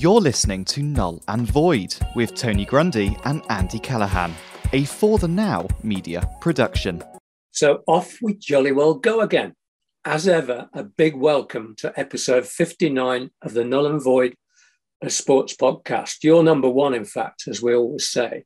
You're 0.00 0.22
listening 0.22 0.64
to 0.64 0.82
Null 0.82 1.22
and 1.28 1.46
Void 1.46 1.94
with 2.14 2.34
Tony 2.34 2.64
Grundy 2.64 3.18
and 3.26 3.42
Andy 3.50 3.78
Callahan, 3.78 4.32
a 4.72 4.86
For 4.86 5.18
the 5.18 5.28
Now 5.28 5.68
media 5.82 6.26
production. 6.40 7.04
So 7.50 7.82
off 7.86 8.16
we 8.22 8.32
jolly 8.32 8.72
well 8.72 8.94
go 8.94 9.20
again. 9.20 9.52
As 10.06 10.26
ever, 10.26 10.70
a 10.72 10.84
big 10.84 11.14
welcome 11.14 11.74
to 11.80 11.92
episode 12.00 12.46
59 12.46 13.30
of 13.42 13.52
the 13.52 13.62
Null 13.62 13.84
and 13.84 14.02
Void 14.02 14.32
a 15.02 15.10
sports 15.10 15.54
podcast. 15.54 16.24
Your 16.24 16.42
number 16.42 16.70
one, 16.70 16.94
in 16.94 17.04
fact, 17.04 17.44
as 17.46 17.60
we 17.60 17.74
always 17.74 18.08
say. 18.08 18.44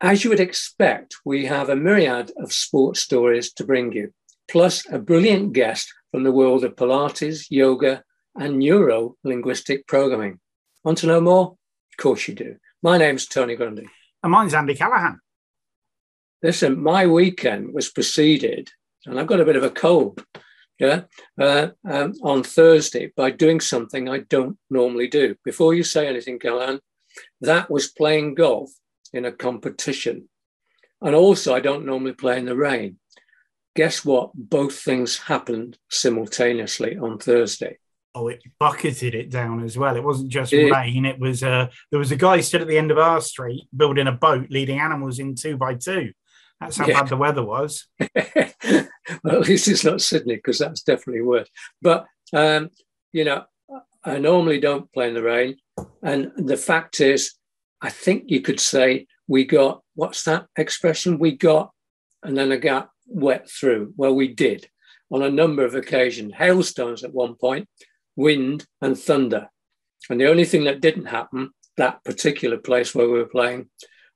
As 0.00 0.22
you 0.22 0.30
would 0.30 0.38
expect, 0.38 1.16
we 1.24 1.46
have 1.46 1.70
a 1.70 1.74
myriad 1.74 2.30
of 2.36 2.52
sports 2.52 3.00
stories 3.00 3.52
to 3.54 3.64
bring 3.64 3.92
you, 3.92 4.12
plus 4.48 4.88
a 4.92 5.00
brilliant 5.00 5.54
guest 5.54 5.92
from 6.12 6.22
the 6.22 6.30
world 6.30 6.62
of 6.62 6.76
Pilates, 6.76 7.46
yoga, 7.50 8.04
and 8.38 8.58
neuro 8.58 9.16
linguistic 9.24 9.86
programming. 9.86 10.38
Want 10.84 10.98
to 10.98 11.06
know 11.06 11.20
more? 11.20 11.56
Of 11.92 12.02
course 12.02 12.28
you 12.28 12.34
do. 12.34 12.56
My 12.82 12.98
name's 12.98 13.26
Tony 13.26 13.56
Grundy. 13.56 13.88
And 14.22 14.32
mine's 14.32 14.54
Andy 14.54 14.74
Callahan. 14.74 15.20
Listen, 16.42 16.82
my 16.82 17.06
weekend 17.06 17.72
was 17.72 17.90
preceded, 17.90 18.70
and 19.06 19.18
I've 19.18 19.26
got 19.26 19.40
a 19.40 19.44
bit 19.44 19.56
of 19.56 19.62
a 19.62 19.70
cold, 19.70 20.24
yeah, 20.78 21.02
uh, 21.40 21.68
um, 21.88 22.12
on 22.22 22.42
Thursday 22.42 23.12
by 23.16 23.30
doing 23.30 23.60
something 23.60 24.08
I 24.08 24.18
don't 24.18 24.58
normally 24.68 25.08
do. 25.08 25.34
Before 25.44 25.74
you 25.74 25.82
say 25.82 26.06
anything, 26.06 26.38
Callahan, 26.38 26.80
that 27.40 27.70
was 27.70 27.88
playing 27.88 28.34
golf 28.34 28.70
in 29.12 29.24
a 29.24 29.32
competition. 29.32 30.28
And 31.00 31.14
also, 31.14 31.54
I 31.54 31.60
don't 31.60 31.86
normally 31.86 32.12
play 32.12 32.38
in 32.38 32.44
the 32.44 32.56
rain. 32.56 32.98
Guess 33.74 34.04
what? 34.04 34.30
Both 34.34 34.78
things 34.80 35.18
happened 35.18 35.78
simultaneously 35.90 36.96
on 36.96 37.18
Thursday. 37.18 37.78
Oh, 38.18 38.28
it 38.28 38.42
bucketed 38.58 39.14
it 39.14 39.28
down 39.28 39.62
as 39.62 39.76
well. 39.76 39.94
It 39.94 40.02
wasn't 40.02 40.30
just 40.30 40.50
it, 40.50 40.72
rain. 40.72 41.04
It 41.04 41.18
was 41.18 41.42
uh, 41.42 41.68
there 41.90 41.98
was 41.98 42.12
a 42.12 42.16
guy 42.16 42.40
stood 42.40 42.62
at 42.62 42.66
the 42.66 42.78
end 42.78 42.90
of 42.90 42.96
our 42.96 43.20
street 43.20 43.68
building 43.76 44.06
a 44.06 44.12
boat, 44.12 44.46
leading 44.48 44.80
animals 44.80 45.18
in 45.18 45.34
two 45.34 45.58
by 45.58 45.74
two. 45.74 46.12
That's 46.58 46.78
how 46.78 46.86
yeah. 46.86 47.00
bad 47.00 47.10
the 47.10 47.18
weather 47.18 47.44
was. 47.44 47.86
well, 48.00 48.86
at 49.26 49.46
least 49.46 49.68
it's 49.68 49.84
not 49.84 50.00
Sydney 50.00 50.36
because 50.36 50.58
that's 50.58 50.82
definitely 50.82 51.20
worse. 51.20 51.50
But 51.82 52.06
um, 52.32 52.70
you 53.12 53.24
know, 53.24 53.44
I 54.02 54.16
normally 54.16 54.60
don't 54.60 54.90
play 54.94 55.08
in 55.08 55.14
the 55.14 55.22
rain, 55.22 55.58
and 56.02 56.32
the 56.38 56.56
fact 56.56 57.02
is, 57.02 57.34
I 57.82 57.90
think 57.90 58.24
you 58.28 58.40
could 58.40 58.60
say 58.60 59.08
we 59.28 59.44
got 59.44 59.82
what's 59.94 60.24
that 60.24 60.46
expression? 60.56 61.18
We 61.18 61.32
got, 61.32 61.70
and 62.22 62.34
then 62.34 62.50
I 62.50 62.56
got 62.56 62.88
wet 63.06 63.50
through. 63.50 63.92
Well, 63.98 64.14
we 64.14 64.28
did 64.28 64.70
on 65.10 65.22
a 65.22 65.30
number 65.30 65.64
of 65.64 65.74
occasions. 65.74 66.32
Hailstones 66.34 67.04
at 67.04 67.14
one 67.14 67.34
point, 67.34 67.68
wind 68.16 68.66
and 68.80 68.98
thunder, 68.98 69.48
and 70.10 70.20
the 70.20 70.28
only 70.28 70.44
thing 70.44 70.64
that 70.64 70.80
didn't 70.80 71.06
happen 71.06 71.50
that 71.76 72.02
particular 72.04 72.56
place 72.56 72.94
where 72.94 73.06
we 73.06 73.18
were 73.18 73.26
playing 73.26 73.68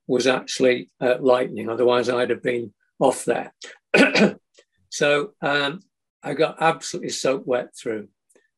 was 0.06 0.26
actually 0.26 0.90
uh, 1.00 1.16
lightning. 1.20 1.68
Otherwise, 1.68 2.08
I'd 2.08 2.30
have 2.30 2.42
been 2.42 2.72
off 2.98 3.24
there. 3.24 3.54
so 4.88 5.34
um, 5.42 5.80
I 6.22 6.34
got 6.34 6.56
absolutely 6.60 7.10
soaked 7.10 7.46
wet 7.46 7.76
through. 7.76 8.08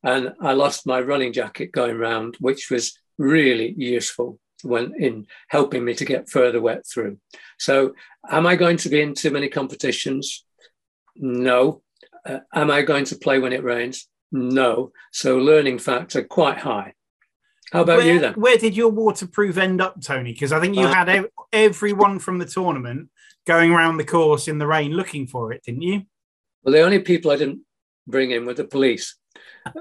And 0.04 0.32
I 0.40 0.54
lost 0.54 0.86
my 0.86 1.00
running 1.00 1.32
jacket 1.32 1.70
going 1.70 1.96
round, 1.96 2.36
which 2.40 2.70
was 2.70 2.98
really 3.18 3.74
useful 3.76 4.38
when 4.62 4.94
in 4.98 5.26
helping 5.48 5.84
me 5.84 5.94
to 5.94 6.04
get 6.04 6.28
further 6.28 6.60
wet 6.60 6.86
through. 6.86 7.18
So, 7.58 7.94
am 8.28 8.46
I 8.46 8.56
going 8.56 8.78
to 8.78 8.88
be 8.88 9.00
in 9.00 9.14
too 9.14 9.30
many 9.30 9.48
competitions? 9.48 10.44
No. 11.14 11.82
Uh, 12.26 12.38
am 12.54 12.70
I 12.70 12.82
going 12.82 13.04
to 13.06 13.16
play 13.16 13.38
when 13.38 13.52
it 13.52 13.62
rains? 13.62 14.08
No. 14.32 14.92
So, 15.12 15.38
learning 15.38 15.78
factor 15.78 16.22
quite 16.24 16.58
high. 16.58 16.94
How 17.72 17.82
about 17.82 17.98
where, 17.98 18.12
you 18.12 18.18
then? 18.18 18.34
Where 18.34 18.58
did 18.58 18.76
your 18.76 18.90
waterproof 18.90 19.56
end 19.56 19.80
up, 19.80 20.00
Tony? 20.02 20.32
Because 20.32 20.52
I 20.52 20.60
think 20.60 20.76
you 20.76 20.86
uh, 20.86 20.92
had 20.92 21.26
everyone 21.52 22.18
from 22.18 22.38
the 22.38 22.44
tournament 22.44 23.08
going 23.46 23.72
around 23.72 23.96
the 23.96 24.04
course 24.04 24.48
in 24.48 24.58
the 24.58 24.66
rain 24.66 24.92
looking 24.92 25.26
for 25.26 25.52
it, 25.52 25.62
didn't 25.64 25.82
you? 25.82 26.02
Well, 26.62 26.72
the 26.72 26.82
only 26.82 26.98
people 26.98 27.30
I 27.30 27.36
didn't 27.36 27.60
bring 28.06 28.30
in 28.30 28.46
were 28.46 28.54
the 28.54 28.64
police. 28.64 29.16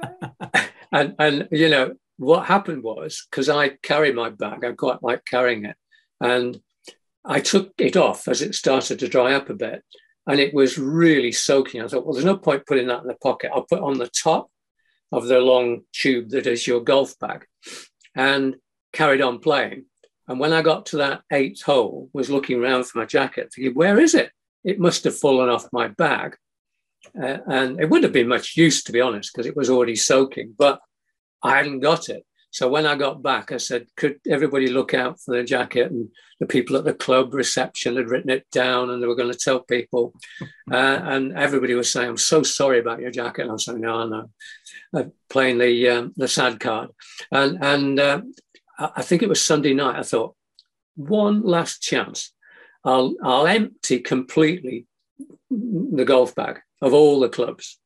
and 0.91 1.15
and 1.19 1.47
you 1.51 1.69
know 1.69 1.95
what 2.17 2.45
happened 2.45 2.83
was 2.83 3.27
because 3.29 3.49
I 3.49 3.69
carry 3.69 4.13
my 4.13 4.29
bag, 4.29 4.63
I 4.63 4.71
quite 4.73 5.01
like 5.01 5.25
carrying 5.25 5.65
it, 5.65 5.75
and 6.19 6.59
I 7.25 7.39
took 7.39 7.73
it 7.77 7.97
off 7.97 8.27
as 8.27 8.41
it 8.41 8.55
started 8.55 8.99
to 8.99 9.07
dry 9.07 9.33
up 9.33 9.49
a 9.49 9.53
bit, 9.53 9.83
and 10.27 10.39
it 10.39 10.53
was 10.53 10.77
really 10.77 11.31
soaking. 11.31 11.81
I 11.81 11.87
thought, 11.87 12.05
well, 12.05 12.13
there's 12.13 12.25
no 12.25 12.37
point 12.37 12.65
putting 12.65 12.87
that 12.87 13.01
in 13.01 13.07
the 13.07 13.15
pocket. 13.15 13.51
I'll 13.53 13.65
put 13.65 13.81
on 13.81 13.97
the 13.97 14.09
top 14.09 14.49
of 15.11 15.27
the 15.27 15.39
long 15.39 15.81
tube 15.93 16.29
that 16.29 16.47
is 16.47 16.65
your 16.65 16.81
golf 16.81 17.17
bag 17.19 17.45
and 18.15 18.55
carried 18.93 19.21
on 19.21 19.39
playing. 19.39 19.85
And 20.27 20.39
when 20.39 20.53
I 20.53 20.61
got 20.61 20.85
to 20.87 20.97
that 20.97 21.21
eighth 21.31 21.63
hole, 21.63 22.09
was 22.13 22.29
looking 22.29 22.61
around 22.61 22.85
for 22.85 22.99
my 22.99 23.05
jacket, 23.05 23.51
thinking, 23.53 23.73
where 23.73 23.99
is 23.99 24.13
it? 24.13 24.31
It 24.63 24.79
must 24.79 25.03
have 25.03 25.17
fallen 25.17 25.49
off 25.49 25.67
my 25.73 25.87
bag. 25.87 26.37
Uh, 27.19 27.39
and 27.47 27.79
it 27.79 27.89
wouldn't 27.89 28.03
have 28.03 28.13
been 28.13 28.27
much 28.27 28.55
use, 28.55 28.83
to 28.83 28.91
be 28.91 29.01
honest, 29.01 29.31
because 29.33 29.47
it 29.47 29.57
was 29.57 29.69
already 29.69 29.95
soaking, 29.95 30.53
but 30.57 30.79
I 31.43 31.57
hadn't 31.57 31.79
got 31.79 32.09
it. 32.09 32.23
So 32.51 32.67
when 32.67 32.85
I 32.85 32.95
got 32.95 33.23
back, 33.23 33.53
I 33.53 33.57
said, 33.57 33.87
could 33.95 34.19
everybody 34.29 34.67
look 34.67 34.93
out 34.93 35.21
for 35.21 35.35
the 35.35 35.43
jacket? 35.43 35.89
And 35.89 36.09
the 36.41 36.45
people 36.45 36.75
at 36.75 36.83
the 36.83 36.93
club 36.93 37.33
reception 37.33 37.95
had 37.95 38.09
written 38.09 38.29
it 38.29 38.45
down 38.51 38.89
and 38.89 39.01
they 39.01 39.07
were 39.07 39.15
going 39.15 39.31
to 39.31 39.37
tell 39.37 39.59
people. 39.59 40.13
Uh, 40.71 41.01
and 41.03 41.33
everybody 41.37 41.73
was 41.73 41.91
saying, 41.91 42.07
I'm 42.07 42.15
so 42.15 42.43
sorry 42.43 42.79
about 42.79 43.01
your 43.01 43.11
jacket. 43.11 43.41
And 43.41 43.49
I 43.49 43.53
was 43.53 43.65
saying, 43.65 43.81
no, 43.81 44.07
no, 44.07 44.29
uh, 44.93 45.03
playing 45.29 45.57
the, 45.57 45.89
um, 45.89 46.13
the 46.15 46.29
sad 46.29 46.61
card. 46.61 46.91
And, 47.29 47.61
and 47.61 47.99
uh, 47.99 48.21
I 48.79 49.01
think 49.01 49.21
it 49.21 49.27
was 49.27 49.45
Sunday 49.45 49.73
night. 49.73 49.99
I 49.99 50.03
thought, 50.03 50.33
one 50.95 51.41
last 51.41 51.81
chance. 51.81 52.31
I'll, 52.85 53.15
I'll 53.21 53.47
empty 53.47 53.99
completely 53.99 54.85
the 55.49 56.05
golf 56.05 56.35
bag 56.35 56.61
of 56.81 56.93
all 56.93 57.19
the 57.19 57.27
clubs. 57.27 57.77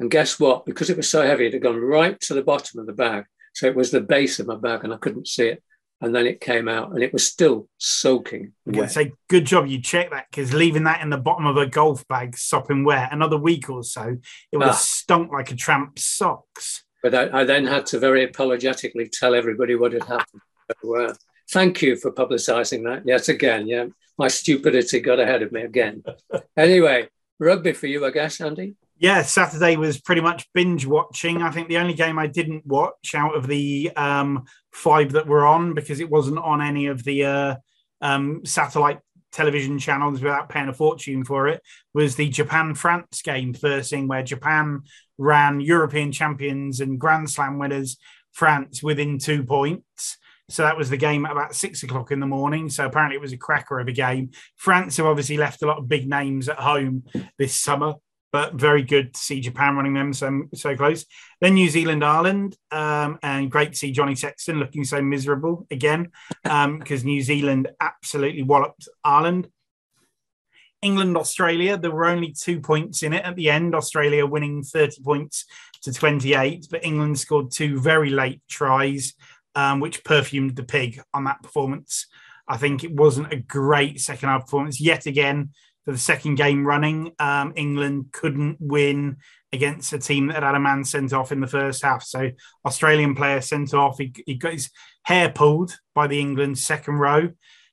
And 0.00 0.10
guess 0.10 0.40
what? 0.40 0.66
Because 0.66 0.90
it 0.90 0.96
was 0.96 1.08
so 1.08 1.24
heavy, 1.24 1.46
it 1.46 1.52
had 1.52 1.62
gone 1.62 1.78
right 1.78 2.18
to 2.22 2.34
the 2.34 2.42
bottom 2.42 2.80
of 2.80 2.86
the 2.86 2.92
bag. 2.92 3.24
So 3.60 3.66
it 3.66 3.76
was 3.76 3.90
the 3.90 4.00
base 4.00 4.40
of 4.40 4.46
my 4.46 4.56
bag 4.56 4.84
and 4.84 4.94
I 4.94 4.96
couldn't 4.96 5.28
see 5.28 5.48
it. 5.48 5.62
And 6.00 6.14
then 6.14 6.26
it 6.26 6.40
came 6.40 6.66
out 6.66 6.92
and 6.92 7.02
it 7.02 7.12
was 7.12 7.26
still 7.26 7.68
soaking. 7.76 8.52
Wet. 8.64 8.90
Say, 8.90 9.12
good 9.28 9.44
job 9.44 9.66
you 9.66 9.82
checked 9.82 10.12
that 10.12 10.28
because 10.30 10.54
leaving 10.54 10.84
that 10.84 11.02
in 11.02 11.10
the 11.10 11.18
bottom 11.18 11.44
of 11.44 11.58
a 11.58 11.66
golf 11.66 12.08
bag 12.08 12.38
sopping 12.38 12.84
wet 12.84 13.12
another 13.12 13.36
week 13.36 13.68
or 13.68 13.82
so, 13.84 14.16
it 14.50 14.56
would 14.56 14.62
have 14.62 14.76
ah. 14.76 14.78
stunk 14.78 15.30
like 15.30 15.50
a 15.50 15.56
tramp's 15.56 16.06
socks. 16.06 16.84
But 17.02 17.14
I, 17.14 17.40
I, 17.40 17.44
then 17.44 17.66
had 17.66 17.84
to 17.86 17.98
very 17.98 18.24
apologetically 18.24 19.10
tell 19.12 19.34
everybody 19.34 19.74
what 19.74 19.92
had 19.92 20.04
happened. 20.04 20.40
So, 20.82 21.04
uh, 21.04 21.14
thank 21.52 21.82
you 21.82 21.96
for 21.96 22.12
publicising 22.12 22.84
that 22.84 23.06
yet 23.06 23.28
again. 23.28 23.68
Yeah, 23.68 23.88
my 24.16 24.28
stupidity 24.28 25.00
got 25.00 25.20
ahead 25.20 25.42
of 25.42 25.52
me 25.52 25.64
again. 25.64 26.02
anyway, 26.56 27.10
rugby 27.40 27.72
for 27.72 27.88
you, 27.88 28.06
I 28.06 28.10
guess, 28.10 28.40
Andy 28.40 28.76
yeah, 29.00 29.22
Saturday 29.22 29.78
was 29.78 29.98
pretty 29.98 30.20
much 30.20 30.46
binge 30.52 30.84
watching. 30.84 31.40
I 31.40 31.50
think 31.50 31.68
the 31.68 31.78
only 31.78 31.94
game 31.94 32.18
I 32.18 32.26
didn't 32.26 32.66
watch 32.66 33.14
out 33.14 33.34
of 33.34 33.46
the 33.46 33.90
um, 33.96 34.44
five 34.72 35.12
that 35.12 35.26
were 35.26 35.46
on 35.46 35.72
because 35.72 36.00
it 36.00 36.10
wasn't 36.10 36.38
on 36.38 36.60
any 36.60 36.86
of 36.86 37.02
the 37.02 37.24
uh, 37.24 37.54
um, 38.02 38.44
satellite 38.44 38.98
television 39.32 39.78
channels 39.78 40.20
without 40.20 40.50
paying 40.50 40.68
a 40.68 40.74
fortune 40.74 41.24
for 41.24 41.48
it 41.48 41.62
was 41.94 42.16
the 42.16 42.28
Japan 42.28 42.74
France 42.74 43.22
game 43.22 43.54
first 43.54 43.88
thing 43.88 44.06
where 44.06 44.22
Japan 44.22 44.82
ran 45.16 45.60
European 45.60 46.12
champions 46.12 46.80
and 46.80 47.00
Grand 47.00 47.30
Slam 47.30 47.58
winners 47.58 47.96
France 48.32 48.82
within 48.82 49.18
two 49.18 49.44
points. 49.44 50.18
So 50.50 50.62
that 50.62 50.76
was 50.76 50.90
the 50.90 50.96
game 50.96 51.24
at 51.24 51.32
about 51.32 51.54
six 51.54 51.82
o'clock 51.82 52.10
in 52.10 52.20
the 52.20 52.26
morning. 52.26 52.68
So 52.68 52.86
apparently 52.86 53.16
it 53.16 53.22
was 53.22 53.32
a 53.32 53.38
cracker 53.38 53.80
of 53.80 53.88
a 53.88 53.92
game. 53.92 54.30
France 54.56 54.96
have 54.98 55.06
obviously 55.06 55.36
left 55.36 55.62
a 55.62 55.66
lot 55.66 55.78
of 55.78 55.88
big 55.88 56.08
names 56.08 56.48
at 56.48 56.58
home 56.58 57.04
this 57.38 57.56
summer 57.56 57.94
but 58.32 58.54
very 58.54 58.82
good 58.82 59.14
to 59.14 59.20
see 59.20 59.40
Japan 59.40 59.76
running 59.76 59.94
them 59.94 60.12
so 60.12 60.42
so 60.54 60.76
close. 60.76 61.04
Then 61.40 61.54
New 61.54 61.68
Zealand, 61.68 62.04
Ireland, 62.04 62.56
um, 62.70 63.18
and 63.22 63.50
great 63.50 63.72
to 63.72 63.78
see 63.78 63.92
Johnny 63.92 64.14
Sexton 64.14 64.58
looking 64.58 64.84
so 64.84 65.02
miserable 65.02 65.66
again 65.70 66.10
because 66.42 67.00
um, 67.02 67.06
New 67.06 67.22
Zealand 67.22 67.68
absolutely 67.80 68.42
walloped 68.42 68.88
Ireland. 69.04 69.48
England, 70.82 71.16
Australia, 71.16 71.76
there 71.76 71.90
were 71.90 72.06
only 72.06 72.32
two 72.32 72.58
points 72.60 73.02
in 73.02 73.12
it 73.12 73.24
at 73.24 73.36
the 73.36 73.50
end. 73.50 73.74
Australia 73.74 74.24
winning 74.24 74.62
30 74.62 75.02
points 75.02 75.44
to 75.82 75.92
28, 75.92 76.68
but 76.70 76.84
England 76.84 77.18
scored 77.18 77.50
two 77.50 77.78
very 77.78 78.08
late 78.08 78.40
tries, 78.48 79.14
um, 79.54 79.80
which 79.80 80.04
perfumed 80.04 80.56
the 80.56 80.64
pig 80.64 81.00
on 81.12 81.24
that 81.24 81.42
performance. 81.42 82.06
I 82.48 82.56
think 82.56 82.82
it 82.82 82.92
wasn't 82.92 83.32
a 83.32 83.36
great 83.36 84.00
second 84.00 84.28
half 84.28 84.42
performance. 84.42 84.80
Yet 84.80 85.06
again, 85.06 85.50
for 85.84 85.92
the 85.92 85.98
second 85.98 86.36
game 86.36 86.66
running. 86.66 87.12
Um, 87.18 87.52
England 87.56 88.06
couldn't 88.12 88.58
win 88.60 89.16
against 89.52 89.92
a 89.92 89.98
team 89.98 90.28
that 90.28 90.42
had 90.42 90.54
a 90.54 90.60
man 90.60 90.84
sent 90.84 91.12
off 91.12 91.32
in 91.32 91.40
the 91.40 91.46
first 91.46 91.82
half. 91.82 92.02
So 92.02 92.30
Australian 92.64 93.14
player 93.14 93.40
sent 93.40 93.74
off. 93.74 93.98
He, 93.98 94.12
he 94.26 94.34
got 94.34 94.52
his 94.52 94.70
hair 95.02 95.30
pulled 95.30 95.76
by 95.94 96.06
the 96.06 96.20
England 96.20 96.58
second 96.58 96.94
row. 96.94 97.30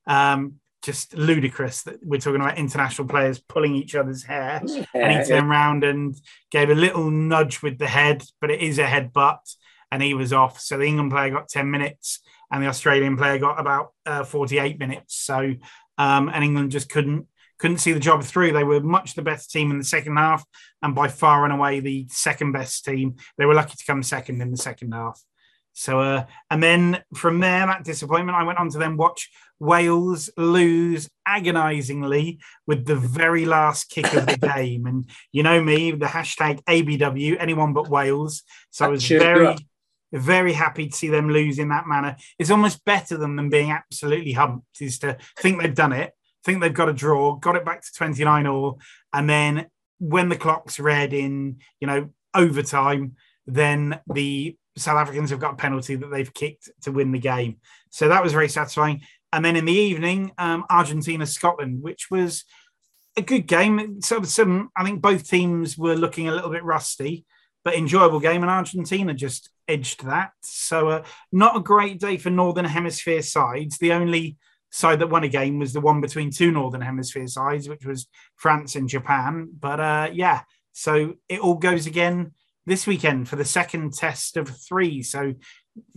Um, 0.08 0.56
just 0.84 1.16
ludicrous 1.16 1.84
that 1.84 1.98
we're 2.02 2.20
talking 2.20 2.40
about 2.40 2.58
international 2.58 3.08
players 3.08 3.40
pulling 3.40 3.76
each 3.76 3.94
other's 3.94 4.24
hair. 4.24 4.62
Yeah, 4.66 4.86
and 4.94 5.12
he 5.12 5.18
turned 5.18 5.30
yeah. 5.30 5.50
around 5.50 5.84
and 5.84 6.16
gave 6.50 6.70
a 6.70 6.76
little 6.76 7.12
nudge 7.12 7.62
with 7.62 7.78
the 7.78 7.88
head, 7.88 8.24
but 8.40 8.52
it 8.52 8.62
is 8.62 8.80
a 8.80 8.86
headbutt. 8.86 9.40
And 9.92 10.02
he 10.02 10.14
was 10.14 10.34
off. 10.34 10.60
So 10.60 10.78
the 10.78 10.86
England 10.86 11.12
player 11.12 11.30
got 11.32 11.50
10 11.50 11.70
minutes 11.70 12.22
and 12.52 12.64
the 12.64 12.68
Australian 12.68 13.18
player 13.18 13.38
got 13.38 13.60
about 13.60 13.94
uh, 14.06 14.24
48 14.24 14.80
minutes. 14.80 15.16
So, 15.16 15.54
um, 15.98 16.30
and 16.30 16.44
England 16.44 16.72
just 16.72 16.90
couldn't 16.90 17.28
couldn't 17.60 17.80
see 17.80 17.92
the 17.92 18.00
job 18.00 18.24
through. 18.24 18.52
They 18.52 18.64
were 18.64 18.82
much 18.82 19.16
the 19.16 19.24
best 19.24 19.52
team 19.52 19.72
in 19.72 19.80
the 19.80 19.84
second 19.84 20.18
half, 20.18 20.46
and 20.84 20.94
by 20.94 21.08
far 21.08 21.44
and 21.44 21.52
away 21.52 21.80
the 21.80 22.06
second 22.10 22.52
best 22.52 22.86
team. 22.86 23.16
They 23.38 23.46
were 23.46 23.56
lucky 23.56 23.76
to 23.76 23.86
come 23.86 24.04
second 24.04 24.42
in 24.42 24.52
the 24.52 24.58
second 24.58 24.94
half. 24.94 25.20
So, 25.74 26.00
uh, 26.00 26.26
and 26.50 26.62
then 26.62 27.04
from 27.14 27.40
there, 27.40 27.66
that 27.68 27.84
disappointment, 27.84 28.38
I 28.38 28.44
went 28.44 28.58
on 28.58 28.70
to 28.72 28.80
then 28.80 28.98
watch 28.98 29.30
Wales 29.60 30.30
lose 30.36 31.10
agonizingly 31.26 32.40
with 32.66 32.86
the 32.86 32.96
very 32.96 33.46
last 33.46 33.90
kick 33.90 34.12
of 34.14 34.26
the 34.26 34.38
game. 34.56 34.88
And 34.88 35.10
you 35.32 35.44
know 35.44 35.62
me, 35.64 35.92
the 35.92 36.08
hashtag 36.08 36.64
ABW, 36.64 37.38
anyone 37.40 37.74
but 37.74 37.90
Wales. 37.90 38.44
So 38.72 38.86
I 38.86 38.88
was 38.88 39.08
very, 39.08 39.56
very 40.12 40.54
happy 40.54 40.88
to 40.88 40.96
see 40.96 41.08
them 41.08 41.30
lose 41.30 41.60
in 41.60 41.70
that 41.70 41.88
manner. 41.88 42.16
It's 42.40 42.52
almost 42.52 42.86
better 42.86 43.18
than 43.18 43.36
them 43.36 43.50
being 43.50 43.72
absolutely 43.72 44.34
humped, 44.34 44.82
is 44.82 45.00
to 45.00 45.18
think 45.38 45.62
they've 45.62 45.74
done 45.74 45.94
it, 45.94 46.14
think 46.44 46.62
they've 46.62 46.74
got 46.74 46.90
a 46.90 46.94
draw, 46.94 47.36
got 47.36 47.56
it 47.56 47.66
back 47.66 47.82
to 47.82 47.94
29 47.94 48.48
all. 48.48 48.80
And 49.14 49.30
then 49.30 49.68
when 50.00 50.30
the 50.30 50.38
clock's 50.38 50.80
read 50.80 51.14
in, 51.14 51.58
you 51.80 51.88
know, 51.88 52.10
overtime, 52.34 53.16
then 53.46 54.00
the 54.14 54.58
South 54.78 54.98
Africans 54.98 55.30
have 55.32 55.40
got 55.40 55.54
a 55.54 55.58
penalty 55.58 55.96
that 55.96 56.12
they've 56.12 56.34
kicked 56.34 56.70
to 56.84 56.92
win 56.92 57.12
the 57.12 57.20
game. 57.20 57.58
So 57.90 58.10
that 58.10 58.24
was 58.24 58.34
very 58.34 58.50
satisfying. 58.50 59.02
And 59.34 59.44
then 59.44 59.56
in 59.56 59.66
the 59.66 59.74
evening, 59.74 60.32
um, 60.38 60.66
Argentina 60.70 61.26
Scotland, 61.26 61.82
which 61.82 62.10
was 62.10 62.46
a 63.18 63.22
good 63.22 63.48
game. 63.48 64.02
So 64.02 64.22
some, 64.24 64.70
I 64.76 64.84
think 64.84 65.02
both 65.02 65.28
teams 65.28 65.78
were 65.78 65.96
looking 65.96 66.28
a 66.28 66.34
little 66.34 66.52
bit 66.52 66.64
rusty, 66.64 67.26
but 67.64 67.76
enjoyable 67.76 68.20
game. 68.20 68.44
And 68.44 68.52
Argentina 68.52 69.14
just 69.14 69.50
edged 69.68 70.06
that. 70.06 70.32
So 70.42 70.90
uh, 70.90 71.04
not 71.32 71.58
a 71.58 71.62
great 71.62 72.00
day 72.00 72.18
for 72.18 72.30
Northern 72.30 72.66
Hemisphere 72.66 73.22
sides. 73.22 73.78
The 73.78 73.94
only 73.94 74.38
side 74.72 75.00
that 75.00 75.10
won 75.10 75.24
a 75.24 75.30
game 75.30 75.60
was 75.60 75.74
the 75.74 75.82
one 75.82 76.02
between 76.02 76.32
two 76.32 76.52
Northern 76.52 76.82
Hemisphere 76.82 77.28
sides, 77.28 77.70
which 77.70 77.86
was 77.86 78.08
France 78.36 78.76
and 78.76 78.90
Japan. 78.90 79.50
But 79.60 79.80
uh, 79.80 80.10
yeah, 80.14 80.42
so 80.74 81.16
it 81.30 81.40
all 81.40 81.56
goes 81.56 81.88
again 81.88 82.32
this 82.66 82.86
weekend 82.86 83.30
for 83.30 83.38
the 83.38 83.46
second 83.46 83.94
test 83.94 84.38
of 84.38 84.50
three. 84.50 85.02
So 85.02 85.34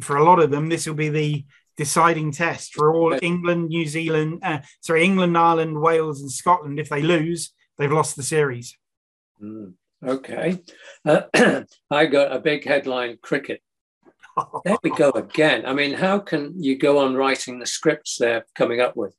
for 0.00 0.16
a 0.16 0.24
lot 0.24 0.38
of 0.38 0.50
them, 0.50 0.68
this 0.68 0.86
will 0.86 0.94
be 0.94 1.08
the 1.08 1.44
deciding 1.76 2.32
test 2.32 2.74
for 2.74 2.94
all 2.94 3.18
England, 3.22 3.68
New 3.68 3.86
Zealand, 3.86 4.40
uh, 4.42 4.60
sorry, 4.80 5.04
England, 5.04 5.36
Ireland, 5.36 5.80
Wales, 5.80 6.20
and 6.20 6.30
Scotland. 6.30 6.78
If 6.78 6.88
they 6.88 7.02
lose, 7.02 7.52
they've 7.78 7.90
lost 7.90 8.16
the 8.16 8.22
series. 8.22 8.76
Mm, 9.42 9.74
okay. 10.04 10.60
Uh, 11.04 11.22
I 11.90 12.06
got 12.06 12.32
a 12.32 12.40
big 12.40 12.64
headline 12.64 13.18
cricket. 13.22 13.62
There 14.64 14.78
we 14.82 14.90
go 14.90 15.10
again. 15.10 15.66
I 15.66 15.74
mean, 15.74 15.92
how 15.92 16.18
can 16.18 16.54
you 16.56 16.78
go 16.78 16.98
on 16.98 17.14
writing 17.14 17.58
the 17.58 17.66
scripts 17.66 18.16
they're 18.16 18.46
coming 18.54 18.80
up 18.80 18.96
with? 18.96 19.14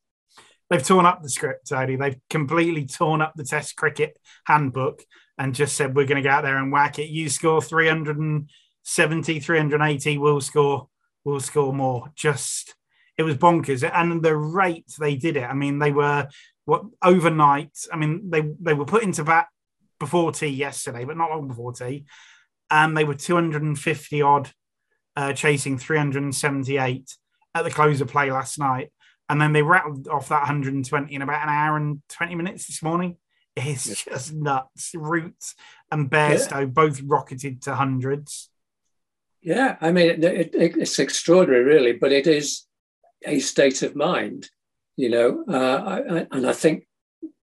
They've 0.68 0.84
torn 0.84 1.06
up 1.06 1.22
the 1.22 1.28
script, 1.28 1.68
Tony. 1.68 1.94
They've 1.94 2.18
completely 2.28 2.86
torn 2.86 3.20
up 3.20 3.34
the 3.36 3.44
Test 3.44 3.76
cricket 3.76 4.18
handbook 4.46 5.02
and 5.38 5.54
just 5.54 5.76
said, 5.76 5.94
we're 5.94 6.06
going 6.06 6.20
to 6.20 6.28
go 6.28 6.34
out 6.34 6.42
there 6.42 6.56
and 6.56 6.72
whack 6.72 6.98
it. 6.98 7.08
You 7.08 7.28
score 7.28 7.62
370, 7.62 9.40
380, 9.40 10.18
we'll 10.18 10.40
score 10.40 10.88
we'll 11.24 11.40
score 11.40 11.72
more. 11.72 12.10
Just 12.14 12.74
it 13.18 13.22
was 13.22 13.36
bonkers, 13.36 13.88
and 13.88 14.22
the 14.22 14.36
rate 14.36 14.86
they 14.98 15.16
did 15.16 15.36
it. 15.36 15.44
I 15.44 15.54
mean, 15.54 15.78
they 15.78 15.92
were 15.92 16.28
what 16.64 16.84
overnight. 17.02 17.76
I 17.92 17.96
mean, 17.96 18.30
they 18.30 18.42
they 18.60 18.74
were 18.74 18.84
put 18.84 19.02
into 19.02 19.24
bat 19.24 19.46
before 20.02 20.32
tea 20.32 20.48
yesterday, 20.48 21.04
but 21.04 21.16
not 21.16 21.30
long 21.30 21.46
before 21.46 21.72
tea, 21.72 22.04
and 22.72 22.96
they 22.96 23.04
were 23.04 23.14
250 23.14 24.22
odd, 24.22 24.50
uh, 25.14 25.32
chasing 25.32 25.78
378 25.78 27.16
at 27.54 27.62
the 27.62 27.70
close 27.70 28.00
of 28.00 28.08
play 28.08 28.32
last 28.32 28.58
night, 28.58 28.90
and 29.28 29.40
then 29.40 29.52
they 29.52 29.62
rattled 29.62 30.08
off 30.08 30.28
that 30.28 30.40
120 30.40 31.14
in 31.14 31.22
about 31.22 31.44
an 31.44 31.54
hour 31.54 31.76
and 31.76 32.02
20 32.08 32.34
minutes 32.34 32.66
this 32.66 32.82
morning. 32.82 33.16
It's 33.54 33.86
yeah. 33.86 34.12
just 34.14 34.32
nuts. 34.32 34.90
Roots 34.94 35.54
and 35.92 36.10
Bairstow 36.10 36.60
yeah. 36.60 36.64
both 36.64 37.00
rocketed 37.02 37.62
to 37.62 37.76
hundreds. 37.76 38.50
Yeah, 39.40 39.76
I 39.80 39.92
mean, 39.92 40.24
it, 40.24 40.24
it, 40.24 40.76
it's 40.76 40.98
extraordinary, 40.98 41.62
really, 41.62 41.92
but 41.92 42.10
it 42.10 42.26
is 42.26 42.64
a 43.24 43.38
state 43.38 43.82
of 43.82 43.94
mind, 43.94 44.50
you 44.96 45.10
know, 45.10 45.44
uh, 45.48 46.02
I, 46.10 46.26
and 46.32 46.46
I 46.46 46.52
think 46.52 46.86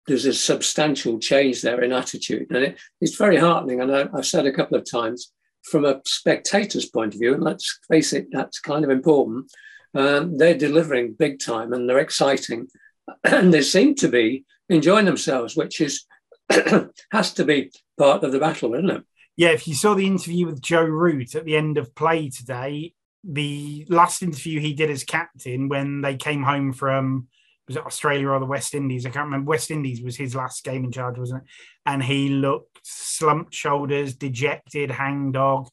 there's 0.06 0.26
a 0.26 0.34
substantial 0.34 1.18
change 1.18 1.62
there 1.62 1.82
in 1.82 1.92
attitude, 1.92 2.48
and 2.50 2.64
it, 2.64 2.78
it's 3.00 3.16
very 3.16 3.36
heartening. 3.36 3.80
And 3.80 3.94
I, 3.94 4.08
have 4.14 4.26
said 4.26 4.46
a 4.46 4.52
couple 4.52 4.76
of 4.76 4.90
times, 4.90 5.32
from 5.62 5.84
a 5.84 6.00
spectator's 6.04 6.86
point 6.86 7.14
of 7.14 7.20
view, 7.20 7.34
and 7.34 7.42
let's 7.42 7.78
face 7.90 8.12
it, 8.12 8.28
that's 8.30 8.60
kind 8.60 8.84
of 8.84 8.90
important. 8.90 9.50
Um, 9.94 10.36
they're 10.36 10.56
delivering 10.56 11.16
big 11.18 11.40
time, 11.40 11.72
and 11.72 11.88
they're 11.88 11.98
exciting, 11.98 12.68
and 13.24 13.52
they 13.52 13.62
seem 13.62 13.94
to 13.96 14.08
be 14.08 14.44
enjoying 14.68 15.06
themselves, 15.06 15.56
which 15.56 15.80
is 15.80 16.04
has 17.10 17.32
to 17.34 17.44
be 17.44 17.72
part 17.98 18.22
of 18.22 18.32
the 18.32 18.38
battle, 18.38 18.74
isn't 18.74 18.90
it? 18.90 19.02
yeah, 19.36 19.50
if 19.50 19.68
you 19.68 19.74
saw 19.74 19.94
the 19.94 20.06
interview 20.06 20.46
with 20.46 20.62
Joe 20.62 20.84
Root 20.84 21.34
at 21.34 21.44
the 21.44 21.56
end 21.56 21.76
of 21.76 21.94
play 21.94 22.30
today, 22.30 22.94
the 23.22 23.86
last 23.88 24.22
interview 24.22 24.60
he 24.60 24.72
did 24.72 24.90
as 24.90 25.04
captain 25.04 25.68
when 25.68 26.00
they 26.00 26.16
came 26.16 26.42
home 26.42 26.72
from 26.72 27.28
was 27.66 27.76
it 27.76 27.86
Australia 27.86 28.28
or 28.28 28.38
the 28.38 28.46
West 28.46 28.74
Indies? 28.74 29.06
I 29.06 29.10
can't 29.10 29.26
remember. 29.26 29.48
West 29.48 29.70
Indies 29.70 30.02
was 30.02 30.16
his 30.16 30.34
last 30.34 30.64
game 30.64 30.84
in 30.84 30.92
charge, 30.92 31.18
wasn't 31.18 31.42
it? 31.42 31.48
And 31.84 32.02
he 32.02 32.28
looked 32.28 32.80
slumped 32.84 33.54
shoulders, 33.54 34.14
dejected, 34.14 34.90
hangdog. 34.90 35.68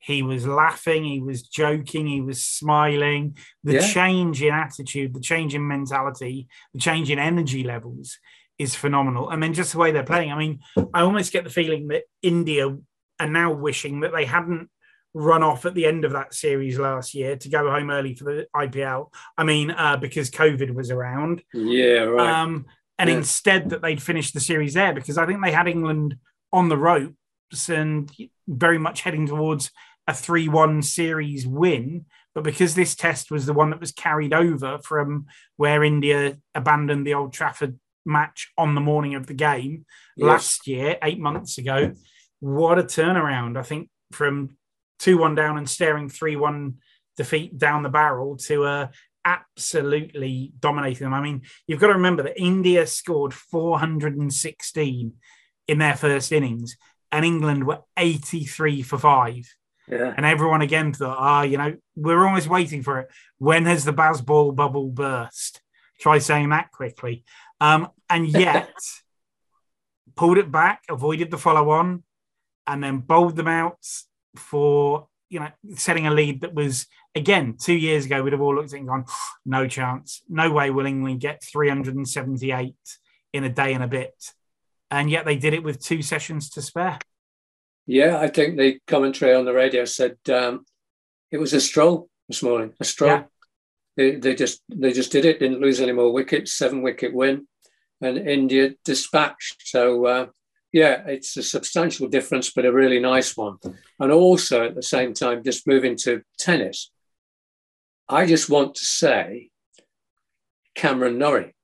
He 0.00 0.22
was 0.22 0.46
laughing, 0.46 1.04
he 1.04 1.20
was 1.20 1.42
joking, 1.42 2.06
he 2.06 2.20
was 2.20 2.42
smiling. 2.42 3.36
The 3.64 3.74
yeah. 3.74 3.92
change 3.92 4.42
in 4.42 4.54
attitude, 4.54 5.12
the 5.12 5.20
change 5.20 5.54
in 5.54 5.66
mentality, 5.66 6.46
the 6.72 6.80
change 6.80 7.10
in 7.10 7.18
energy 7.18 7.64
levels 7.64 8.18
is 8.58 8.74
phenomenal. 8.74 9.30
And 9.30 9.42
then 9.42 9.54
just 9.54 9.72
the 9.72 9.78
way 9.78 9.90
they're 9.90 10.04
playing. 10.04 10.32
I 10.32 10.38
mean, 10.38 10.60
I 10.94 11.00
almost 11.00 11.32
get 11.32 11.44
the 11.44 11.50
feeling 11.50 11.88
that 11.88 12.04
India 12.22 12.76
are 13.20 13.28
now 13.28 13.52
wishing 13.52 14.00
that 14.00 14.12
they 14.12 14.24
hadn't 14.24 14.70
run 15.14 15.42
off 15.42 15.64
at 15.64 15.74
the 15.74 15.86
end 15.86 16.04
of 16.04 16.12
that 16.12 16.34
series 16.34 16.78
last 16.78 17.14
year 17.14 17.36
to 17.36 17.48
go 17.48 17.70
home 17.70 17.90
early 17.90 18.14
for 18.14 18.24
the 18.24 18.46
IPL. 18.54 19.12
I 19.36 19.44
mean, 19.44 19.70
uh, 19.70 19.96
because 19.96 20.30
COVID 20.30 20.74
was 20.74 20.90
around. 20.90 21.42
Yeah, 21.52 22.00
right. 22.00 22.40
Um, 22.42 22.66
and 22.98 23.08
yeah. 23.08 23.16
instead 23.16 23.70
that 23.70 23.82
they'd 23.82 24.02
finish 24.02 24.32
the 24.32 24.40
series 24.40 24.74
there 24.74 24.92
because 24.92 25.18
I 25.18 25.26
think 25.26 25.42
they 25.42 25.52
had 25.52 25.68
England 25.68 26.16
on 26.52 26.68
the 26.68 26.76
ropes 26.76 27.68
and 27.68 28.10
very 28.46 28.78
much 28.78 29.02
heading 29.02 29.26
towards 29.26 29.70
a 30.06 30.14
3 30.14 30.48
1 30.48 30.82
series 30.82 31.46
win. 31.46 32.06
But 32.34 32.44
because 32.44 32.74
this 32.74 32.94
test 32.94 33.30
was 33.30 33.46
the 33.46 33.52
one 33.52 33.70
that 33.70 33.80
was 33.80 33.92
carried 33.92 34.32
over 34.32 34.78
from 34.78 35.26
where 35.56 35.82
India 35.82 36.38
abandoned 36.54 37.06
the 37.06 37.14
Old 37.14 37.32
Trafford 37.32 37.78
match 38.04 38.52
on 38.56 38.74
the 38.74 38.80
morning 38.80 39.14
of 39.14 39.26
the 39.26 39.34
game 39.34 39.84
yes. 40.16 40.26
last 40.26 40.66
year, 40.66 40.96
eight 41.02 41.18
months 41.18 41.58
ago, 41.58 41.94
what 42.40 42.78
a 42.78 42.84
turnaround. 42.84 43.58
I 43.58 43.62
think 43.62 43.90
from 44.12 44.56
2 44.98 45.18
1 45.18 45.34
down 45.34 45.58
and 45.58 45.68
staring 45.68 46.08
3 46.08 46.36
1 46.36 46.74
defeat 47.16 47.58
down 47.58 47.82
the 47.82 47.88
barrel 47.88 48.36
to 48.36 48.64
uh, 48.64 48.88
absolutely 49.24 50.52
dominating 50.58 51.04
them. 51.04 51.14
I 51.14 51.20
mean, 51.20 51.42
you've 51.66 51.80
got 51.80 51.88
to 51.88 51.94
remember 51.94 52.22
that 52.22 52.40
India 52.40 52.86
scored 52.86 53.34
416 53.34 55.12
in 55.66 55.78
their 55.78 55.96
first 55.96 56.32
innings, 56.32 56.76
and 57.12 57.24
England 57.24 57.66
were 57.66 57.80
83 57.96 58.82
for 58.82 58.98
five. 58.98 59.44
Yeah. 59.86 60.14
And 60.16 60.24
everyone 60.24 60.62
again 60.62 60.92
thought, 60.92 61.16
ah, 61.18 61.40
oh, 61.40 61.42
you 61.42 61.58
know, 61.58 61.76
we're 61.96 62.26
always 62.26 62.48
waiting 62.48 62.82
for 62.82 63.00
it. 63.00 63.08
When 63.38 63.66
has 63.66 63.84
the 63.84 63.92
Bazball 63.92 64.54
bubble 64.54 64.88
burst? 64.88 65.60
Try 66.00 66.18
saying 66.18 66.50
that 66.50 66.70
quickly. 66.72 67.24
Um, 67.60 67.88
and 68.08 68.26
yet, 68.28 68.72
pulled 70.14 70.38
it 70.38 70.50
back, 70.50 70.82
avoided 70.88 71.30
the 71.30 71.38
follow 71.38 71.70
on, 71.70 72.02
and 72.66 72.82
then 72.82 72.98
bowled 72.98 73.36
them 73.36 73.48
out 73.48 73.78
for 74.36 75.08
you 75.28 75.40
know 75.40 75.48
setting 75.74 76.06
a 76.06 76.10
lead 76.10 76.40
that 76.40 76.54
was 76.54 76.86
again 77.14 77.56
two 77.58 77.74
years 77.74 78.06
ago 78.06 78.22
we'd 78.22 78.32
have 78.32 78.40
all 78.40 78.54
looked 78.54 78.72
at 78.72 78.76
it 78.76 78.80
and 78.80 78.88
gone 78.88 79.04
no 79.44 79.66
chance. 79.66 80.22
No 80.28 80.50
way 80.50 80.70
will 80.70 80.86
england 80.86 81.20
get 81.20 81.42
378 81.44 82.74
in 83.32 83.44
a 83.44 83.48
day 83.48 83.74
and 83.74 83.84
a 83.84 83.88
bit. 83.88 84.32
And 84.90 85.10
yet 85.10 85.26
they 85.26 85.36
did 85.36 85.52
it 85.52 85.62
with 85.62 85.84
two 85.84 86.00
sessions 86.00 86.50
to 86.50 86.62
spare. 86.62 86.98
Yeah 87.86 88.18
i 88.18 88.28
think 88.28 88.56
the 88.56 88.78
commentary 88.86 89.34
on 89.34 89.44
the 89.44 89.52
radio 89.52 89.84
said 89.84 90.16
um, 90.32 90.64
it 91.30 91.38
was 91.38 91.52
a 91.52 91.60
stroll 91.60 92.08
this 92.28 92.42
morning 92.42 92.72
a 92.80 92.84
stroll. 92.84 93.10
Yeah. 93.10 93.24
they, 93.96 94.16
they 94.16 94.34
just 94.34 94.62
they 94.68 94.92
just 94.92 95.12
did 95.12 95.24
it 95.24 95.40
didn't 95.40 95.60
lose 95.60 95.80
any 95.80 95.92
more 95.92 96.12
wickets 96.12 96.54
seven 96.54 96.82
wicket 96.82 97.14
win 97.14 97.46
and 98.00 98.16
india 98.16 98.74
dispatched. 98.84 99.66
So 99.66 100.06
uh, 100.06 100.26
yeah, 100.72 101.04
it's 101.06 101.36
a 101.36 101.42
substantial 101.42 102.08
difference, 102.08 102.50
but 102.50 102.66
a 102.66 102.72
really 102.72 103.00
nice 103.00 103.36
one. 103.36 103.56
And 103.98 104.12
also 104.12 104.64
at 104.66 104.74
the 104.74 104.82
same 104.82 105.14
time, 105.14 105.42
just 105.42 105.66
moving 105.66 105.96
to 105.98 106.22
tennis, 106.38 106.90
I 108.08 108.26
just 108.26 108.50
want 108.50 108.74
to 108.76 108.84
say 108.84 109.50
Cameron 110.74 111.18
Norrie. 111.18 111.54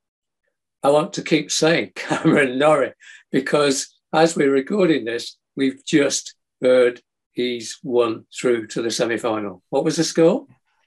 I 0.83 0.91
want 0.91 1.15
to 1.15 1.23
keep 1.23 1.51
saying 1.51 1.93
Cameron 1.95 2.59
Norrie 2.59 2.93
because 3.31 3.95
as 4.13 4.37
we're 4.37 4.53
recording 4.53 5.05
this, 5.05 5.37
we've 5.57 5.85
just 5.85 6.35
heard 6.63 7.01
he's 7.33 7.79
won 7.83 8.27
through 8.35 8.67
to 8.69 8.83
the 8.83 8.91
semi 8.91 9.17
final. 9.17 9.63
What 9.71 9.85
was 9.85 9.97
the 9.97 10.05
score? 10.05 10.47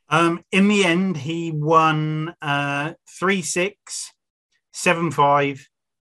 Um, 0.09 0.43
in 0.51 0.67
the 0.69 0.85
end, 0.85 1.17
he 1.17 1.51
won 1.51 2.33
uh, 2.41 2.93
3 3.19 3.41
6, 3.41 4.13
7 4.71 5.11
5, 5.11 5.69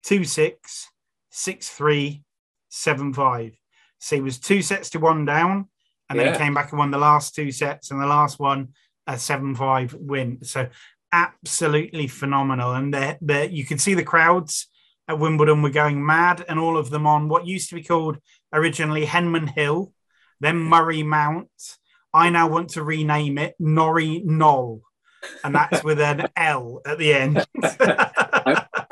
2 0.05 0.25
6, 0.25 0.92
6 1.33 1.69
3, 1.71 2.23
7 2.69 3.13
5. 3.13 3.57
So 3.99 4.17
he 4.17 4.23
was 4.23 4.39
two 4.39 4.63
sets 4.63 4.91
to 4.91 4.99
one 5.01 5.25
down, 5.25 5.69
and 6.09 6.19
then 6.19 6.27
Yeah. 6.27 6.33
he 6.33 6.39
came 6.39 6.55
back 6.55 6.71
and 6.71 6.79
won 6.79 6.91
the 6.91 6.99
last 6.99 7.35
two 7.35 7.51
sets, 7.51 7.91
and 7.91 8.01
the 8.01 8.07
last 8.07 8.39
one 8.39 8.75
a 9.07 9.19
7 9.19 9.55
5 9.55 9.95
win. 9.95 10.45
So 10.45 10.69
absolutely 11.13 12.07
phenomenal. 12.07 12.73
And 12.73 12.95
you 13.51 13.65
could 13.65 13.81
see 13.81 13.95
the 13.95 14.05
crowds 14.05 14.69
at 15.09 15.19
Wimbledon 15.19 15.63
were 15.63 15.71
going 15.71 16.05
mad, 16.05 16.45
and 16.49 16.59
all 16.59 16.77
of 16.77 16.91
them 16.91 17.07
on 17.07 17.29
what 17.29 17.47
used 17.47 17.69
to 17.71 17.75
be 17.75 17.83
called 17.83 18.19
originally 18.53 19.05
Henman 19.05 19.49
Hill, 19.49 19.93
then 20.41 20.59
Murray 20.59 21.03
Mount. 21.03 21.51
I 22.15 22.31
now 22.31 22.47
want 22.49 22.71
to 22.71 22.83
rename 22.83 23.39
it 23.39 23.55
Norrie 23.59 24.23
Knoll, 24.25 24.83
and 25.43 25.55
that's 25.55 25.83
with 25.83 26.01
an 26.01 26.29
L 26.37 26.81
at 26.87 26.99
the 26.99 27.15
end. 27.15 27.47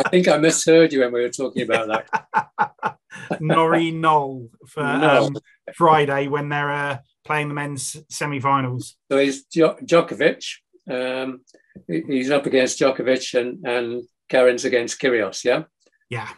I 0.04 0.08
think 0.08 0.28
I 0.28 0.38
misheard 0.38 0.92
you 0.92 1.00
when 1.00 1.12
we 1.12 1.20
were 1.22 1.28
talking 1.28 1.62
about 1.62 1.88
that. 1.88 2.96
Norrie 3.40 3.90
Knoll 3.90 4.48
for 4.66 4.82
No. 4.82 5.26
um, 5.26 5.36
Friday 5.74 6.28
when 6.28 6.48
they're 6.48 6.72
uh, 6.72 6.98
playing 7.24 7.48
the 7.48 7.54
men's 7.54 7.96
semi-finals. 8.08 8.96
So 9.10 9.18
he's 9.18 9.44
Jo- 9.44 9.76
Djokovic. 9.82 10.42
Um, 10.90 11.40
he's 11.86 12.30
up 12.30 12.46
against 12.46 12.78
Djokovic 12.80 13.38
and, 13.38 13.66
and 13.66 14.02
Karen's 14.28 14.64
against 14.64 15.00
Kyrgios, 15.00 15.44
yeah? 15.44 15.64
Yeah, 16.08 16.28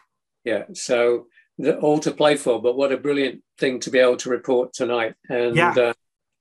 Yeah. 0.44 0.64
So 0.74 1.26
the, 1.58 1.78
all 1.78 1.98
to 2.00 2.10
play 2.10 2.36
for, 2.36 2.60
but 2.60 2.76
what 2.76 2.92
a 2.92 2.96
brilliant 2.96 3.42
thing 3.58 3.78
to 3.80 3.90
be 3.90 3.98
able 3.98 4.16
to 4.18 4.30
report 4.30 4.72
tonight. 4.72 5.14
And 5.28 5.56
Yeah. 5.56 5.70
uh, 5.76 5.92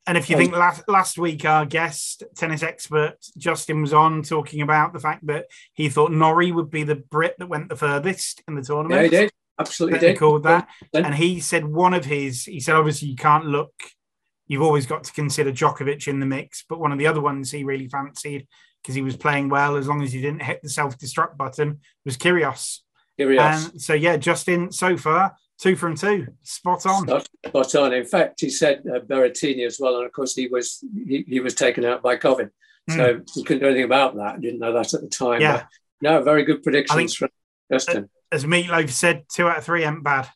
and 0.08 0.18
if 0.18 0.30
you 0.30 0.38
think 0.38 0.54
last 0.54 0.84
last 0.88 1.18
week 1.18 1.46
our 1.46 1.66
guest 1.66 2.24
tennis 2.36 2.64
expert 2.64 3.18
Justin 3.38 3.82
was 3.82 3.94
on 3.94 4.24
talking 4.24 4.62
about 4.62 4.94
the 4.94 5.00
fact 5.00 5.26
that 5.28 5.46
he 5.74 5.90
thought 5.90 6.12
Norrie 6.12 6.52
would 6.52 6.72
be 6.72 6.84
the 6.84 6.96
Brit 6.96 7.36
that 7.40 7.48
went 7.48 7.70
the 7.70 7.76
furthest 7.76 8.42
in 8.48 8.56
the 8.56 8.62
tournament. 8.62 9.00
yeah, 9.00 9.04
he 9.04 9.10
did. 9.10 9.32
Absolutely 9.62 10.00
did. 10.00 10.18
called 10.18 10.44
that. 10.44 10.68
And 10.94 11.14
he 11.14 11.40
said 11.40 11.66
one 11.66 11.94
of 11.94 12.06
his, 12.06 12.46
he 12.46 12.60
said, 12.60 12.76
obviously, 12.76 13.10
you 13.10 13.16
can't 13.16 13.46
look, 13.46 13.74
you've 14.48 14.62
always 14.62 14.86
got 14.86 15.04
to 15.04 15.14
consider 15.14 15.52
Djokovic 15.52 16.08
in 16.08 16.20
the 16.20 16.26
mix. 16.26 16.66
But 16.68 16.80
one 16.80 16.92
of 16.92 16.98
the 16.98 17.08
other 17.08 17.22
ones 17.22 17.52
he 17.52 17.64
really 17.64 17.88
fancied 17.88 18.48
because 18.82 18.96
he 18.96 19.02
was 19.02 19.16
playing 19.16 19.50
well, 19.50 19.76
as 19.76 19.88
long 19.88 20.02
as 20.02 20.12
he 20.12 20.22
didn't 20.22 20.42
hit 20.42 20.62
the 20.64 20.70
self 20.70 20.98
destruct 20.98 21.38
button, 21.38 21.82
was 22.06 22.18
Kyrgios. 22.18 22.80
Kyrgios. 23.20 23.72
And 23.72 23.82
so, 23.82 23.94
yeah, 23.94 24.18
Justin, 24.18 24.72
so 24.72 24.98
far, 24.98 25.36
two 25.62 25.76
from 25.76 25.96
two, 25.96 26.28
spot 26.42 26.86
on. 26.86 27.08
Spot, 27.08 27.28
spot 27.48 27.76
on. 27.76 27.94
In 27.94 28.06
fact, 28.06 28.42
he 28.42 28.50
said 28.50 28.84
uh, 28.88 29.00
Berrettini 29.00 29.66
as 29.66 29.78
well, 29.80 29.98
and 29.98 30.06
of 30.06 30.12
course 30.12 30.36
he 30.36 30.48
was 30.48 30.84
he, 31.08 31.24
he 31.28 31.40
was 31.40 31.54
taken 31.54 31.86
out 31.86 32.02
by 32.02 32.18
COVID, 32.18 32.50
so 32.90 33.22
he 33.34 33.44
couldn't 33.44 33.62
do 33.62 33.68
anything 33.68 33.86
about 33.86 34.16
that. 34.18 34.42
Didn't 34.42 34.60
know 34.60 34.74
that 34.74 34.94
at 34.94 35.02
the 35.02 35.08
time. 35.08 35.42
Yeah. 35.42 35.58
But 35.58 35.68
no, 36.02 36.24
very 36.24 36.44
good 36.44 36.64
predictions 36.64 37.18
think- 37.18 37.18
from 37.18 37.30
Justin. 37.72 38.10
As 38.34 38.46
Meatloaf 38.46 38.90
said, 38.90 39.26
two 39.34 39.48
out 39.48 39.58
of 39.58 39.66
three 39.66 39.84
ain't 39.84 40.04
bad. 40.04 40.28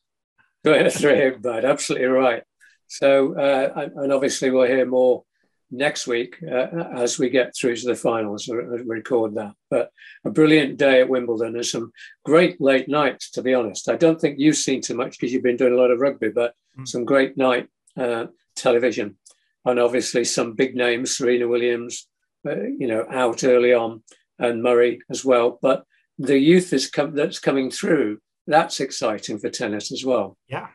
Two 0.65 0.73
out 0.73 0.85
of 0.85 0.93
three, 0.93 1.13
ain't 1.13 1.41
bad. 1.41 1.63
Absolutely 1.63 2.07
right. 2.07 2.43
So, 2.87 3.37
uh, 3.39 3.89
and 3.95 4.11
obviously 4.11 4.51
we'll 4.51 4.67
hear 4.67 4.85
more 4.85 5.23
next 5.71 6.07
week 6.07 6.37
uh, 6.43 6.67
as 6.95 7.17
we 7.19 7.29
get 7.29 7.53
through 7.55 7.75
to 7.75 7.87
the 7.87 7.95
finals. 7.95 8.47
Record 8.49 9.35
that. 9.35 9.53
But 9.69 9.91
a 10.23 10.29
brilliant 10.29 10.77
day 10.77 11.01
at 11.01 11.09
Wimbledon 11.09 11.55
and 11.55 11.65
some 11.65 11.91
great 12.23 12.61
late 12.61 12.87
nights. 12.87 13.31
To 13.31 13.41
be 13.41 13.53
honest, 13.53 13.89
I 13.89 13.95
don't 13.95 14.19
think 14.21 14.39
you've 14.39 14.57
seen 14.57 14.81
too 14.81 14.95
much 14.95 15.11
because 15.19 15.33
you've 15.33 15.43
been 15.43 15.57
doing 15.57 15.73
a 15.73 15.77
lot 15.77 15.91
of 15.91 15.99
rugby, 15.99 16.29
but 16.29 16.53
Mm. 16.77 16.85
some 16.87 17.05
great 17.05 17.37
night 17.37 17.69
uh, 17.97 18.25
television, 18.57 19.15
and 19.63 19.79
obviously 19.79 20.25
some 20.25 20.51
big 20.55 20.75
names, 20.75 21.15
Serena 21.15 21.47
Williams, 21.47 22.09
uh, 22.45 22.63
you 22.63 22.85
know, 22.87 23.05
out 23.09 23.45
early 23.45 23.73
on, 23.73 24.03
and 24.39 24.61
Murray 24.61 24.99
as 25.09 25.23
well. 25.23 25.57
But 25.61 25.85
the 26.19 26.37
youth 26.37 26.73
is 26.73 26.89
com- 26.89 27.15
that's 27.15 27.39
coming 27.39 27.71
through. 27.71 28.19
That's 28.45 28.81
exciting 28.81 29.39
for 29.39 29.49
tennis 29.49 29.89
as 29.93 30.03
well. 30.03 30.37
Yeah. 30.49 30.67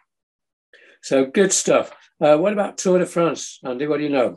So 1.03 1.27
good 1.27 1.53
stuff. 1.53 1.93
Uh, 2.19 2.37
what 2.39 2.53
about 2.55 2.79
Tour 2.79 2.99
de 2.99 3.05
France, 3.07 3.59
Andy? 3.63 3.87
What 3.87 3.99
do 3.99 4.05
you 4.05 4.09
know? 4.11 4.37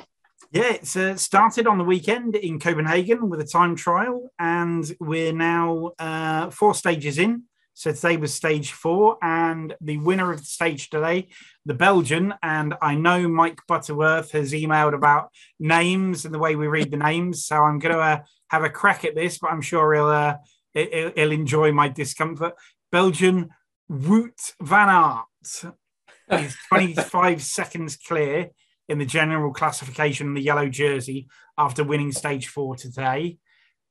Yeah, 0.54 0.74
it's 0.74 0.96
uh, 0.96 1.16
started 1.16 1.66
on 1.66 1.80
the 1.80 1.84
weekend 1.84 2.36
in 2.36 2.60
Copenhagen 2.60 3.28
with 3.28 3.42
a 3.42 3.44
time 3.44 3.76
trial, 3.76 4.32
and 4.38 4.86
we're 5.00 5.34
now 5.34 5.94
uh, 5.98 6.52
four 6.52 6.76
stages 6.76 7.18
in. 7.18 7.46
So 7.74 7.92
today 7.92 8.18
was 8.18 8.36
stage 8.36 8.72
four, 8.72 9.18
and 9.24 9.76
the 9.82 9.98
winner 9.98 10.32
of 10.32 10.42
the 10.42 10.46
stage 10.46 10.92
today, 10.92 11.30
the 11.66 11.74
Belgian, 11.74 12.36
and 12.44 12.76
I 12.84 12.94
know 12.94 13.28
Mike 13.28 13.62
Butterworth 13.68 14.34
has 14.34 14.54
emailed 14.54 14.94
about 14.94 15.32
names 15.60 16.24
and 16.24 16.32
the 16.32 16.38
way 16.38 16.56
we 16.56 16.68
read 16.68 16.92
the 16.92 16.98
names. 16.98 17.46
So 17.46 17.56
I'm 17.56 17.80
going 17.80 17.96
to 17.96 18.00
uh, 18.00 18.20
have 18.50 18.64
a 18.64 18.70
crack 18.70 19.06
at 19.06 19.16
this, 19.16 19.40
but 19.40 19.50
I'm 19.50 19.62
sure 19.62 19.96
he'll 19.96 20.06
uh, 20.06 20.36
he'll, 20.76 21.14
he'll 21.16 21.32
enjoy 21.32 21.72
my 21.72 21.88
discomfort. 21.90 22.54
Belgian 22.92 23.50
Wout 23.90 24.54
van 24.62 24.90
Aert 24.90 25.74
is 26.30 26.56
25 26.70 27.42
seconds 27.42 27.98
clear 27.98 28.52
in 28.90 28.98
the 29.00 29.06
general 29.06 29.54
classification 29.54 30.28
in 30.28 30.34
the 30.34 30.42
yellow 30.42 30.68
jersey 30.70 31.28
after 31.58 31.84
winning 31.84 32.12
stage 32.12 32.48
four 32.48 32.76
today. 32.76 33.38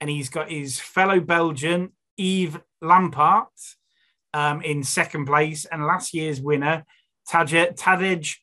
And 0.01 0.11
he's 0.11 0.29
got 0.29 0.51
his 0.51 0.81
fellow 0.81 1.21
Belgian, 1.21 1.93
Yves 2.19 2.59
Lampaert, 2.83 3.47
um, 4.35 4.61
in 4.63 4.83
second 4.83 5.27
place. 5.27 5.65
And 5.65 5.85
last 5.87 6.13
year's 6.15 6.41
winner, 6.41 6.85
Tadej, 7.31 7.77
Tadej 7.77 8.37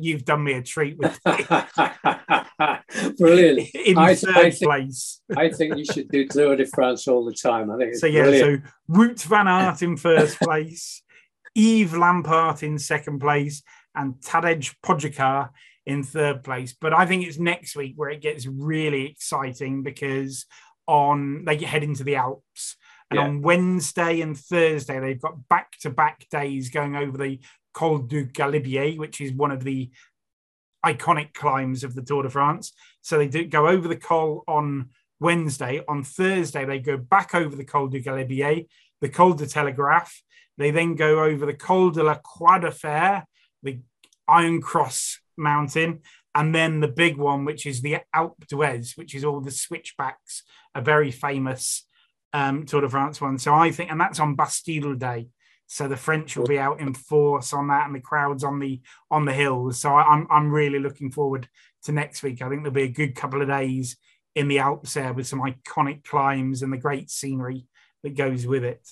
you've 0.00 0.24
done 0.24 0.44
me 0.44 0.52
a 0.54 0.62
treat 0.62 0.96
with 0.96 1.18
Brilliant. 3.18 3.68
in 3.74 3.98
I- 3.98 4.14
third 4.14 4.36
I 4.36 4.50
think- 4.50 4.62
place. 4.62 5.20
I 5.36 5.48
think 5.50 5.76
you 5.76 5.84
should 5.84 6.08
do 6.08 6.26
Tour 6.26 6.56
de 6.56 6.66
France 6.66 7.08
all 7.08 7.24
the 7.24 7.34
time. 7.34 7.70
I 7.70 7.76
think 7.78 7.94
So 7.94 8.06
yeah, 8.06 8.22
brilliant. 8.22 8.64
so 8.64 8.70
Wout 8.92 9.22
van 9.24 9.48
Aert 9.48 9.82
in 9.82 9.96
first 9.96 10.38
place, 10.40 11.02
Yves 11.56 11.92
Lampaert 11.92 12.62
in 12.62 12.78
second 12.78 13.20
place, 13.20 13.62
and 13.98 14.14
Tadej 14.14 14.76
Pogacar 14.82 15.50
in 15.84 16.02
third 16.02 16.44
place. 16.44 16.74
But 16.80 16.94
I 16.94 17.04
think 17.04 17.26
it's 17.26 17.38
next 17.38 17.76
week 17.76 17.94
where 17.96 18.10
it 18.10 18.22
gets 18.22 18.46
really 18.46 19.06
exciting 19.06 19.82
because 19.82 20.46
on 20.86 21.44
they 21.44 21.58
head 21.58 21.82
into 21.82 22.04
the 22.04 22.16
Alps. 22.16 22.76
And 23.10 23.18
Yeah. 23.18 23.24
on 23.24 23.42
Wednesday 23.42 24.20
and 24.20 24.38
Thursday, 24.38 25.00
they've 25.00 25.20
got 25.20 25.48
back-to-back 25.48 26.28
days 26.30 26.70
going 26.70 26.94
over 26.94 27.16
the 27.18 27.40
Col 27.72 27.98
du 27.98 28.26
Galibier, 28.26 28.98
which 28.98 29.20
is 29.20 29.32
one 29.32 29.50
of 29.50 29.64
the 29.64 29.90
iconic 30.84 31.32
climbs 31.34 31.84
of 31.84 31.94
the 31.94 32.02
Tour 32.02 32.22
de 32.22 32.30
France. 32.30 32.72
So 33.00 33.18
they 33.18 33.28
do 33.28 33.44
go 33.46 33.66
over 33.66 33.88
the 33.88 33.96
Col 33.96 34.44
on 34.46 34.90
Wednesday. 35.20 35.82
On 35.88 36.04
Thursday, 36.04 36.64
they 36.64 36.78
go 36.78 36.96
back 36.96 37.34
over 37.34 37.56
the 37.56 37.64
Col 37.64 37.88
du 37.88 38.00
Galibier, 38.00 38.66
the 39.00 39.08
Col 39.08 39.32
de 39.32 39.46
Telegraph. 39.46 40.22
They 40.58 40.70
then 40.70 40.94
go 40.94 41.24
over 41.24 41.46
the 41.46 41.54
Col 41.54 41.90
de 41.90 42.02
la 42.02 42.16
Croix 42.16 42.58
de 42.58 42.70
Fer, 42.70 43.24
the 43.62 43.80
Iron 44.28 44.60
Cross 44.60 45.20
Mountain, 45.36 46.00
and 46.34 46.54
then 46.54 46.80
the 46.80 46.88
big 46.88 47.16
one, 47.16 47.44
which 47.44 47.66
is 47.66 47.80
the 47.80 47.98
Alpe 48.14 48.46
d'Huez, 48.48 48.96
which 48.96 49.14
is 49.14 49.24
all 49.24 49.40
the 49.40 49.50
switchbacks, 49.50 50.42
a 50.74 50.80
very 50.80 51.10
famous 51.10 51.86
um, 52.32 52.66
Tour 52.66 52.82
de 52.82 52.88
France 52.88 53.20
one. 53.20 53.38
So 53.38 53.54
I 53.54 53.70
think, 53.70 53.90
and 53.90 54.00
that's 54.00 54.20
on 54.20 54.36
Bastille 54.36 54.94
Day. 54.94 55.28
So 55.66 55.86
the 55.86 55.96
French 55.96 56.36
will 56.36 56.46
be 56.46 56.58
out 56.58 56.80
in 56.80 56.94
force 56.94 57.52
on 57.52 57.68
that, 57.68 57.86
and 57.86 57.94
the 57.94 58.00
crowds 58.00 58.44
on 58.44 58.58
the 58.58 58.80
on 59.10 59.24
the 59.24 59.32
hills. 59.32 59.80
So 59.80 59.90
I, 59.90 60.02
I'm 60.02 60.26
I'm 60.30 60.50
really 60.50 60.78
looking 60.78 61.10
forward 61.10 61.48
to 61.84 61.92
next 61.92 62.22
week. 62.22 62.40
I 62.40 62.48
think 62.48 62.62
there'll 62.62 62.72
be 62.72 62.82
a 62.82 62.88
good 62.88 63.14
couple 63.14 63.42
of 63.42 63.48
days 63.48 63.96
in 64.34 64.48
the 64.48 64.60
Alps 64.60 64.94
there 64.94 65.12
with 65.12 65.26
some 65.26 65.40
iconic 65.40 66.04
climbs 66.04 66.62
and 66.62 66.72
the 66.72 66.76
great 66.76 67.10
scenery 67.10 67.66
that 68.02 68.16
goes 68.16 68.46
with 68.46 68.64
it. 68.64 68.86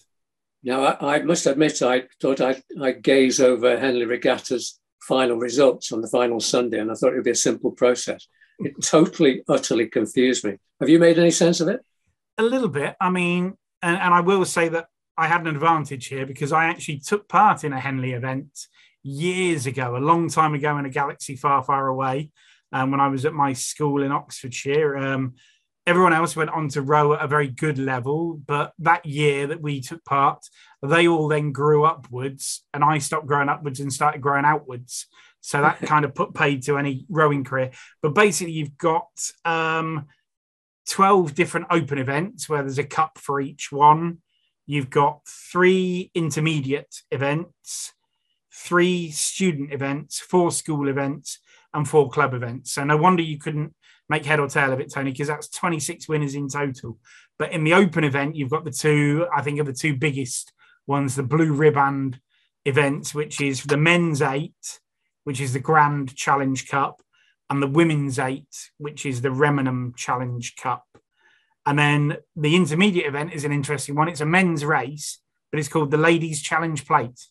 Now, 0.63 0.85
I, 0.85 1.17
I 1.17 1.23
must 1.23 1.47
admit, 1.47 1.81
I 1.83 2.05
thought 2.21 2.41
I'd, 2.41 2.63
I'd 2.81 3.03
gaze 3.03 3.41
over 3.41 3.79
Henley 3.79 4.05
Regatta's 4.05 4.81
final 5.07 5.37
results 5.37 5.93
on 5.93 6.01
the 6.01 6.09
final 6.09 6.41
Sunday, 6.41 6.81
and 6.81 6.91
I 6.91 6.95
thought 6.95 7.13
it 7.13 7.17
would 7.17 7.25
be 7.25 7.31
a 7.31 7.35
simple 7.35 7.71
process. 7.71 8.27
It 8.59 8.75
totally, 8.83 9.43
utterly 9.49 9.87
confused 9.87 10.45
me. 10.45 10.57
Have 10.81 10.89
you 10.89 10.99
made 10.99 11.19
any 11.19 11.31
sense 11.31 11.61
of 11.61 11.69
it? 11.69 11.81
A 12.39 12.43
little 12.43 12.69
bit. 12.69 12.97
I 13.01 13.11
mean, 13.11 13.55
and, 13.83 13.97
and 13.97 14.15
I 14.15 14.21
will 14.21 14.45
say 14.45 14.69
that 14.71 14.87
I 15.17 15.27
had 15.27 15.43
an 15.43 15.49
advantage 15.49 16.07
here 16.09 16.27
because 16.27 16.53
I 16.53 16.67
actually 16.67 16.99
took 16.99 17.29
part 17.29 17.65
in 17.65 17.73
a 17.73 17.81
Henley 17.81 18.13
event 18.13 18.49
years 19.03 19.67
ago, 19.67 19.97
a 19.97 19.99
long 19.99 20.29
time 20.29 20.55
ago 20.55 20.77
in 20.79 20.85
a 20.85 20.91
galaxy 20.91 21.37
far, 21.37 21.63
far 21.63 21.87
away. 21.87 22.31
Um, 22.73 22.91
when 22.91 23.01
I 23.01 23.09
was 23.09 23.25
at 23.25 23.33
my 23.33 23.53
school 23.53 24.03
in 24.03 24.11
Oxfordshire, 24.11 24.97
um, 24.97 25.35
everyone 25.87 26.13
else 26.13 26.35
went 26.35 26.51
on 26.51 26.69
to 26.71 26.83
row 26.83 27.15
at 27.15 27.23
a 27.23 27.29
very 27.29 27.49
good 27.49 27.79
level. 27.79 28.35
But 28.35 28.73
that 28.81 29.07
year 29.07 29.47
that 29.47 29.63
we 29.63 29.81
took 29.81 30.05
part, 30.05 30.45
they 30.83 31.07
all 31.07 31.29
then 31.29 31.53
grew 31.53 31.85
upwards, 31.85 32.65
and 32.75 32.83
I 32.83 32.99
stopped 32.99 33.27
growing 33.27 33.49
upwards 33.49 33.81
and 33.81 33.93
started 33.93 34.21
growing 34.21 34.45
outwards. 34.45 35.07
So 35.41 35.61
that 35.61 35.81
kind 35.83 36.05
of 36.05 36.15
put 36.15 36.35
paid 36.35 36.65
to 36.65 36.77
any 36.77 37.07
rowing 37.09 37.45
career. 37.45 37.71
But 38.03 38.15
basically, 38.15 38.55
you've 38.55 38.77
got 38.77 39.09
um, 39.45 40.07
12 40.89 41.35
different 41.35 41.69
open 41.71 41.99
events 41.99 42.49
where 42.49 42.63
there's 42.63 42.79
a 42.79 42.85
cup 42.85 43.19
for 43.19 43.41
each 43.41 43.71
one. 43.71 44.19
You've 44.67 44.91
got 44.91 45.21
three 45.29 46.11
intermediate 46.15 47.03
events, 47.13 47.93
three 48.53 49.13
student 49.13 49.73
events, 49.73 50.19
four 50.19 50.51
school 50.51 50.89
events, 50.89 51.39
and 51.73 51.89
four 51.89 52.11
club 52.11 52.35
events. 52.35 52.73
So 52.73 52.83
no 52.83 52.97
wonder 52.97 53.23
you 53.23 53.39
couldn't 53.39 53.76
make 54.09 54.25
head 54.25 54.41
or 54.41 54.49
tail 54.49 54.73
of 54.73 54.81
it, 54.81 54.93
Tony, 54.93 55.11
because 55.11 55.29
that's 55.29 55.49
26 55.49 56.09
winners 56.09 56.35
in 56.35 56.49
total. 56.49 56.99
But 57.39 57.53
in 57.53 57.65
the 57.65 57.75
open 57.75 58.05
event, 58.05 58.37
you've 58.37 58.51
got 58.51 58.65
the 58.65 58.71
two, 58.71 59.27
I 59.35 59.43
think, 59.43 59.61
are 59.61 59.65
the 59.65 59.73
two 59.73 59.97
biggest 59.97 60.53
ones 60.87 61.17
the 61.17 61.23
Blue 61.23 61.53
Ribbon 61.53 62.21
events, 62.65 63.15
which 63.15 63.41
is 63.41 63.65
the 63.65 63.77
men's 63.77 64.23
eight, 64.23 64.81
which 65.25 65.41
is 65.41 65.53
the 65.53 65.61
Grand 65.61 66.15
Challenge 66.15 66.69
Cup, 66.69 67.03
and 67.51 67.63
the 67.63 67.67
women's 67.67 68.19
eight, 68.19 68.71
which 68.79 69.05
is 69.05 69.23
the 69.23 69.29
Remenham 69.29 69.97
Challenge 69.97 70.55
Cup. 70.57 70.85
And 71.65 71.79
then 71.79 72.19
the 72.37 72.55
intermediate 72.55 73.07
event 73.07 73.33
is 73.33 73.45
an 73.45 73.53
interesting 73.53 73.97
one. 73.97 74.09
It's 74.09 74.21
a 74.21 74.27
men's 74.27 74.65
race, 74.65 75.19
but 75.51 75.59
it's 75.59 75.69
called 75.69 75.91
the 75.91 75.97
Ladies 75.97 76.43
Challenge 76.43 76.85
Plate. 76.87 77.21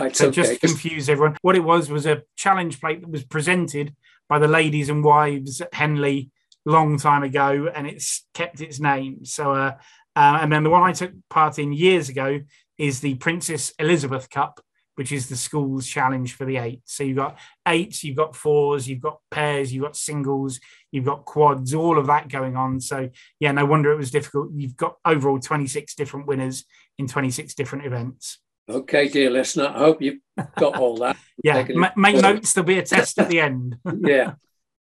Right, 0.00 0.16
So 0.16 0.28
okay. 0.28 0.34
just 0.34 0.52
to 0.54 0.58
confuse 0.58 1.08
everyone, 1.10 1.36
what 1.42 1.54
it 1.54 1.62
was 1.62 1.90
was 1.90 2.06
a 2.06 2.22
challenge 2.34 2.80
plate 2.80 3.02
that 3.02 3.10
was 3.10 3.24
presented 3.24 3.94
by 4.28 4.38
the 4.38 4.48
ladies 4.48 4.88
and 4.88 5.04
wives 5.04 5.60
at 5.60 5.74
Henley 5.74 6.30
long 6.64 6.98
time 6.98 7.22
ago, 7.22 7.70
and 7.74 7.86
it's 7.86 8.26
kept 8.34 8.60
its 8.60 8.80
name. 8.80 9.24
So, 9.24 9.52
uh, 9.52 9.76
uh, 10.16 10.38
and 10.40 10.52
then 10.52 10.64
the 10.64 10.70
one 10.70 10.82
I 10.82 10.92
took 10.92 11.12
part 11.30 11.58
in 11.58 11.72
years 11.72 12.08
ago 12.08 12.40
is 12.78 13.00
the 13.00 13.14
Princess 13.14 13.72
Elizabeth 13.78 14.28
Cup, 14.28 14.60
which 14.96 15.12
is 15.12 15.28
the 15.28 15.36
school's 15.36 15.86
challenge 15.86 16.34
for 16.34 16.44
the 16.44 16.56
eight. 16.56 16.80
So 16.84 17.04
you've 17.04 17.18
got 17.18 17.38
eights, 17.68 18.02
you've 18.02 18.16
got 18.16 18.34
fours, 18.34 18.88
you've 18.88 19.00
got 19.00 19.18
pairs, 19.30 19.72
you've 19.72 19.84
got 19.84 19.96
singles, 19.96 20.58
you've 20.90 21.04
got 21.04 21.24
quads, 21.24 21.74
all 21.74 21.98
of 21.98 22.06
that 22.06 22.28
going 22.28 22.56
on. 22.56 22.80
So 22.80 23.10
yeah, 23.38 23.52
no 23.52 23.64
wonder 23.66 23.92
it 23.92 23.98
was 23.98 24.10
difficult. 24.10 24.50
You've 24.54 24.76
got 24.76 24.96
overall 25.04 25.38
26 25.38 25.94
different 25.94 26.26
winners 26.26 26.64
in 26.98 27.06
26 27.06 27.54
different 27.54 27.84
events. 27.84 28.38
Okay, 28.68 29.08
dear 29.08 29.30
listener, 29.30 29.68
I 29.68 29.78
hope 29.78 30.02
you've 30.02 30.20
got 30.56 30.78
all 30.78 30.96
that. 30.98 31.16
Yeah, 31.44 31.64
make 31.96 32.16
notes. 32.16 32.54
There'll 32.54 32.66
be 32.66 32.78
a 32.78 32.82
test 32.82 33.18
at 33.20 33.28
the 33.28 33.40
end. 33.40 33.76
yeah. 34.00 34.32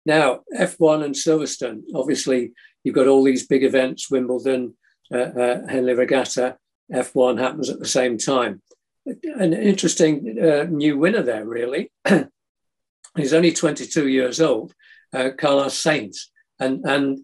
Now, 0.05 0.39
F1 0.57 1.03
and 1.03 1.13
Silverstone, 1.13 1.81
obviously, 1.93 2.53
you've 2.83 2.95
got 2.95 3.07
all 3.07 3.23
these 3.23 3.45
big 3.45 3.63
events 3.63 4.09
Wimbledon, 4.09 4.75
uh, 5.13 5.17
uh, 5.17 5.67
Henley 5.67 5.93
Regatta, 5.93 6.57
F1 6.91 7.39
happens 7.39 7.69
at 7.69 7.79
the 7.79 7.87
same 7.87 8.17
time. 8.17 8.61
An 9.05 9.53
interesting 9.53 10.39
uh, 10.41 10.63
new 10.63 10.97
winner 10.97 11.21
there, 11.21 11.45
really. 11.45 11.91
He's 13.17 13.33
only 13.33 13.51
22 13.51 14.07
years 14.07 14.41
old, 14.41 14.73
uh, 15.13 15.31
Carlos 15.37 15.79
Sainz. 15.79 16.29
And, 16.59 16.83
and 16.85 17.19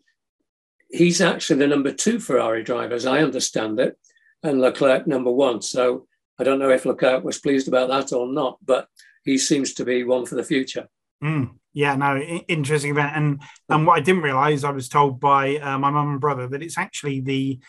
he's 0.89 1.22
actually 1.22 1.60
the 1.60 1.68
number 1.68 1.91
two 1.94 2.20
Ferrari 2.20 2.63
driver, 2.63 2.94
as 2.94 3.06
I 3.06 3.20
understand 3.20 3.80
it, 3.80 3.98
and 4.44 4.60
Leclerc 4.60 5.08
number 5.08 5.32
one. 5.32 5.62
So 5.62 6.08
I 6.41 6.43
don't 6.43 6.57
know 6.57 6.71
if 6.71 6.86
Leclerc 6.86 7.24
was 7.24 7.39
pleased 7.39 7.67
about 7.67 7.89
that 7.89 8.12
or 8.15 8.27
not, 8.27 8.57
but 8.65 8.88
he 9.24 9.38
seems 9.38 9.75
to 9.75 9.86
be 9.86 10.03
one 10.03 10.25
for 10.25 10.33
the 10.33 10.43
future. 10.43 10.88
Mm, 11.24 11.51
yeah, 11.71 11.95
no, 11.95 12.17
interesting 12.17 12.89
event. 12.89 13.15
And 13.15 13.41
and 13.69 13.86
what 13.86 14.00
I 14.00 14.01
didn't 14.01 14.24
realize, 14.24 14.63
I 14.63 14.71
was 14.71 14.89
told 14.89 15.19
by 15.19 15.57
uh, 15.57 15.77
my 15.77 15.91
mum 15.91 16.10
and 16.13 16.19
brother 16.19 16.48
that 16.48 16.63
it's 16.63 16.79
actually 16.79 17.21
the 17.21 17.60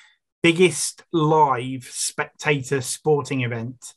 biggest 0.43 1.05
live 1.12 1.85
spectator 1.85 2.81
sporting 2.81 3.43
event 3.43 3.93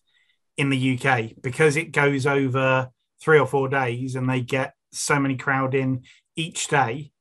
in 0.57 0.69
the 0.69 0.99
UK 0.99 1.31
because 1.41 1.77
it 1.77 1.93
goes 1.93 2.27
over 2.27 2.89
three 3.21 3.39
or 3.39 3.47
four 3.47 3.69
days 3.69 4.15
and 4.15 4.29
they 4.29 4.41
get 4.41 4.73
so 4.91 5.17
many 5.19 5.37
crowd 5.37 5.73
in 5.73 6.03
each 6.35 6.67
day. 6.67 7.11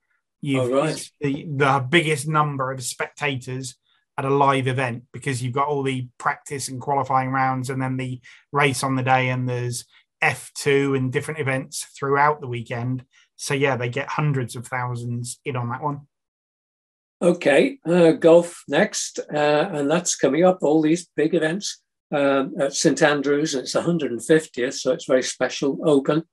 You've 0.40 0.72
Oh, 0.72 0.80
right. 0.82 1.10
the, 1.20 1.46
the 1.48 1.86
biggest 1.88 2.26
number 2.26 2.72
of 2.72 2.82
spectators 2.82 3.76
at 4.16 4.24
a 4.24 4.30
live 4.30 4.68
event 4.68 5.04
because 5.12 5.42
you've 5.42 5.52
got 5.52 5.68
all 5.68 5.82
the 5.82 6.08
practice 6.18 6.68
and 6.68 6.80
qualifying 6.80 7.30
rounds 7.30 7.70
and 7.70 7.80
then 7.82 7.96
the 7.96 8.20
race 8.52 8.82
on 8.82 8.94
the 8.94 9.02
day 9.02 9.30
and 9.30 9.48
there's 9.48 9.84
F2 10.22 10.96
and 10.96 11.12
different 11.12 11.40
events 11.40 11.86
throughout 11.98 12.40
the 12.40 12.46
weekend. 12.46 13.04
So 13.36 13.54
yeah, 13.54 13.76
they 13.76 13.88
get 13.88 14.08
hundreds 14.08 14.56
of 14.56 14.66
thousands 14.66 15.40
in 15.44 15.56
on 15.56 15.68
that 15.70 15.82
one. 15.82 16.02
Okay, 17.22 17.78
uh, 17.86 18.12
golf 18.12 18.64
next, 18.68 19.18
uh, 19.32 19.68
and 19.72 19.90
that's 19.90 20.16
coming 20.16 20.44
up. 20.44 20.58
All 20.62 20.82
these 20.82 21.08
big 21.16 21.34
events 21.34 21.80
um, 22.12 22.54
at 22.60 22.74
St 22.74 23.00
Andrews, 23.02 23.54
and 23.54 23.62
it's 23.62 23.74
150th, 23.74 24.74
so 24.74 24.92
it's 24.92 25.06
very 25.06 25.22
special, 25.22 25.78
open, 25.84 26.24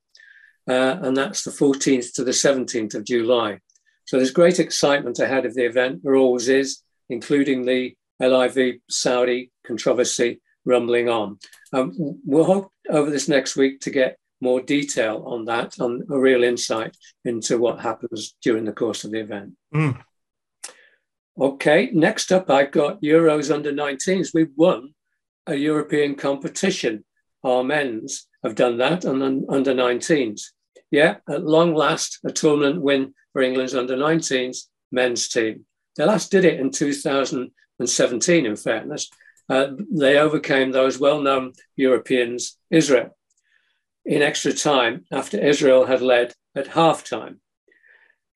uh, 0.68 0.98
and 1.02 1.16
that's 1.16 1.44
the 1.44 1.52
14th 1.52 2.14
to 2.14 2.24
the 2.24 2.32
17th 2.32 2.96
of 2.96 3.06
July. 3.06 3.60
So 4.06 4.18
there's 4.18 4.32
great 4.32 4.60
excitement 4.60 5.20
ahead 5.20 5.46
of 5.46 5.56
the 5.56 5.66
event. 5.66 6.02
There 6.04 6.16
always 6.16 6.50
is, 6.50 6.82
including 7.12 7.66
the 7.66 7.96
LIV 8.20 8.80
Saudi 8.90 9.52
controversy 9.66 10.42
rumbling 10.66 11.10
on. 11.10 11.40
Um, 11.74 11.94
we'll 12.26 12.44
hope 12.44 12.72
over 12.90 13.10
this 13.10 13.28
next 13.28 13.56
week 13.56 13.82
to 13.82 13.90
get 13.90 14.18
more 14.42 14.62
detail 14.62 15.24
on 15.28 15.46
that, 15.46 15.80
on 15.80 16.04
a 16.10 16.18
real 16.18 16.44
insight 16.44 16.96
into 17.26 17.58
what 17.58 17.80
happens 17.80 18.36
during 18.42 18.66
the 18.66 18.74
course 18.74 19.04
of 19.04 19.12
the 19.12 19.20
event. 19.20 19.54
Mm. 19.74 20.02
Okay, 21.40 21.90
next 21.94 22.32
up, 22.32 22.50
I've 22.50 22.72
got 22.72 23.02
Euros 23.02 23.54
under 23.54 23.72
19s. 23.72 24.34
We've 24.34 24.52
won 24.56 24.94
a 25.48 25.56
European 25.56 26.16
competition. 26.16 27.06
Our 27.44 27.64
men's 27.64 28.28
have 28.44 28.56
done 28.56 28.78
that 28.78 29.06
and 29.06 29.24
un- 29.24 29.46
under 29.50 29.74
19s. 29.74 30.42
Yeah, 30.90 31.18
at 31.30 31.46
long 31.46 31.74
last, 31.74 32.20
a 32.26 32.32
tournament 32.32 32.82
win 32.82 33.14
for 33.32 33.42
England's 33.42 33.76
under 33.76 33.96
19s 33.96 34.68
men's 34.92 35.30
team. 35.30 35.66
They 35.96 36.06
last 36.06 36.32
did 36.32 36.46
it 36.46 36.60
in 36.60 36.72
2017, 36.72 38.46
in 38.46 38.56
fairness. 38.56 39.10
Uh, 39.50 39.68
they 39.92 40.18
overcame 40.18 40.72
those 40.72 41.00
well 41.00 41.22
known 41.22 41.54
Europeans, 41.76 42.58
Israel, 42.70 43.18
in 44.06 44.22
extra 44.22 44.54
time 44.54 45.06
after 45.12 45.40
Israel 45.40 45.86
had 45.86 46.02
led 46.02 46.34
at 46.56 46.68
half 46.68 47.04
time. 47.04 47.42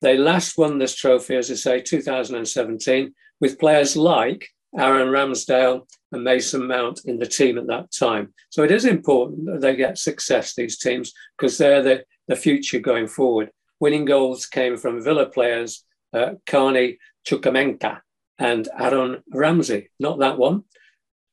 They 0.02 0.18
last 0.18 0.58
won 0.58 0.78
this 0.78 0.96
trophy, 0.96 1.36
as 1.36 1.50
I 1.50 1.56
say, 1.56 1.82
2017, 1.82 3.14
with 3.40 3.60
players 3.60 3.96
like 3.96 4.50
Aaron 4.78 5.08
Ramsdale 5.08 5.88
and 6.12 6.24
Mason 6.24 6.68
Mount 6.68 7.02
in 7.06 7.18
the 7.18 7.26
team 7.26 7.58
at 7.58 7.68
that 7.68 7.92
time. 7.92 8.34
So 8.50 8.64
it 8.64 8.72
is 8.72 8.86
important 8.86 9.46
that 9.46 9.62
they 9.62 9.76
get 9.76 9.98
success, 9.98 10.54
these 10.54 10.78
teams, 10.78 11.14
because 11.38 11.58
they're 11.58 11.82
the, 11.82 12.04
the 12.28 12.36
future 12.36 12.80
going 12.80 13.08
forward. 13.08 13.52
Winning 13.80 14.06
goals 14.06 14.46
came 14.46 14.78
from 14.78 15.04
Villa 15.04 15.28
players, 15.28 15.84
uh, 16.14 16.34
Carney 16.46 16.98
Chukwuemeka 17.28 18.02
and 18.40 18.68
Aaron 18.78 19.24
Ramsey. 19.32 19.90
Not 20.00 20.20
that 20.20 20.38
one, 20.38 20.64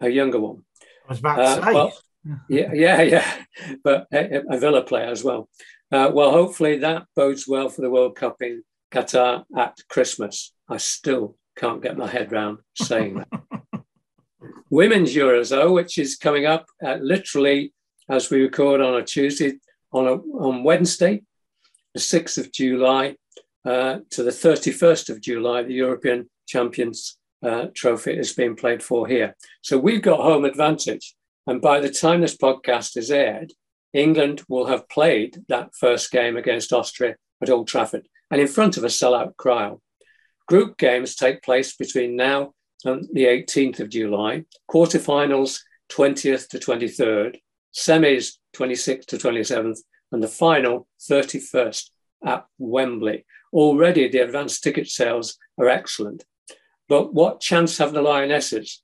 a 0.00 0.08
younger 0.08 0.40
one. 0.40 0.64
I 1.06 1.08
was 1.10 1.18
about 1.20 1.36
to 1.36 1.42
Uh, 1.42 1.64
say. 1.64 1.72
well, 1.72 1.92
yeah, 2.48 2.72
yeah, 2.72 3.02
yeah, 3.02 3.44
but 3.82 4.06
a, 4.12 4.42
a 4.54 4.58
Villa 4.58 4.82
player 4.82 5.06
as 5.10 5.24
well. 5.24 5.48
Uh, 5.90 6.10
well, 6.14 6.30
hopefully 6.30 6.78
that 6.78 7.04
bodes 7.16 7.46
well 7.46 7.68
for 7.68 7.82
the 7.82 7.90
World 7.90 8.16
Cup 8.16 8.40
in 8.40 8.62
Qatar 8.90 9.44
at 9.56 9.76
Christmas. 9.88 10.52
I 10.68 10.78
still 10.78 11.36
can't 11.56 11.82
get 11.82 11.98
my 11.98 12.06
head 12.06 12.32
round 12.32 12.58
saying 12.74 13.14
that. 13.18 13.42
Women's 14.70 15.14
Euros, 15.14 15.50
though, 15.50 15.72
which 15.72 15.98
is 15.98 16.16
coming 16.16 16.46
up 16.46 16.64
uh, 16.84 16.96
literally 17.00 17.74
as 18.08 18.30
we 18.30 18.40
record 18.42 18.80
on 18.80 18.94
a 18.94 19.04
Tuesday, 19.04 19.58
on, 19.92 20.06
a, 20.06 20.14
on 20.14 20.64
Wednesday, 20.64 21.22
the 21.94 22.00
6th 22.00 22.38
of 22.38 22.52
July 22.52 23.16
uh, 23.64 23.98
to 24.10 24.22
the 24.22 24.30
31st 24.30 25.10
of 25.10 25.20
July, 25.20 25.62
the 25.62 25.74
European 25.74 26.28
Champions 26.46 27.18
uh, 27.42 27.66
Trophy 27.74 28.12
is 28.12 28.32
being 28.32 28.56
played 28.56 28.82
for 28.82 29.06
here. 29.06 29.36
So 29.62 29.78
we've 29.78 30.02
got 30.02 30.20
home 30.20 30.44
advantage. 30.44 31.14
And 31.46 31.60
by 31.60 31.80
the 31.80 31.90
time 31.90 32.20
this 32.20 32.36
podcast 32.36 32.96
is 32.96 33.10
aired, 33.10 33.52
England 33.92 34.42
will 34.48 34.66
have 34.66 34.88
played 34.88 35.42
that 35.48 35.74
first 35.74 36.10
game 36.10 36.36
against 36.36 36.72
Austria 36.72 37.16
at 37.42 37.50
Old 37.50 37.68
Trafford 37.68 38.06
and 38.30 38.40
in 38.40 38.48
front 38.48 38.76
of 38.76 38.84
a 38.84 38.88
sellout 38.88 39.36
crowd. 39.36 39.78
Group 40.48 40.78
games 40.78 41.14
take 41.14 41.42
place 41.42 41.76
between 41.76 42.16
now 42.16 42.52
and 42.84 43.08
the 43.12 43.24
18th 43.24 43.80
of 43.80 43.90
July, 43.90 44.44
quarterfinals 44.70 45.60
20th 45.90 46.48
to 46.48 46.58
23rd, 46.58 47.36
semis 47.74 48.38
26th 48.56 49.06
to 49.06 49.18
27th, 49.18 49.78
and 50.10 50.22
the 50.22 50.28
final 50.28 50.86
31st 51.00 51.90
at 52.24 52.44
Wembley. 52.58 53.24
Already 53.52 54.08
the 54.08 54.18
advanced 54.18 54.62
ticket 54.62 54.88
sales 54.88 55.38
are 55.58 55.68
excellent. 55.68 56.24
But 56.88 57.14
what 57.14 57.40
chance 57.40 57.78
have 57.78 57.92
the 57.92 58.02
Lionesses? 58.02 58.82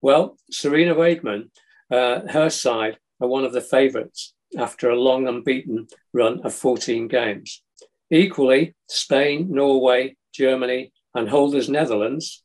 Well, 0.00 0.36
Sarina 0.52 0.94
Wiegman, 0.94 1.50
uh, 1.90 2.30
her 2.32 2.50
side 2.50 2.98
are 3.20 3.28
one 3.28 3.44
of 3.44 3.52
the 3.52 3.60
favourites 3.60 4.34
after 4.56 4.88
a 4.88 5.00
long 5.00 5.26
unbeaten 5.26 5.88
run 6.12 6.40
of 6.44 6.54
14 6.54 7.08
games. 7.08 7.62
Equally, 8.10 8.74
Spain, 8.88 9.48
Norway, 9.50 10.16
Germany, 10.32 10.92
and 11.14 11.28
holders 11.28 11.68
Netherlands 11.68 12.42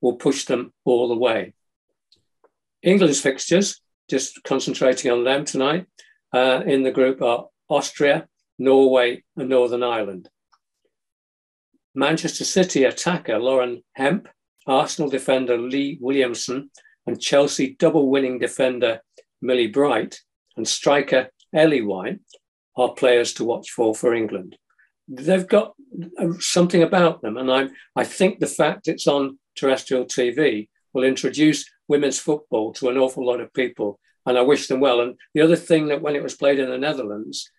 will 0.00 0.16
push 0.16 0.44
them 0.44 0.72
all 0.84 1.08
the 1.08 1.16
way. 1.16 1.54
England's 2.82 3.20
fixtures, 3.20 3.80
just 4.10 4.42
concentrating 4.44 5.10
on 5.10 5.24
them 5.24 5.44
tonight, 5.44 5.86
uh, 6.32 6.62
in 6.66 6.82
the 6.82 6.90
group 6.90 7.22
are 7.22 7.46
Austria, 7.68 8.26
Norway, 8.58 9.24
and 9.36 9.48
Northern 9.48 9.82
Ireland. 9.82 10.28
Manchester 11.94 12.44
City 12.44 12.84
attacker 12.84 13.38
Lauren 13.38 13.82
Hemp, 13.92 14.28
Arsenal 14.66 15.10
defender 15.10 15.58
Leah 15.58 15.96
Williamson, 16.00 16.70
and 17.06 17.20
Chelsea 17.20 17.76
double 17.78 18.10
winning 18.10 18.38
defender 18.38 19.00
Millie 19.40 19.68
Bright 19.68 20.20
and 20.56 20.66
striker 20.66 21.28
Ellen 21.54 21.86
White 21.86 22.20
are 22.76 22.94
players 22.94 23.32
to 23.34 23.44
watch 23.44 23.70
for 23.70 23.94
for 23.94 24.14
England. 24.14 24.56
They've 25.06 25.46
got 25.46 25.74
uh, 26.18 26.32
something 26.40 26.82
about 26.82 27.22
them, 27.22 27.36
and 27.36 27.50
I, 27.50 27.68
I 27.94 28.04
think 28.04 28.40
the 28.40 28.46
fact 28.46 28.88
it's 28.88 29.06
on 29.06 29.38
terrestrial 29.54 30.06
TV 30.06 30.68
will 30.92 31.04
introduce 31.04 31.70
women's 31.88 32.18
football 32.18 32.72
to 32.74 32.88
an 32.88 32.96
awful 32.96 33.24
lot 33.24 33.40
of 33.40 33.52
people, 33.52 34.00
and 34.26 34.38
I 34.38 34.40
wish 34.40 34.66
them 34.66 34.80
well. 34.80 35.00
And 35.00 35.16
the 35.34 35.42
other 35.42 35.56
thing 35.56 35.88
that 35.88 36.00
when 36.00 36.16
it 36.16 36.22
was 36.22 36.34
played 36.34 36.58
in 36.58 36.70
the 36.70 36.78
Netherlands, 36.78 37.50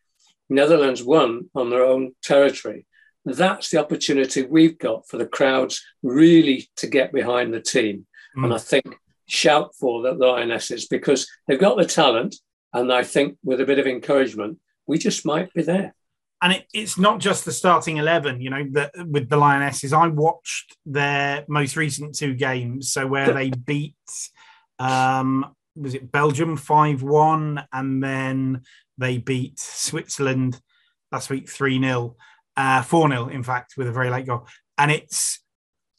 Netherlands 0.49 1.03
won 1.03 1.49
on 1.55 1.69
their 1.69 1.83
own 1.83 2.13
territory. 2.23 2.85
That's 3.25 3.71
the 3.71 3.79
opportunity 3.79 4.43
we've 4.43 4.77
got 4.77 5.07
for 5.07 5.17
the 5.17 5.25
crowds 5.25 5.83
really 6.03 6.69
to 6.77 6.87
get 6.87 7.11
behind 7.11 7.53
the 7.53 7.61
team. 7.61 8.05
Mm. 8.37 8.45
And 8.45 8.53
I 8.53 8.57
think 8.59 8.95
shout 9.27 9.73
for 9.79 10.01
the 10.01 10.13
Lionesses 10.13 10.87
because 10.87 11.27
they've 11.47 11.59
got 11.59 11.77
the 11.77 11.85
talent. 11.85 12.35
And 12.73 12.91
I 12.93 13.03
think 13.03 13.37
with 13.43 13.61
a 13.61 13.65
bit 13.65 13.79
of 13.79 13.87
encouragement, 13.87 14.59
we 14.85 14.97
just 14.97 15.25
might 15.25 15.53
be 15.53 15.63
there. 15.63 15.95
And 16.41 16.53
it, 16.53 16.65
it's 16.73 16.97
not 16.97 17.19
just 17.19 17.45
the 17.45 17.51
starting 17.51 17.97
11, 17.97 18.41
you 18.41 18.49
know, 18.49 18.63
the, 18.69 18.91
with 19.09 19.29
the 19.29 19.37
Lionesses. 19.37 19.93
I 19.93 20.07
watched 20.07 20.77
their 20.85 21.45
most 21.47 21.75
recent 21.75 22.15
two 22.15 22.35
games. 22.35 22.91
So 22.91 23.07
where 23.07 23.33
they 23.33 23.49
beat, 23.49 23.95
um, 24.77 25.55
was 25.75 25.95
it 25.95 26.11
Belgium 26.11 26.57
5 26.57 27.01
1, 27.01 27.63
and 27.73 28.03
then 28.03 28.61
they 28.97 29.17
beat 29.17 29.59
Switzerland 29.59 30.59
last 31.11 31.29
week 31.29 31.49
3 31.49 31.81
0, 31.81 32.15
uh, 32.57 32.81
4 32.81 33.09
0, 33.09 33.27
in 33.29 33.43
fact, 33.43 33.75
with 33.77 33.87
a 33.87 33.91
very 33.91 34.09
late 34.09 34.25
goal. 34.25 34.47
And 34.77 34.91
it's 34.91 35.39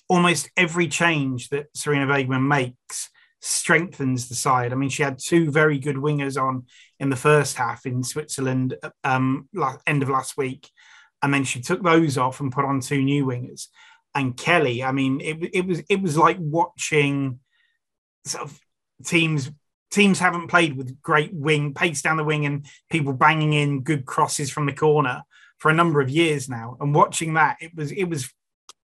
almost 0.09 0.51
every 0.57 0.89
change 0.89 1.49
that 1.51 1.73
Sarina 1.75 2.07
Wiegman 2.07 2.47
makes 2.47 3.11
strengthens 3.41 4.29
the 4.29 4.35
side. 4.35 4.73
I 4.73 4.77
mean, 4.77 4.89
she 4.89 5.03
had 5.03 5.19
two 5.19 5.51
very 5.51 5.79
good 5.79 5.97
wingers 5.97 6.41
on 6.41 6.67
in 6.99 7.11
the 7.11 7.17
first 7.17 7.57
half 7.57 7.87
in 7.87 8.03
Switzerland 8.03 8.77
um, 9.05 9.49
end 9.87 10.03
of 10.03 10.09
last 10.09 10.37
week. 10.37 10.69
And 11.23 11.33
then 11.33 11.45
she 11.45 11.61
took 11.61 11.83
those 11.83 12.19
off 12.19 12.41
and 12.41 12.53
put 12.53 12.65
on 12.65 12.81
two 12.81 13.03
new 13.03 13.25
wingers. 13.25 13.69
And 14.15 14.37
Kelly, 14.37 14.83
I 14.83 14.93
mean, 14.93 15.21
it, 15.21 15.51
it 15.53 15.67
was 15.67 15.83
it 15.89 16.01
was 16.01 16.17
like 16.17 16.39
watching 16.41 17.41
sort 18.25 18.45
of 18.45 18.61
teams 19.05 19.51
teams 19.91 20.19
haven't 20.19 20.49
played 20.49 20.77
with 20.77 21.01
great 21.01 21.33
wing 21.33 21.75
pace 21.75 22.03
down 22.03 22.17
the 22.17 22.25
wing 22.25 22.45
and 22.47 22.67
people 22.91 23.13
banging 23.13 23.53
in 23.53 23.83
good 23.83 24.05
crosses 24.05 24.51
from 24.51 24.67
the 24.67 24.73
corner 24.73 25.23
for 25.59 25.71
a 25.71 25.75
number 25.75 26.01
of 26.01 26.11
years 26.11 26.49
now. 26.49 26.77
And 26.81 26.95
watching 26.95 27.35
that, 27.35 27.57
it 27.61 27.75
was 27.75 27.93
it 27.93 28.05
was 28.05 28.33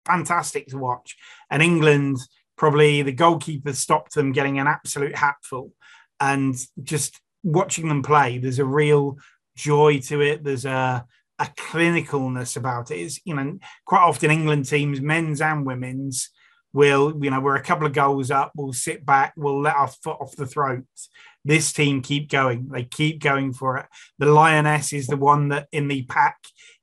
fantastic 0.04 0.68
to 0.68 0.78
watch. 0.78 1.16
And 1.50 1.62
England 1.62 2.18
probably 2.56 3.02
the 3.02 3.12
goalkeeper 3.12 3.72
stopped 3.72 4.14
them 4.14 4.32
getting 4.32 4.58
an 4.58 4.66
absolute 4.66 5.16
hatful, 5.16 5.72
and 6.20 6.54
just 6.82 7.20
watching 7.42 7.88
them 7.88 8.02
play, 8.02 8.38
there's 8.38 8.58
a 8.58 8.64
real 8.64 9.18
joy 9.56 9.98
to 10.00 10.20
it. 10.20 10.44
There's 10.44 10.64
a 10.64 11.04
a 11.38 11.44
clinicalness 11.56 12.56
about 12.56 12.90
it. 12.90 12.98
Is 12.98 13.20
you 13.24 13.35
know 13.35 13.58
quite 13.87 14.02
often 14.02 14.30
England 14.30 14.66
teams, 14.66 15.00
men's 15.00 15.40
and 15.40 15.66
women's 15.66 16.30
we'll, 16.72 17.22
you 17.22 17.30
know, 17.30 17.40
we're 17.40 17.56
a 17.56 17.62
couple 17.62 17.87
of 17.87 17.92
goals 17.92 18.30
up, 18.30 18.52
we'll 18.56 18.72
sit 18.72 19.04
back, 19.04 19.35
we'll 19.37 19.61
let 19.61 19.76
our 19.76 19.88
foot 19.88 20.16
off 20.20 20.37
the 20.37 20.46
throat. 20.46 20.85
This 21.44 21.72
team 21.72 22.02
keep 22.02 22.31
going. 22.31 22.68
They 22.68 22.85
keep 22.85 23.20
going 23.20 23.52
for 23.52 23.78
it. 23.78 23.87
The 24.18 24.26
lioness 24.26 24.92
is 24.92 25.07
the 25.07 25.16
one 25.16 25.48
that 25.48 25.68
in 25.72 25.88
the 25.88 26.02
pack 26.02 26.38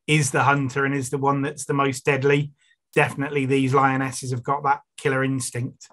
is 0.07 0.31
the 0.31 0.43
hunter 0.43 0.85
and 0.85 0.95
is 0.95 1.09
the 1.09 1.17
one 1.17 1.41
that's 1.41 1.65
the 1.65 1.73
most 1.73 2.05
deadly. 2.05 2.51
Definitely, 2.95 3.45
these 3.45 3.73
lionesses 3.73 4.31
have 4.31 4.43
got 4.43 4.63
that 4.63 4.81
killer 4.97 5.23
instinct. 5.23 5.87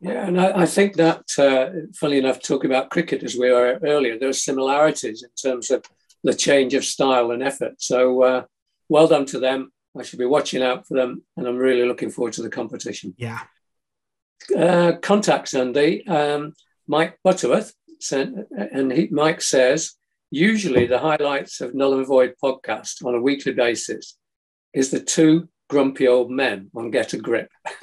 Yeah, 0.00 0.26
and 0.26 0.40
I, 0.40 0.62
I 0.62 0.66
think 0.66 0.96
that, 0.96 1.22
uh, 1.38 1.70
funny 1.94 2.18
enough, 2.18 2.42
talking 2.42 2.68
about 2.68 2.90
cricket 2.90 3.22
as 3.22 3.36
we 3.36 3.52
were 3.52 3.78
earlier, 3.84 4.18
there 4.18 4.30
are 4.30 4.34
similarities 4.34 5.22
in 5.22 5.30
terms 5.40 5.70
of 5.70 5.84
the 6.24 6.34
change 6.34 6.74
of 6.74 6.84
style 6.84 7.30
and 7.30 7.42
effort. 7.42 7.74
So, 7.78 8.22
uh, 8.22 8.44
well 8.88 9.06
done 9.06 9.26
to 9.26 9.38
them. 9.38 9.72
I 9.96 10.02
should 10.02 10.18
be 10.18 10.24
watching 10.24 10.62
out 10.62 10.88
for 10.88 10.94
them, 10.94 11.22
and 11.36 11.46
I'm 11.46 11.56
really 11.56 11.86
looking 11.86 12.10
forward 12.10 12.32
to 12.34 12.42
the 12.42 12.50
competition. 12.50 13.14
Yeah. 13.16 13.40
Uh, 14.56 14.94
contact 15.00 15.48
Sunday, 15.48 16.02
um, 16.04 16.54
Mike 16.88 17.18
Butterworth 17.22 17.72
sent, 18.02 18.46
and 18.50 18.92
he, 18.92 19.08
Mike 19.10 19.40
says 19.40 19.94
usually 20.30 20.86
the 20.86 20.98
highlights 20.98 21.60
of 21.60 21.74
Null 21.74 21.94
and 21.94 22.06
Void 22.06 22.34
podcast 22.42 23.04
on 23.04 23.14
a 23.14 23.20
weekly 23.20 23.52
basis 23.52 24.16
is 24.72 24.90
the 24.90 25.00
two 25.00 25.48
grumpy 25.68 26.08
old 26.08 26.30
men 26.30 26.70
on 26.74 26.90
Get 26.90 27.12
a 27.12 27.18
Grip. 27.18 27.50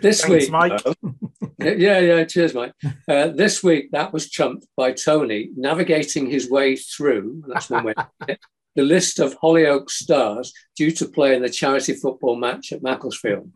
this 0.00 0.22
Thanks, 0.22 0.28
week, 0.28 0.50
Mike. 0.50 0.80
yeah, 1.58 1.98
yeah, 1.98 2.24
cheers, 2.24 2.54
Mike. 2.54 2.72
Uh, 3.08 3.28
this 3.28 3.62
week 3.62 3.90
that 3.92 4.12
was 4.12 4.30
trumped 4.30 4.66
by 4.76 4.92
Tony 4.92 5.50
navigating 5.56 6.28
his 6.28 6.50
way 6.50 6.76
through. 6.76 7.42
That's 7.48 7.70
one 7.70 7.84
way 7.84 7.94
the 8.76 8.82
list 8.82 9.18
of 9.18 9.38
Hollyoaks 9.40 9.90
stars 9.90 10.52
due 10.76 10.92
to 10.92 11.08
play 11.08 11.34
in 11.34 11.42
the 11.42 11.48
charity 11.48 11.94
football 11.94 12.36
match 12.36 12.72
at 12.72 12.82
Macclesfield. 12.82 13.50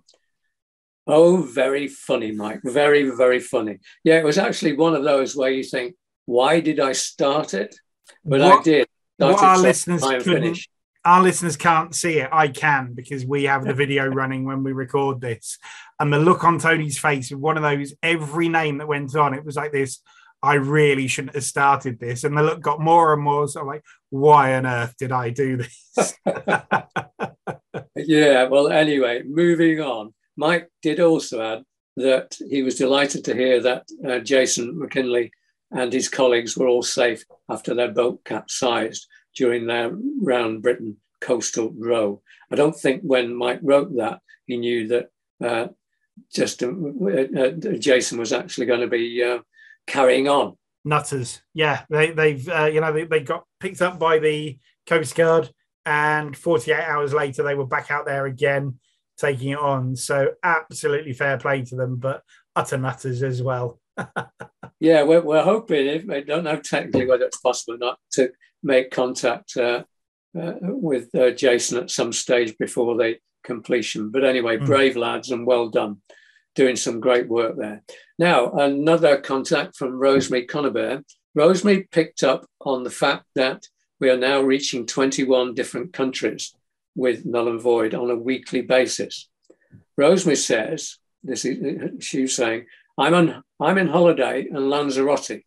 Oh, 1.07 1.39
very 1.43 1.89
funny, 1.89 2.33
Mike. 2.33 2.61
Very, 2.63 3.11
very 3.11 3.41
funny. 3.41 3.79
Yeah, 4.05 4.19
it 4.19 4.25
was 4.25 4.39
actually 4.39 4.75
one 4.75 4.95
of 4.95 5.03
those 5.03 5.35
where 5.35 5.51
you 5.51 5.65
think, 5.65 5.95
why 6.27 6.61
did 6.61 6.79
I 6.79 6.93
start 6.93 7.55
it? 7.55 7.75
But 8.25 8.41
what, 8.41 8.61
I 8.61 8.63
did. 8.63 8.89
What 9.17 9.43
our 9.43 9.59
listeners 9.59 10.03
couldn't, 10.03 10.59
our 11.05 11.23
listeners 11.23 11.57
can't 11.57 11.95
see 11.95 12.19
it. 12.19 12.29
I 12.33 12.49
can 12.49 12.93
because 12.93 13.25
we 13.25 13.45
have 13.45 13.65
the 13.65 13.75
video 13.75 14.07
running 14.07 14.45
when 14.45 14.63
we 14.63 14.73
record 14.73 15.21
this. 15.21 15.59
And 15.99 16.13
the 16.13 16.19
look 16.19 16.45
on 16.45 16.59
Tony's 16.59 16.99
face 16.99 17.31
with 17.31 17.41
one 17.41 17.57
of 17.57 17.63
those, 17.63 17.95
every 18.03 18.49
name 18.49 18.79
that 18.79 18.89
went 18.89 19.17
on, 19.17 19.35
it 19.35 19.45
was 19.45 19.57
like 19.57 19.73
this 19.73 20.01
I 20.43 20.55
really 20.55 21.07
shouldn't 21.07 21.35
have 21.35 21.45
started 21.45 22.01
this. 22.01 22.25
And 22.25 22.37
the 22.37 22.43
look 22.43 22.61
got 22.61 22.81
more 22.81 23.13
and 23.13 23.23
more. 23.23 23.47
So 23.49 23.61
I'm 23.61 23.67
like, 23.67 23.85
why 24.09 24.55
on 24.55 24.67
earth 24.67 24.95
did 24.99 25.13
I 25.13 25.31
do 25.31 25.59
this? 25.59 26.15
yeah. 27.97 28.45
Well, 28.45 28.69
anyway, 28.69 29.23
moving 29.23 29.81
on. 29.81 30.15
Mike 30.37 30.71
did 30.83 31.01
also 31.01 31.40
add 31.40 31.64
that 31.97 32.37
he 32.49 32.62
was 32.62 32.77
delighted 32.77 33.25
to 33.25 33.35
hear 33.35 33.61
that 33.61 33.87
uh, 34.07 34.19
Jason 34.19 34.79
McKinley 34.79 35.33
and 35.71 35.93
his 35.93 36.09
colleagues 36.09 36.57
were 36.57 36.66
all 36.66 36.83
safe 36.83 37.25
after 37.49 37.75
their 37.75 37.93
boat 37.93 38.25
capsized 38.25 39.07
during 39.35 39.66
their 39.66 39.93
round 40.23 40.62
Britain 40.62 40.97
coastal 41.21 41.73
row. 41.77 42.23
I 42.51 42.57
don't 42.57 42.77
think 42.77 43.03
when 43.03 43.35
Mike 43.35 43.61
wrote 43.62 43.95
that, 43.97 44.21
he 44.47 44.57
knew 44.57 44.88
that 44.88 45.11
uh, 45.45 45.69
just 46.35 46.62
uh, 46.62 46.69
uh 46.69 47.51
Jason 47.79 48.19
was 48.19 48.33
actually 48.33 48.66
going 48.66 48.81
to 48.81 48.88
be 48.88 49.23
uh, 49.23 49.38
carrying 49.87 50.29
on. 50.29 50.57
Nutters, 50.85 51.43
yeah, 51.53 51.83
they, 51.90 52.11
they've 52.11 52.49
uh, 52.49 52.64
you 52.64 52.81
know 52.81 52.93
they, 52.93 53.05
they 53.05 53.21
got 53.21 53.45
picked 53.61 53.83
up 53.83 53.99
by 53.99 54.19
the 54.19 54.59
Coast 54.87 55.14
Guard, 55.14 55.51
and 55.85 56.37
48 56.37 56.75
hours 56.75 57.12
later 57.12 57.43
they 57.43 57.55
were 57.55 57.66
back 57.66 57.90
out 57.90 58.07
there 58.07 58.27
again, 58.27 58.79
taking 59.21 59.51
it 59.51 59.59
on. 59.59 59.97
So 59.97 60.33
absolutely 60.43 61.13
fair 61.13 61.39
play 61.39 61.63
to 61.63 61.77
them, 61.77 61.97
but 61.97 62.23
utter 62.57 62.79
nutters 62.79 63.23
as 63.23 63.43
well. 63.43 63.79
yeah, 64.81 65.03
we're, 65.03 65.21
we're 65.21 65.43
hoping. 65.43 65.87
If, 65.87 66.11
I 66.11 66.21
don't 66.21 66.45
know 66.45 66.57
technically 66.57 67.07
whether 67.07 67.25
it's 67.25 67.41
possible 67.41 67.75
or 67.75 67.79
not 67.79 67.99
to 68.13 68.31
make 68.63 68.91
contact 68.91 69.57
uh, 69.57 69.85
uh, 70.39 70.55
with 70.61 71.15
uh, 71.15 71.31
Jason 71.31 71.79
at 71.79 71.91
some 71.91 72.13
stage 72.13 72.57
before 72.59 72.97
the 72.97 73.17
completion. 73.45 74.11
But 74.11 74.25
anyway, 74.25 74.59
mm. 74.59 74.67
brave 74.67 74.97
lads 74.97 75.31
and 75.31 75.47
well 75.47 75.69
done 75.69 76.01
doing 76.55 76.77
some 76.77 77.01
great 77.01 77.29
work 77.29 77.57
there. 77.57 77.83
Now, 78.19 78.51
another 78.53 79.19
contact 79.19 79.77
from 79.77 79.99
Rosemary 79.99 80.47
Conaber. 80.47 81.05
Rosemary 81.35 81.89
picked 81.93 82.25
up 82.25 82.45
on 82.61 82.83
the 82.83 82.91
fact 82.91 83.25
that 83.37 83.63
we 84.01 84.11
are 84.11 84.17
now 84.17 84.41
reaching 84.41 84.87
21 84.87 85.55
different 85.55 85.93
countries 85.93 86.55
with 86.94 87.24
null 87.24 87.48
and 87.48 87.61
void 87.61 87.94
on 87.94 88.11
a 88.11 88.16
weekly 88.16 88.62
basis. 88.62 89.29
Rosemary 89.96 90.37
says, 90.37 90.98
this 91.22 91.44
is, 91.44 92.05
she 92.05 92.22
was 92.22 92.35
saying, 92.35 92.66
I'm, 92.98 93.14
on, 93.14 93.42
I'm 93.61 93.79
in 93.79 93.88
holiday 93.88 94.46
in 94.48 94.70
Lanzarote 94.70 95.42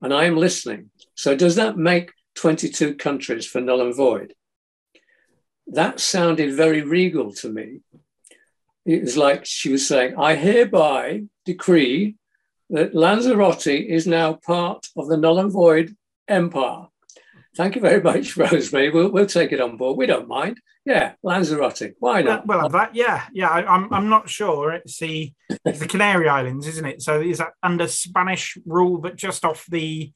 and 0.00 0.14
I 0.14 0.24
am 0.24 0.36
listening. 0.36 0.90
So 1.14 1.34
does 1.34 1.56
that 1.56 1.76
make 1.76 2.12
22 2.36 2.94
countries 2.94 3.46
for 3.46 3.60
null 3.60 3.80
and 3.80 3.94
void? 3.94 4.34
That 5.66 6.00
sounded 6.00 6.54
very 6.54 6.82
regal 6.82 7.32
to 7.34 7.48
me 7.48 7.80
it 8.88 9.02
was 9.02 9.18
like 9.18 9.44
she 9.44 9.70
was 9.70 9.86
saying, 9.86 10.14
I 10.16 10.34
hereby 10.34 11.24
decree 11.44 12.16
that 12.70 12.94
Lanzarote 12.94 13.66
is 13.66 14.06
now 14.06 14.32
part 14.32 14.86
of 14.96 15.08
the 15.08 15.18
null 15.18 15.38
and 15.38 15.52
void 15.52 15.94
empire. 16.26 16.86
Thank 17.56 17.74
you 17.74 17.80
very 17.80 18.02
much, 18.02 18.36
Rosemary. 18.36 18.90
We'll, 18.90 19.10
we'll 19.10 19.26
take 19.26 19.52
it 19.52 19.60
on 19.60 19.76
board. 19.76 19.96
We 19.96 20.06
don't 20.06 20.28
mind. 20.28 20.60
Yeah, 20.84 21.12
Lanzarote. 21.22 21.94
Why 21.98 22.22
not? 22.22 22.46
Well, 22.46 22.60
well 22.60 22.68
that, 22.70 22.94
yeah, 22.94 23.26
yeah. 23.32 23.48
I, 23.48 23.60
am 23.60 23.68
I'm, 23.68 23.92
I'm 23.92 24.08
not 24.08 24.28
sure. 24.28 24.72
It's 24.72 24.98
the 24.98 25.32
it's 25.64 25.80
the 25.80 25.86
Canary 25.86 26.28
Islands, 26.28 26.66
isn't 26.66 26.86
it? 26.86 27.02
So 27.02 27.20
is 27.20 27.38
that 27.38 27.52
under 27.62 27.86
Spanish 27.86 28.56
rule, 28.64 28.98
but 28.98 29.16
just 29.16 29.44
off 29.44 29.66
the 29.68 30.12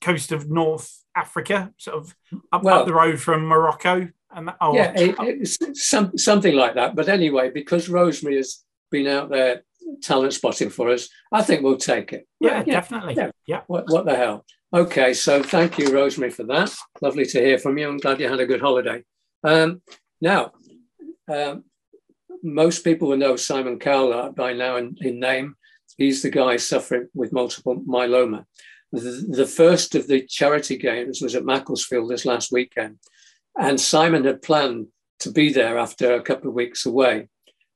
coast 0.00 0.30
of 0.30 0.48
North 0.48 0.92
Africa, 1.16 1.72
sort 1.78 1.96
of 1.96 2.14
up, 2.52 2.62
well, 2.62 2.80
up 2.80 2.86
the 2.86 2.94
road 2.94 3.20
from 3.20 3.46
Morocco? 3.46 4.08
And 4.30 4.50
oh, 4.60 4.74
yeah, 4.74 4.92
it, 4.94 5.76
something 5.76 6.54
like 6.54 6.74
that. 6.74 6.94
But 6.94 7.08
anyway, 7.08 7.50
because 7.50 7.88
Rosemary 7.88 8.36
has 8.36 8.62
been 8.90 9.06
out 9.06 9.30
there 9.30 9.62
talent 10.02 10.34
spotting 10.34 10.70
for 10.70 10.90
us, 10.90 11.08
I 11.32 11.42
think 11.42 11.62
we'll 11.62 11.76
take 11.76 12.12
it. 12.12 12.26
Yeah, 12.40 12.62
yeah 12.66 12.74
definitely. 12.74 13.14
Yeah. 13.14 13.30
yeah. 13.46 13.60
What, 13.66 13.84
what 13.88 14.04
the 14.04 14.16
hell? 14.16 14.44
Okay, 14.74 15.14
so 15.14 15.42
thank 15.42 15.78
you, 15.78 15.92
Rosemary, 15.92 16.30
for 16.30 16.44
that. 16.44 16.74
Lovely 17.00 17.24
to 17.24 17.40
hear 17.40 17.58
from 17.58 17.78
you. 17.78 17.88
I'm 17.88 17.96
glad 17.96 18.20
you 18.20 18.28
had 18.28 18.40
a 18.40 18.46
good 18.46 18.60
holiday. 18.60 19.02
Um, 19.42 19.80
now, 20.20 20.52
um, 21.32 21.64
most 22.42 22.84
people 22.84 23.08
will 23.08 23.16
know 23.16 23.36
Simon 23.36 23.78
Cowler 23.78 24.30
by 24.30 24.52
now 24.52 24.76
in, 24.76 24.96
in, 25.00 25.20
name. 25.20 25.54
He's 25.96 26.22
the 26.22 26.30
guy 26.30 26.56
suffering 26.56 27.08
with 27.14 27.32
multiple 27.32 27.80
myeloma. 27.80 28.44
The, 28.92 29.26
the 29.28 29.46
first 29.46 29.94
of 29.94 30.06
the 30.06 30.26
charity 30.26 30.76
games 30.76 31.20
was 31.20 31.34
at 31.34 31.44
Macclesfield 31.44 32.10
this 32.10 32.26
last 32.26 32.52
weekend. 32.52 32.98
And 33.58 33.80
Simon 33.80 34.24
had 34.24 34.42
planned 34.42 34.88
to 35.20 35.32
be 35.32 35.52
there 35.52 35.78
after 35.78 36.14
a 36.14 36.22
couple 36.22 36.48
of 36.48 36.54
weeks 36.54 36.86
away. 36.86 37.28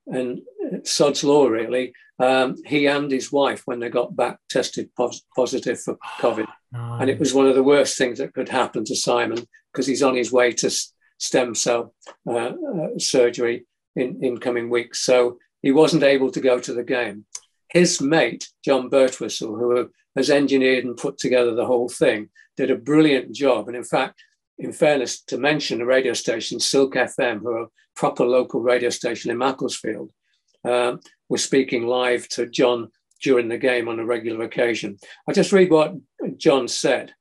And 0.06 0.42
sod's 0.84 1.24
law, 1.24 1.46
really. 1.46 1.92
Um, 2.18 2.56
he 2.64 2.86
and 2.86 3.10
his 3.10 3.32
wife, 3.32 3.62
when 3.64 3.80
they 3.80 3.88
got 3.88 4.14
back, 4.14 4.38
tested 4.48 4.90
pos- 4.96 5.22
positive 5.34 5.80
for 5.80 5.96
COVID. 6.20 6.46
Oh, 6.74 6.98
and 7.00 7.10
it 7.10 7.18
was 7.18 7.34
one 7.34 7.46
of 7.46 7.54
the 7.54 7.62
worst 7.62 7.98
things 7.98 8.18
that 8.18 8.34
could 8.34 8.48
happen 8.48 8.84
to 8.84 8.96
Simon 8.96 9.46
because 9.72 9.86
he's 9.86 10.02
on 10.02 10.14
his 10.14 10.30
way 10.30 10.52
to 10.52 10.66
s- 10.68 10.92
stem 11.18 11.54
cell 11.54 11.94
uh, 12.28 12.52
uh, 12.52 12.98
surgery 12.98 13.66
in, 13.96 14.18
in 14.22 14.38
coming 14.38 14.70
weeks. 14.70 15.00
So 15.00 15.38
he 15.62 15.72
wasn't 15.72 16.02
able 16.02 16.30
to 16.30 16.40
go 16.40 16.58
to 16.60 16.72
the 16.74 16.84
game. 16.84 17.24
His 17.70 18.00
mate, 18.00 18.48
John 18.64 18.90
Birtwistle, 18.90 19.58
who 19.58 19.90
has 20.16 20.30
engineered 20.30 20.84
and 20.84 20.96
put 20.96 21.18
together 21.18 21.54
the 21.54 21.66
whole 21.66 21.88
thing, 21.88 22.28
did 22.56 22.70
a 22.70 22.76
brilliant 22.76 23.34
job. 23.34 23.68
And 23.68 23.76
in 23.76 23.84
fact, 23.84 24.22
in 24.58 24.72
fairness, 24.72 25.22
to 25.24 25.38
mention 25.38 25.78
the 25.78 25.86
radio 25.86 26.12
station, 26.12 26.60
Silk 26.60 26.94
FM, 26.94 27.40
who 27.40 27.50
are 27.50 27.62
a 27.62 27.68
proper 27.96 28.24
local 28.24 28.60
radio 28.60 28.90
station 28.90 29.30
in 29.30 29.38
Macclesfield, 29.38 30.10
uh, 30.64 30.96
was 31.28 31.44
speaking 31.44 31.86
live 31.86 32.28
to 32.28 32.46
John 32.46 32.88
during 33.22 33.48
the 33.48 33.58
game 33.58 33.88
on 33.88 34.00
a 34.00 34.04
regular 34.04 34.44
occasion. 34.44 34.98
I'll 35.26 35.34
just 35.34 35.52
read 35.52 35.70
what 35.70 35.94
John 36.36 36.68
said. 36.68 37.14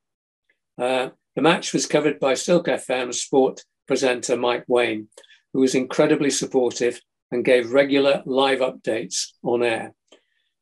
Uh, 0.78 1.10
the 1.36 1.42
match 1.42 1.74
was 1.74 1.86
covered 1.86 2.20
by 2.20 2.34
Silk 2.34 2.68
FM 2.68 3.14
sport 3.14 3.64
presenter 3.88 4.38
Mike 4.38 4.66
Wayne, 4.68 5.10
who 5.54 5.60
was 5.60 5.76
incredibly 5.76 6.30
supportive 6.30 7.02
and 7.32 7.46
gave 7.46 7.72
regular 7.72 8.24
live 8.26 8.60
updates 8.60 9.28
on 9.44 9.64
air. 9.64 9.94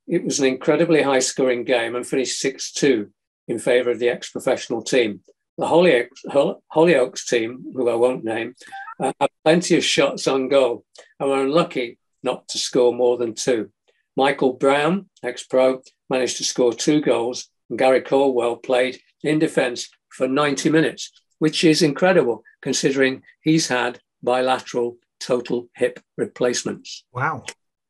It 0.08 0.24
was 0.24 0.40
an 0.40 0.46
incredibly 0.46 1.04
high 1.04 1.20
scoring 1.20 1.64
game 1.64 1.96
and 1.96 2.06
finished 2.06 2.40
6 2.40 2.72
2 2.74 3.10
in 3.48 3.60
favour 3.60 3.92
of 3.92 4.00
the 4.00 4.10
ex 4.10 4.32
professional 4.32 4.82
team. 4.82 5.22
The 5.58 5.66
Hollyoaks, 5.66 6.60
Hollyoaks 6.74 7.28
team, 7.28 7.66
who 7.74 7.90
I 7.90 7.96
won't 7.96 8.24
name, 8.24 8.56
uh, 9.00 9.14
had 9.20 9.30
plenty 9.44 9.78
of 9.78 9.84
shots 9.84 10.28
on 10.28 10.50
goal 10.50 10.84
and 11.20 11.30
were 11.30 11.44
unlucky 11.44 11.99
not 12.24 12.48
to 12.50 12.58
score 12.58 12.94
more 12.94 13.18
than 13.18 13.34
two. 13.34 13.72
Michael 14.16 14.54
Brown, 14.54 15.10
ex 15.24 15.44
pro, 15.44 15.82
managed 16.10 16.38
to 16.38 16.44
score 16.44 16.74
two 16.74 17.02
goals, 17.02 17.50
and 17.70 17.80
Gary 17.80 18.02
Caldwell 18.02 18.58
played 18.58 19.00
in 19.24 19.40
defence 19.40 19.90
for 20.10 20.28
90 20.28 20.70
minutes, 20.70 21.12
which 21.40 21.64
is 21.64 21.82
incredible 21.82 22.44
considering 22.62 23.22
he's 23.42 23.68
had 23.68 24.00
bilateral 24.22 24.98
total 25.20 25.70
hip 25.76 26.00
replacements. 26.18 27.06
Wow. 27.14 27.44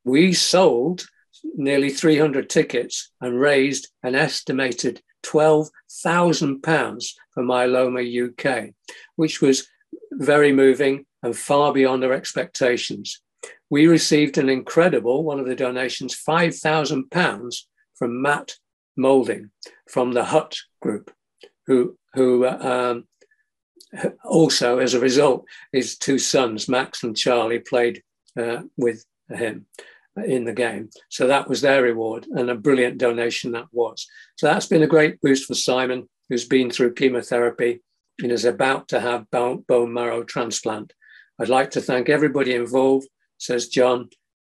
We 0.04 0.34
sold 0.34 1.06
nearly 1.56 1.90
300 1.90 2.50
tickets 2.50 3.12
and 3.22 3.40
raised 3.40 3.90
an 4.04 4.16
estimated 4.16 5.02
£12,000 5.24 7.08
for 7.32 7.44
Myeloma 7.44 8.30
UK, 8.30 8.74
which 9.16 9.42
was 9.42 9.68
very 10.12 10.52
moving 10.52 11.06
and 11.24 11.36
far 11.36 11.74
beyond 11.74 12.04
our 12.04 12.14
expectations. 12.14 13.22
We 13.70 13.88
received 13.88 14.38
an 14.38 14.50
incredible, 14.50 15.24
one 15.24 15.40
of 15.40 15.46
the 15.46 15.56
donations, 15.56 16.16
£5,000 16.16 17.56
from 17.96 18.22
Matt 18.22 18.56
Moulding 18.98 19.52
from 19.88 20.14
the 20.14 20.26
Hut 20.26 20.56
Group, 20.82 21.12
who, 21.68 21.98
who 22.14 22.48
um, 22.48 23.06
also, 24.26 24.80
as 24.80 24.94
a 24.94 25.00
result, 25.00 25.46
his 25.72 25.98
two 25.98 26.20
sons, 26.20 26.68
Max 26.68 27.04
and 27.04 27.16
Charlie, 27.16 27.60
played 27.60 28.04
uh, 28.38 28.62
with 28.78 29.06
him 29.30 29.66
in 30.26 30.46
the 30.46 30.54
game. 30.54 30.90
So 31.10 31.28
that 31.28 31.48
was 31.48 31.62
their 31.62 31.84
reward 31.84 32.28
and 32.32 32.50
a 32.50 32.56
brilliant 32.56 32.98
donation 32.98 33.52
that 33.54 33.68
was. 33.72 34.08
So 34.38 34.48
that's 34.48 34.66
been 34.66 34.84
a 34.84 34.88
great 34.88 35.22
boost 35.22 35.46
for 35.46 35.56
Simon, 35.56 36.10
who's 36.30 36.46
been 36.46 36.70
through 36.70 36.96
chemotherapy 36.96 37.82
and 38.20 38.32
is 38.32 38.46
about 38.46 38.90
to 38.90 39.00
have 39.00 39.30
bone, 39.32 39.64
marrow 39.94 40.24
transplant. 40.24 40.94
I'd 41.40 41.50
like 41.50 41.72
to 41.72 41.82
thank 41.82 42.10
everybody 42.10 42.54
involved, 42.54 43.08
says 43.40 43.68
John, 43.68 44.10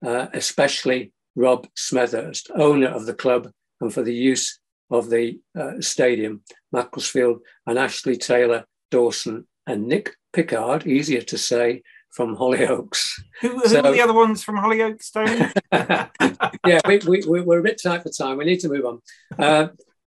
uh, 0.04 0.26
especially 0.34 1.12
Rob 1.36 1.68
Smethurst, 1.76 2.50
owner 2.54 2.88
of 2.88 3.06
the 3.06 3.14
club, 3.14 3.50
and 3.80 3.92
for 3.92 4.02
the 4.02 4.14
use 4.14 4.58
of 4.90 5.08
the 5.08 5.38
uh, 5.58 5.80
stadium, 5.80 6.42
Macclesfield, 6.72 7.42
and 7.66 7.78
Ashley 7.78 8.16
Taylor 8.16 8.64
Dawson 8.90 9.46
and 9.66 9.86
Nick 9.86 10.16
Pickard, 10.32 10.86
easier 10.86 11.22
to 11.22 11.38
say, 11.38 11.82
from 12.10 12.36
Hollyoaks. 12.36 13.20
Who, 13.40 13.50
who 13.50 13.68
so, 13.68 13.80
are 13.80 13.92
the 13.92 14.00
other 14.00 14.12
ones 14.12 14.42
from 14.42 14.56
Hollyoaks, 14.56 15.12
Tony? 15.12 15.52
yeah, 16.66 16.80
we, 16.86 16.98
we, 17.26 17.40
we're 17.40 17.60
a 17.60 17.62
bit 17.62 17.80
tight 17.80 18.02
for 18.02 18.10
time. 18.10 18.36
We 18.36 18.44
need 18.44 18.60
to 18.60 18.68
move 18.68 18.84
on. 18.84 19.00
Uh, 19.38 19.68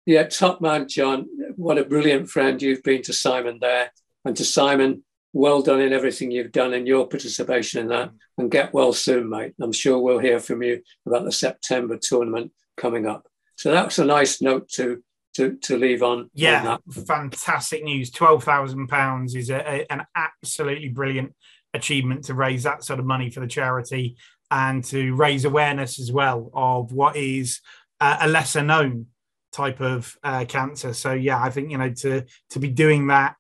yeah, 0.06 0.24
top 0.24 0.60
man, 0.60 0.88
John. 0.88 1.26
What 1.56 1.78
a 1.78 1.84
brilliant 1.84 2.30
friend 2.30 2.62
you've 2.62 2.82
been 2.82 3.02
to 3.02 3.12
Simon 3.12 3.58
there. 3.60 3.92
And 4.24 4.36
to 4.36 4.44
Simon, 4.44 5.02
well 5.32 5.62
done 5.62 5.80
in 5.80 5.92
everything 5.92 6.30
you've 6.30 6.52
done 6.52 6.74
and 6.74 6.86
your 6.86 7.06
participation 7.06 7.80
in 7.80 7.88
that. 7.88 8.10
And 8.38 8.50
get 8.50 8.72
well 8.72 8.92
soon, 8.92 9.28
mate. 9.28 9.54
I'm 9.60 9.72
sure 9.72 9.98
we'll 9.98 10.20
hear 10.20 10.38
from 10.38 10.62
you 10.62 10.82
about 11.06 11.24
the 11.24 11.32
September 11.32 11.98
tournament 12.00 12.52
coming 12.76 13.06
up. 13.06 13.26
So 13.56 13.72
that's 13.72 13.98
a 13.98 14.04
nice 14.04 14.40
note 14.40 14.68
to 14.70 15.02
to, 15.34 15.56
to 15.62 15.76
leave 15.76 16.02
on. 16.02 16.30
Yeah, 16.34 16.78
on 16.86 17.04
fantastic 17.04 17.84
news. 17.84 18.10
Twelve 18.10 18.44
thousand 18.44 18.88
pounds 18.88 19.34
is 19.34 19.50
a, 19.50 19.58
a, 19.58 19.92
an 19.92 20.06
absolutely 20.14 20.88
brilliant 20.88 21.34
achievement 21.74 22.24
to 22.24 22.34
raise 22.34 22.62
that 22.62 22.84
sort 22.84 22.98
of 22.98 23.06
money 23.06 23.30
for 23.30 23.40
the 23.40 23.46
charity 23.46 24.16
and 24.50 24.82
to 24.84 25.14
raise 25.14 25.44
awareness 25.44 25.98
as 26.00 26.10
well 26.10 26.50
of 26.54 26.92
what 26.92 27.16
is 27.16 27.60
a 28.00 28.28
lesser 28.28 28.62
known 28.62 29.06
type 29.52 29.80
of 29.80 30.16
uh, 30.22 30.44
cancer. 30.44 30.92
So 30.92 31.12
yeah, 31.12 31.42
I 31.42 31.50
think 31.50 31.70
you 31.70 31.78
know 31.78 31.90
to 31.90 32.24
to 32.50 32.58
be 32.58 32.68
doing 32.68 33.08
that, 33.08 33.36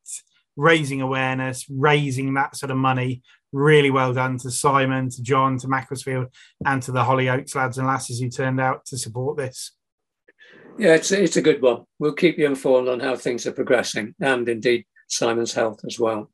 raising 0.58 1.00
awareness, 1.00 1.64
raising 1.70 2.34
that 2.34 2.56
sort 2.56 2.70
of 2.70 2.76
money, 2.76 3.22
really 3.52 3.90
well 3.90 4.12
done 4.12 4.36
to 4.38 4.50
Simon, 4.50 5.08
to 5.08 5.22
John, 5.22 5.56
to 5.58 5.68
Macclesfield, 5.68 6.26
and 6.66 6.82
to 6.82 6.92
the 6.92 7.04
Hollyoaks 7.04 7.54
lads 7.54 7.78
and 7.78 7.86
lasses 7.86 8.20
who 8.20 8.28
turned 8.28 8.60
out 8.60 8.84
to 8.86 8.98
support 8.98 9.38
this. 9.38 9.72
Yeah, 10.76 10.94
it's 10.94 11.10
it's 11.10 11.36
a 11.36 11.42
good 11.42 11.62
one. 11.62 11.84
We'll 11.98 12.12
keep 12.12 12.38
you 12.38 12.46
informed 12.46 12.88
on 12.88 13.00
how 13.00 13.16
things 13.16 13.46
are 13.46 13.52
progressing, 13.52 14.14
and 14.20 14.48
indeed 14.48 14.84
Simon's 15.08 15.54
health 15.54 15.80
as 15.86 15.98
well. 15.98 16.30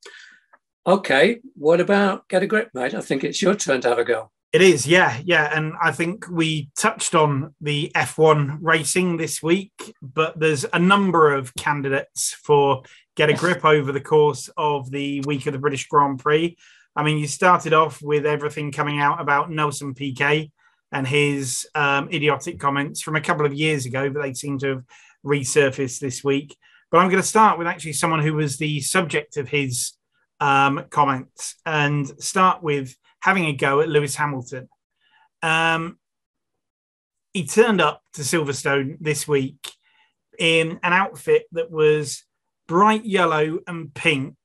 Okay, 0.86 1.40
what 1.54 1.80
about 1.80 2.28
get 2.28 2.42
a 2.42 2.46
grip, 2.46 2.70
mate? 2.74 2.94
I 2.94 3.00
think 3.00 3.24
it's 3.24 3.40
your 3.40 3.54
turn 3.54 3.80
to 3.82 3.88
have 3.88 3.98
a 3.98 4.04
go. 4.04 4.30
It 4.54 4.62
is, 4.62 4.86
yeah, 4.86 5.20
yeah. 5.24 5.50
And 5.52 5.72
I 5.82 5.90
think 5.90 6.26
we 6.30 6.70
touched 6.78 7.16
on 7.16 7.56
the 7.60 7.90
F1 7.96 8.58
racing 8.60 9.16
this 9.16 9.42
week, 9.42 9.96
but 10.00 10.38
there's 10.38 10.64
a 10.72 10.78
number 10.78 11.34
of 11.34 11.52
candidates 11.56 12.32
for 12.40 12.84
get 13.16 13.30
a 13.30 13.32
grip 13.32 13.64
over 13.64 13.90
the 13.90 14.00
course 14.00 14.48
of 14.56 14.92
the 14.92 15.22
week 15.22 15.46
of 15.46 15.54
the 15.54 15.58
British 15.58 15.88
Grand 15.88 16.20
Prix. 16.20 16.56
I 16.94 17.02
mean, 17.02 17.18
you 17.18 17.26
started 17.26 17.72
off 17.72 18.00
with 18.00 18.26
everything 18.26 18.70
coming 18.70 19.00
out 19.00 19.20
about 19.20 19.50
Nelson 19.50 19.92
Piquet 19.92 20.52
and 20.92 21.04
his 21.04 21.66
um, 21.74 22.08
idiotic 22.12 22.60
comments 22.60 23.02
from 23.02 23.16
a 23.16 23.20
couple 23.20 23.46
of 23.46 23.54
years 23.54 23.86
ago, 23.86 24.08
but 24.08 24.22
they 24.22 24.34
seem 24.34 24.58
to 24.58 24.68
have 24.68 24.84
resurfaced 25.26 25.98
this 25.98 26.22
week. 26.22 26.56
But 26.92 26.98
I'm 26.98 27.10
going 27.10 27.20
to 27.20 27.26
start 27.26 27.58
with 27.58 27.66
actually 27.66 27.94
someone 27.94 28.22
who 28.22 28.34
was 28.34 28.56
the 28.58 28.78
subject 28.82 29.36
of 29.36 29.48
his 29.48 29.94
um, 30.38 30.84
comments 30.90 31.56
and 31.66 32.06
start 32.22 32.62
with 32.62 32.94
having 33.24 33.46
a 33.46 33.54
go 33.54 33.80
at 33.80 33.88
Lewis 33.88 34.14
Hamilton. 34.16 34.68
Um, 35.42 35.98
he 37.32 37.46
turned 37.46 37.80
up 37.80 38.02
to 38.12 38.20
Silverstone 38.20 38.98
this 39.00 39.26
week 39.26 39.72
in 40.38 40.78
an 40.82 40.92
outfit 40.92 41.46
that 41.52 41.70
was 41.70 42.24
bright 42.68 43.06
yellow 43.06 43.60
and 43.66 43.94
pink 43.94 44.36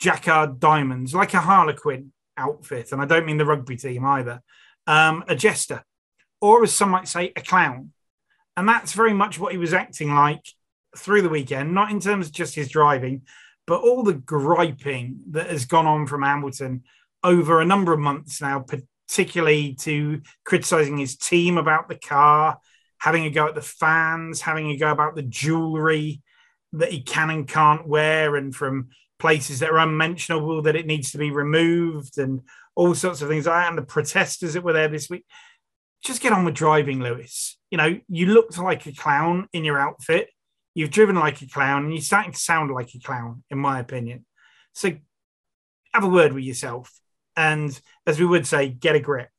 jacquard 0.00 0.58
diamonds, 0.58 1.14
like 1.14 1.34
a 1.34 1.40
Harlequin 1.40 2.12
outfit. 2.36 2.90
And 2.90 3.00
I 3.00 3.04
don't 3.04 3.26
mean 3.26 3.38
the 3.38 3.46
rugby 3.46 3.76
team 3.76 4.04
either, 4.04 4.42
um, 4.88 5.22
a 5.28 5.36
jester, 5.36 5.84
or 6.40 6.64
as 6.64 6.74
some 6.74 6.90
might 6.90 7.06
say, 7.06 7.32
a 7.36 7.40
clown. 7.40 7.92
And 8.56 8.68
that's 8.68 8.92
very 8.92 9.14
much 9.14 9.38
what 9.38 9.52
he 9.52 9.58
was 9.58 9.72
acting 9.72 10.12
like 10.12 10.44
through 10.96 11.22
the 11.22 11.28
weekend, 11.28 11.74
not 11.74 11.92
in 11.92 12.00
terms 12.00 12.26
of 12.26 12.32
just 12.32 12.56
his 12.56 12.70
driving, 12.70 13.22
but 13.68 13.82
all 13.82 14.02
the 14.02 14.14
griping 14.14 15.20
that 15.30 15.48
has 15.48 15.64
gone 15.64 15.86
on 15.86 16.08
from 16.08 16.22
Hamilton 16.22 16.82
over 17.22 17.60
a 17.60 17.66
number 17.66 17.92
of 17.92 18.00
months 18.00 18.40
now, 18.40 18.64
particularly 19.08 19.74
to 19.74 20.22
criticizing 20.44 20.98
his 20.98 21.16
team 21.16 21.58
about 21.58 21.88
the 21.88 21.96
car, 21.96 22.58
having 22.98 23.24
a 23.24 23.30
go 23.30 23.46
at 23.46 23.54
the 23.54 23.62
fans, 23.62 24.40
having 24.40 24.68
a 24.70 24.76
go 24.76 24.90
about 24.90 25.16
the 25.16 25.22
jewelry 25.22 26.22
that 26.72 26.92
he 26.92 27.02
can 27.02 27.30
and 27.30 27.48
can't 27.48 27.86
wear, 27.88 28.36
and 28.36 28.54
from 28.54 28.88
places 29.18 29.58
that 29.58 29.70
are 29.70 29.78
unmentionable 29.78 30.62
that 30.62 30.76
it 30.76 30.86
needs 30.86 31.10
to 31.10 31.18
be 31.18 31.30
removed, 31.30 32.18
and 32.18 32.42
all 32.74 32.94
sorts 32.94 33.20
of 33.20 33.28
things 33.28 33.46
like. 33.46 33.68
And 33.68 33.76
the 33.76 33.82
protesters 33.82 34.54
that 34.54 34.62
were 34.62 34.72
there 34.72 34.88
this 34.88 35.10
week. 35.10 35.24
just 36.02 36.22
get 36.22 36.32
on 36.32 36.44
with 36.44 36.54
driving, 36.54 37.00
Lewis. 37.00 37.58
You 37.70 37.78
know, 37.78 38.00
you 38.08 38.26
looked 38.26 38.58
like 38.58 38.86
a 38.86 38.92
clown 38.92 39.48
in 39.52 39.64
your 39.64 39.78
outfit. 39.78 40.28
You've 40.74 40.90
driven 40.90 41.16
like 41.16 41.42
a 41.42 41.48
clown, 41.48 41.84
and 41.84 41.92
you're 41.92 42.02
starting 42.02 42.32
to 42.32 42.38
sound 42.38 42.70
like 42.70 42.94
a 42.94 43.00
clown, 43.00 43.42
in 43.50 43.58
my 43.58 43.80
opinion. 43.80 44.24
So 44.72 44.92
have 45.92 46.04
a 46.04 46.08
word 46.08 46.32
with 46.32 46.44
yourself. 46.44 46.99
And 47.36 47.78
as 48.06 48.18
we 48.18 48.26
would 48.26 48.46
say, 48.46 48.68
get 48.68 48.96
a 48.96 49.00
grip. 49.00 49.30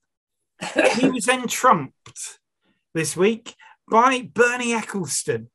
he 0.98 1.10
was 1.10 1.26
then 1.26 1.48
trumped 1.48 2.40
this 2.94 3.18
week 3.18 3.56
by 3.90 4.22
Bernie 4.34 4.74
Ecclestone. 4.74 5.48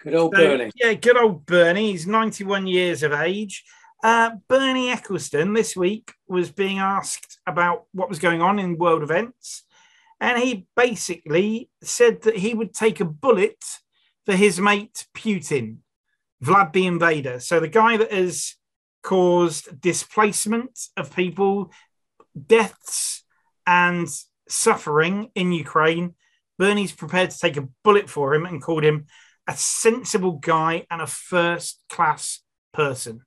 Good 0.00 0.14
old 0.14 0.34
so, 0.34 0.40
Bernie. 0.40 0.70
Yeah, 0.76 0.94
good 0.94 1.16
old 1.16 1.46
Bernie. 1.46 1.92
He's 1.92 2.06
91 2.06 2.66
years 2.66 3.02
of 3.02 3.12
age. 3.12 3.64
Uh, 4.02 4.30
Bernie 4.48 4.90
Ecclestone 4.90 5.54
this 5.54 5.76
week 5.76 6.12
was 6.26 6.50
being 6.50 6.78
asked 6.78 7.38
about 7.46 7.84
what 7.92 8.08
was 8.08 8.18
going 8.18 8.40
on 8.40 8.58
in 8.58 8.78
world 8.78 9.02
events. 9.02 9.64
And 10.20 10.42
he 10.42 10.66
basically 10.74 11.70
said 11.82 12.22
that 12.22 12.36
he 12.36 12.54
would 12.54 12.74
take 12.74 13.00
a 13.00 13.04
bullet 13.04 13.62
for 14.24 14.34
his 14.34 14.60
mate 14.60 15.06
Putin, 15.14 15.78
Vlad 16.42 16.72
the 16.72 16.86
Invader. 16.86 17.40
So 17.40 17.60
the 17.60 17.68
guy 17.68 17.96
that 17.96 18.12
has 18.12 18.54
caused 19.02 19.80
displacement 19.80 20.78
of 20.96 21.14
people, 21.14 21.72
deaths, 22.46 23.24
and 23.66 24.08
suffering 24.48 25.30
in 25.34 25.52
Ukraine. 25.52 26.14
Bernie's 26.58 26.92
prepared 26.92 27.30
to 27.30 27.38
take 27.38 27.56
a 27.56 27.68
bullet 27.84 28.10
for 28.10 28.34
him 28.34 28.44
and 28.44 28.62
called 28.62 28.84
him 28.84 29.06
a 29.46 29.56
sensible 29.56 30.32
guy 30.32 30.86
and 30.90 31.00
a 31.00 31.06
first 31.06 31.80
class 31.88 32.40
person. 32.72 33.22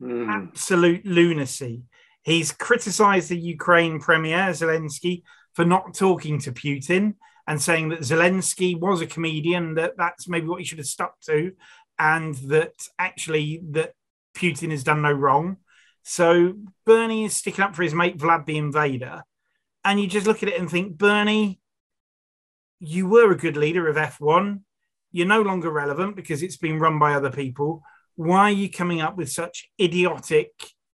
Mm. 0.00 0.28
Absolute 0.28 1.06
lunacy. 1.06 1.82
He's 2.22 2.52
criticized 2.52 3.28
the 3.28 3.38
Ukraine 3.38 4.00
Premier, 4.00 4.50
Zelensky, 4.50 5.22
for 5.54 5.64
not 5.64 5.94
talking 5.94 6.38
to 6.40 6.52
Putin 6.52 7.14
and 7.46 7.62
saying 7.62 7.88
that 7.88 8.00
Zelensky 8.00 8.78
was 8.78 9.00
a 9.00 9.06
comedian, 9.06 9.74
that 9.74 9.92
that's 9.96 10.28
maybe 10.28 10.46
what 10.46 10.60
he 10.60 10.66
should 10.66 10.78
have 10.78 10.86
stuck 10.86 11.18
to, 11.22 11.52
and 11.98 12.34
that 12.48 12.74
actually 12.98 13.62
that 13.70 13.94
Putin 14.36 14.70
has 14.70 14.84
done 14.84 15.02
no 15.02 15.12
wrong. 15.12 15.56
So 16.02 16.54
Bernie 16.84 17.24
is 17.24 17.36
sticking 17.36 17.64
up 17.64 17.74
for 17.74 17.82
his 17.82 17.94
mate 17.94 18.18
Vlad 18.18 18.46
the 18.46 18.58
Invader. 18.58 19.22
And 19.84 20.00
you 20.00 20.06
just 20.06 20.26
look 20.26 20.42
at 20.42 20.48
it 20.48 20.58
and 20.58 20.70
think, 20.70 20.96
Bernie, 20.96 21.60
you 22.78 23.08
were 23.08 23.32
a 23.32 23.36
good 23.36 23.56
leader 23.56 23.88
of 23.88 23.96
F1. 23.96 24.60
You're 25.12 25.26
no 25.26 25.42
longer 25.42 25.70
relevant 25.70 26.16
because 26.16 26.42
it's 26.42 26.56
been 26.56 26.78
run 26.78 26.98
by 26.98 27.14
other 27.14 27.30
people. 27.30 27.82
Why 28.16 28.50
are 28.50 28.50
you 28.50 28.70
coming 28.70 29.00
up 29.00 29.16
with 29.16 29.30
such 29.30 29.68
idiotic 29.80 30.50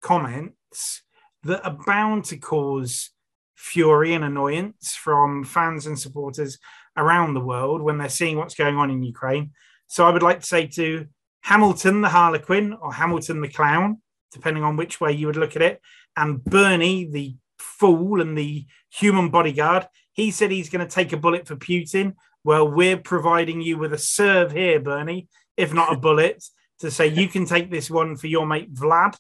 comments 0.02 1.04
that 1.44 1.66
are 1.66 1.78
bound 1.86 2.26
to 2.26 2.38
cause 2.38 3.12
fury 3.56 4.14
and 4.14 4.24
annoyance 4.24 4.96
from 4.96 5.44
fans 5.44 5.86
and 5.86 6.00
supporters 6.00 6.58
around 6.96 7.34
the 7.34 7.40
world 7.40 7.82
when 7.82 7.98
they're 7.98 8.10
seeing 8.10 8.38
what's 8.38 8.56
going 8.56 8.76
on 8.76 8.90
in 8.90 9.04
Ukraine? 9.04 9.52
So 9.88 10.06
I 10.06 10.12
would 10.12 10.24
like 10.24 10.42
to 10.42 10.46
say 10.46 10.68
to 10.68 11.08
Hamilton 11.48 12.02
the 12.02 12.10
Harlequin 12.10 12.74
or 12.74 12.92
Hamilton 12.92 13.40
the 13.40 13.48
Clown, 13.48 14.02
depending 14.34 14.66
on 14.66 14.76
which 14.76 15.00
way 15.00 15.14
you 15.14 15.28
would 15.28 15.38
look 15.38 15.56
at 15.56 15.62
it, 15.62 15.80
and 16.18 16.44
Bernie 16.44 17.10
the 17.10 17.38
fool 17.58 18.20
and 18.20 18.38
the 18.38 18.66
human 18.90 19.30
bodyguard. 19.30 19.88
He 20.12 20.30
said 20.30 20.52
he's 20.52 20.70
going 20.70 20.86
to 20.86 20.94
take 20.94 21.14
a 21.14 21.18
bullet 21.18 21.48
for 21.48 21.56
Putin. 21.56 22.16
Well, 22.44 22.70
we're 22.70 22.98
providing 22.98 23.62
you 23.62 23.78
with 23.78 23.94
a 23.94 23.98
serve 23.98 24.52
here, 24.52 24.82
Bernie, 24.82 25.30
if 25.56 25.74
not 25.74 25.94
a 25.94 25.98
bullet, 26.08 26.44
to 26.80 26.92
say 26.92 27.08
you 27.08 27.30
can 27.30 27.46
take 27.46 27.72
this 27.72 27.90
one 27.90 28.18
for 28.18 28.28
your 28.28 28.46
mate 28.46 28.74
Vlad, 28.74 29.16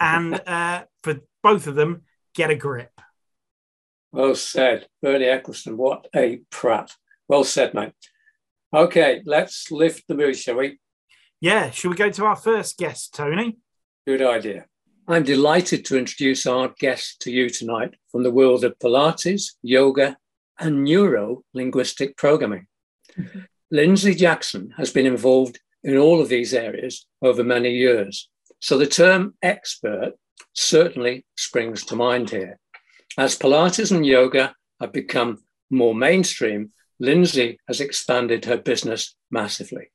and 0.00 0.34
uh, 0.48 0.82
for 1.04 1.20
both 1.44 1.68
of 1.68 1.76
them, 1.76 2.02
get 2.34 2.50
a 2.50 2.56
grip. 2.56 2.90
Well 4.10 4.34
said, 4.34 4.88
Bernie 5.00 5.26
Ecclestone. 5.26 5.76
What 5.76 6.08
a 6.12 6.40
prat. 6.50 6.90
Well 7.28 7.44
said, 7.44 7.72
mate. 7.72 7.92
Okay, 8.74 9.22
let's 9.24 9.70
lift 9.70 10.08
the 10.08 10.16
mood, 10.16 10.36
shall 10.36 10.56
we? 10.56 10.80
Yeah, 11.40 11.70
should 11.70 11.90
we 11.90 11.96
go 11.96 12.10
to 12.10 12.24
our 12.24 12.34
first 12.34 12.78
guest, 12.78 13.14
Tony? 13.14 13.58
Good 14.06 14.22
idea. 14.22 14.66
I'm 15.06 15.22
delighted 15.22 15.84
to 15.84 15.96
introduce 15.96 16.46
our 16.46 16.74
guest 16.80 17.20
to 17.22 17.30
you 17.30 17.48
tonight 17.48 17.94
from 18.10 18.24
the 18.24 18.32
world 18.32 18.64
of 18.64 18.78
Pilates, 18.78 19.52
yoga, 19.62 20.16
and 20.58 20.82
neuro 20.82 21.44
linguistic 21.54 22.16
programming. 22.16 22.66
Mm-hmm. 23.16 23.40
Lindsay 23.70 24.14
Jackson 24.14 24.74
has 24.78 24.90
been 24.90 25.06
involved 25.06 25.60
in 25.84 25.96
all 25.96 26.20
of 26.20 26.28
these 26.28 26.54
areas 26.54 27.06
over 27.22 27.44
many 27.44 27.70
years. 27.70 28.28
So 28.60 28.76
the 28.76 28.86
term 28.86 29.34
expert 29.42 30.14
certainly 30.54 31.24
springs 31.36 31.84
to 31.84 31.96
mind 31.96 32.30
here. 32.30 32.58
As 33.16 33.38
Pilates 33.38 33.94
and 33.94 34.04
yoga 34.04 34.54
have 34.80 34.92
become 34.92 35.38
more 35.70 35.94
mainstream, 35.94 36.72
Lindsay 36.98 37.60
has 37.68 37.80
expanded 37.80 38.46
her 38.46 38.56
business 38.56 39.14
massively. 39.30 39.90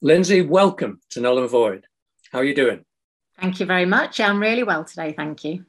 Lindsay, 0.00 0.42
welcome 0.42 1.00
to 1.10 1.20
Null 1.20 1.40
and 1.40 1.50
Void. 1.50 1.84
How 2.30 2.38
are 2.38 2.44
you 2.44 2.54
doing? 2.54 2.84
Thank 3.40 3.58
you 3.58 3.66
very 3.66 3.84
much. 3.84 4.20
I'm 4.20 4.38
really 4.38 4.62
well 4.62 4.84
today. 4.84 5.12
Thank 5.16 5.42
you. 5.42 5.64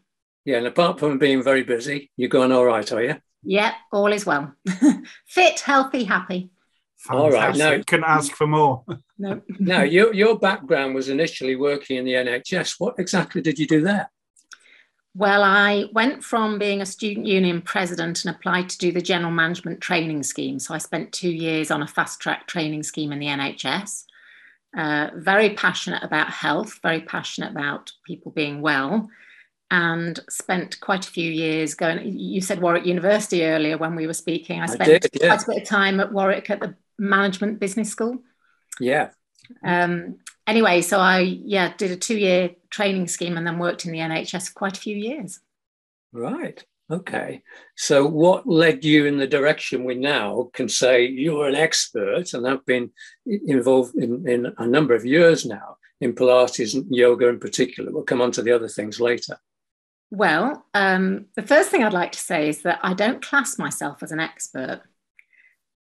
Yeah, 0.46 0.58
and 0.58 0.68
apart 0.68 1.00
from 1.00 1.18
being 1.18 1.42
very 1.42 1.64
busy, 1.64 2.12
you're 2.16 2.30
going 2.30 2.52
all 2.52 2.64
right, 2.64 2.92
are 2.92 3.04
you? 3.04 3.16
Yeah, 3.42 3.74
all 3.92 4.14
is 4.14 4.28
well. 4.28 4.54
Fit, 5.28 5.60
healthy, 5.62 6.04
happy. 6.04 6.52
Fantastic. 7.00 7.20
All 7.20 7.32
right. 7.32 7.56
Now, 7.56 7.84
couldn't 7.88 8.06
ask 8.06 8.34
for 8.34 8.48
more. 8.48 8.84
No. 9.22 9.42
now, 9.60 9.82
your, 9.82 10.14
your 10.14 10.40
background 10.40 10.96
was 10.96 11.10
initially 11.10 11.58
working 11.58 11.98
in 11.98 12.06
the 12.06 12.14
NHS. 12.14 12.76
What 12.78 12.96
exactly 13.00 13.42
did 13.42 13.60
you 13.60 13.68
do 13.68 13.82
there? 13.82 14.10
Well, 15.14 15.44
I 15.44 15.90
went 15.92 16.24
from 16.24 16.58
being 16.58 16.82
a 16.82 16.86
student 16.86 17.26
union 17.26 17.62
president 17.62 18.24
and 18.24 18.34
applied 18.34 18.70
to 18.70 18.78
do 18.78 18.94
the 18.94 19.02
general 19.02 19.34
management 19.34 19.82
training 19.82 20.24
scheme. 20.24 20.58
So 20.58 20.74
I 20.74 20.78
spent 20.78 21.12
two 21.12 21.30
years 21.30 21.70
on 21.70 21.82
a 21.82 21.88
fast 21.88 22.22
track 22.22 22.48
training 22.48 22.84
scheme 22.84 23.12
in 23.12 23.20
the 23.20 23.26
NHS. 23.26 24.06
Uh, 24.78 25.10
very 25.16 25.52
passionate 25.56 26.04
about 26.04 26.30
health, 26.30 26.80
very 26.84 27.02
passionate 27.02 27.52
about 27.52 27.92
people 28.06 28.32
being 28.32 28.62
well, 28.62 29.10
and 29.72 30.20
spent 30.30 30.80
quite 30.80 31.08
a 31.08 31.12
few 31.12 31.30
years 31.30 31.74
going. 31.74 32.20
You 32.20 32.42
said 32.42 32.62
Warwick 32.62 32.86
University 32.86 33.46
earlier 33.46 33.78
when 33.78 33.96
we 33.96 34.08
were 34.08 34.14
speaking. 34.14 34.62
I 34.62 34.68
spent 34.68 34.90
I 34.90 35.00
did, 35.00 35.10
yeah. 35.14 35.28
quite 35.30 35.44
a 35.44 35.52
bit 35.52 35.62
of 35.64 35.68
time 35.68 36.00
at 36.00 36.12
Warwick 36.12 36.50
at 36.50 36.60
the 36.60 36.76
Management 37.00 37.60
Business 37.60 37.90
School. 37.90 38.20
Yeah. 38.80 39.10
Um, 39.64 40.18
anyway, 40.46 40.82
so 40.82 41.00
I 41.00 41.20
yeah 41.20 41.74
did 41.76 41.92
a 41.92 41.96
two-year 41.96 42.52
training 42.70 43.08
scheme 43.08 43.38
and 43.38 43.48
then 43.48 43.58
worked 43.58 43.86
in 43.86 43.92
the 43.92 44.00
NHS 44.00 44.50
for 44.50 44.54
quite 44.54 44.78
a 44.78 44.82
few 44.82 44.96
years. 44.96 45.40
Right. 46.12 46.64
Okay. 46.92 47.44
So, 47.76 48.06
what 48.06 48.48
led 48.48 48.84
you 48.84 49.06
in 49.06 49.18
the 49.18 49.28
direction 49.28 49.84
we 49.84 49.96
now 49.96 50.50
can 50.54 50.68
say 50.68 51.06
you're 51.06 51.48
an 51.48 51.56
expert 51.56 52.34
and 52.34 52.48
I've 52.48 52.66
been 52.66 52.92
involved 53.26 53.96
in, 53.96 54.28
in 54.28 54.54
a 54.58 54.66
number 54.66 54.96
of 54.96 55.06
years 55.06 55.46
now 55.46 55.78
in 56.02 56.14
Pilates 56.14 56.74
and 56.74 56.88
yoga 56.90 57.28
in 57.28 57.40
particular? 57.40 57.92
We'll 57.92 58.04
come 58.04 58.22
on 58.22 58.32
to 58.34 58.42
the 58.42 58.52
other 58.52 58.68
things 58.68 59.00
later. 59.00 59.40
Well, 60.10 60.66
um, 60.74 61.28
the 61.36 61.44
first 61.44 61.70
thing 61.70 61.84
I'd 61.84 61.94
like 61.94 62.14
to 62.14 62.20
say 62.20 62.50
is 62.50 62.64
that 62.64 62.80
I 62.82 62.96
don't 62.96 63.24
class 63.24 63.60
myself 63.60 64.02
as 64.02 64.12
an 64.12 64.20
expert. 64.20 64.82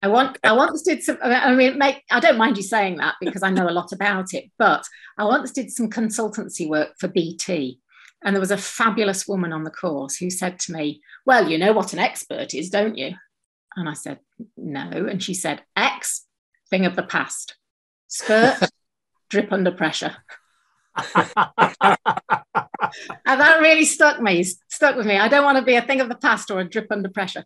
I 0.01 0.07
want 0.07 0.37
I 0.43 0.53
once 0.53 0.83
did 0.83 1.03
some 1.03 1.17
I 1.21 1.53
mean 1.55 1.77
make 1.77 2.03
I 2.09 2.19
don't 2.19 2.37
mind 2.37 2.55
you 2.55 2.63
saying 2.63 2.97
that 2.97 3.15
because 3.19 3.43
I 3.43 3.49
know 3.49 3.67
a 3.67 3.71
lot 3.71 3.91
about 3.91 4.33
it, 4.33 4.45
but 4.57 4.85
I 5.17 5.25
once 5.25 5.51
did 5.51 5.71
some 5.71 5.89
consultancy 5.89 6.69
work 6.69 6.93
for 6.99 7.07
BT 7.07 7.79
and 8.23 8.35
there 8.35 8.41
was 8.41 8.51
a 8.51 8.57
fabulous 8.57 9.27
woman 9.27 9.53
on 9.53 9.63
the 9.63 9.71
course 9.71 10.17
who 10.17 10.29
said 10.29 10.59
to 10.59 10.73
me, 10.73 11.01
Well, 11.25 11.49
you 11.49 11.57
know 11.57 11.73
what 11.73 11.93
an 11.93 11.99
expert 11.99 12.53
is, 12.53 12.69
don't 12.69 12.97
you? 12.97 13.13
And 13.75 13.87
I 13.87 13.93
said, 13.93 14.19
No. 14.57 14.89
And 14.89 15.23
she 15.23 15.33
said, 15.33 15.63
X, 15.75 16.25
thing 16.69 16.85
of 16.85 16.95
the 16.95 17.03
past. 17.03 17.55
Skirt, 18.07 18.59
drip 19.29 19.51
under 19.51 19.71
pressure. 19.71 20.15
and 21.15 21.15
that 23.25 23.59
really 23.61 23.85
stuck 23.85 24.21
me, 24.21 24.43
stuck 24.43 24.95
with 24.97 25.05
me. 25.05 25.17
I 25.17 25.27
don't 25.27 25.45
want 25.45 25.57
to 25.57 25.63
be 25.63 25.75
a 25.75 25.81
thing 25.81 26.01
of 26.01 26.09
the 26.09 26.15
past 26.15 26.51
or 26.51 26.59
a 26.59 26.69
drip 26.69 26.87
under 26.91 27.09
pressure. 27.09 27.45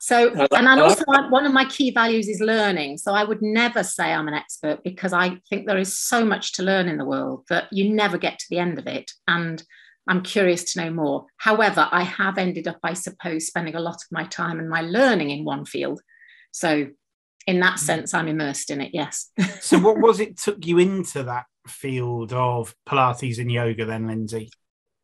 So, 0.00 0.32
and 0.52 0.68
I 0.68 0.78
also 0.80 1.04
one 1.28 1.44
of 1.44 1.52
my 1.52 1.64
key 1.64 1.90
values 1.90 2.28
is 2.28 2.40
learning. 2.40 2.98
So 2.98 3.14
I 3.14 3.24
would 3.24 3.42
never 3.42 3.82
say 3.82 4.12
I'm 4.12 4.28
an 4.28 4.34
expert 4.34 4.84
because 4.84 5.12
I 5.12 5.40
think 5.50 5.66
there 5.66 5.78
is 5.78 5.96
so 5.96 6.24
much 6.24 6.52
to 6.54 6.62
learn 6.62 6.88
in 6.88 6.98
the 6.98 7.04
world 7.04 7.44
that 7.48 7.64
you 7.72 7.92
never 7.92 8.16
get 8.16 8.38
to 8.38 8.46
the 8.48 8.58
end 8.58 8.78
of 8.78 8.86
it. 8.86 9.10
And 9.26 9.62
I'm 10.08 10.22
curious 10.22 10.72
to 10.72 10.82
know 10.82 10.90
more. 10.90 11.26
However, 11.36 11.86
I 11.92 12.02
have 12.02 12.38
ended 12.38 12.66
up, 12.66 12.78
I 12.82 12.94
suppose, 12.94 13.46
spending 13.46 13.74
a 13.74 13.80
lot 13.80 13.96
of 13.96 14.06
my 14.10 14.24
time 14.24 14.58
and 14.58 14.68
my 14.68 14.80
learning 14.80 15.30
in 15.30 15.44
one 15.44 15.64
field. 15.64 16.00
So, 16.50 16.88
in 17.46 17.60
that 17.60 17.74
mm. 17.74 17.80
sense, 17.80 18.14
I'm 18.14 18.28
immersed 18.28 18.70
in 18.70 18.80
it, 18.80 18.90
yes. 18.94 19.30
so, 19.60 19.78
what 19.78 19.98
was 20.00 20.18
it 20.18 20.38
took 20.38 20.66
you 20.66 20.78
into 20.78 21.22
that 21.24 21.44
field 21.66 22.32
of 22.32 22.74
Pilates 22.88 23.38
and 23.38 23.52
yoga 23.52 23.84
then, 23.84 24.06
Lindsay? 24.06 24.50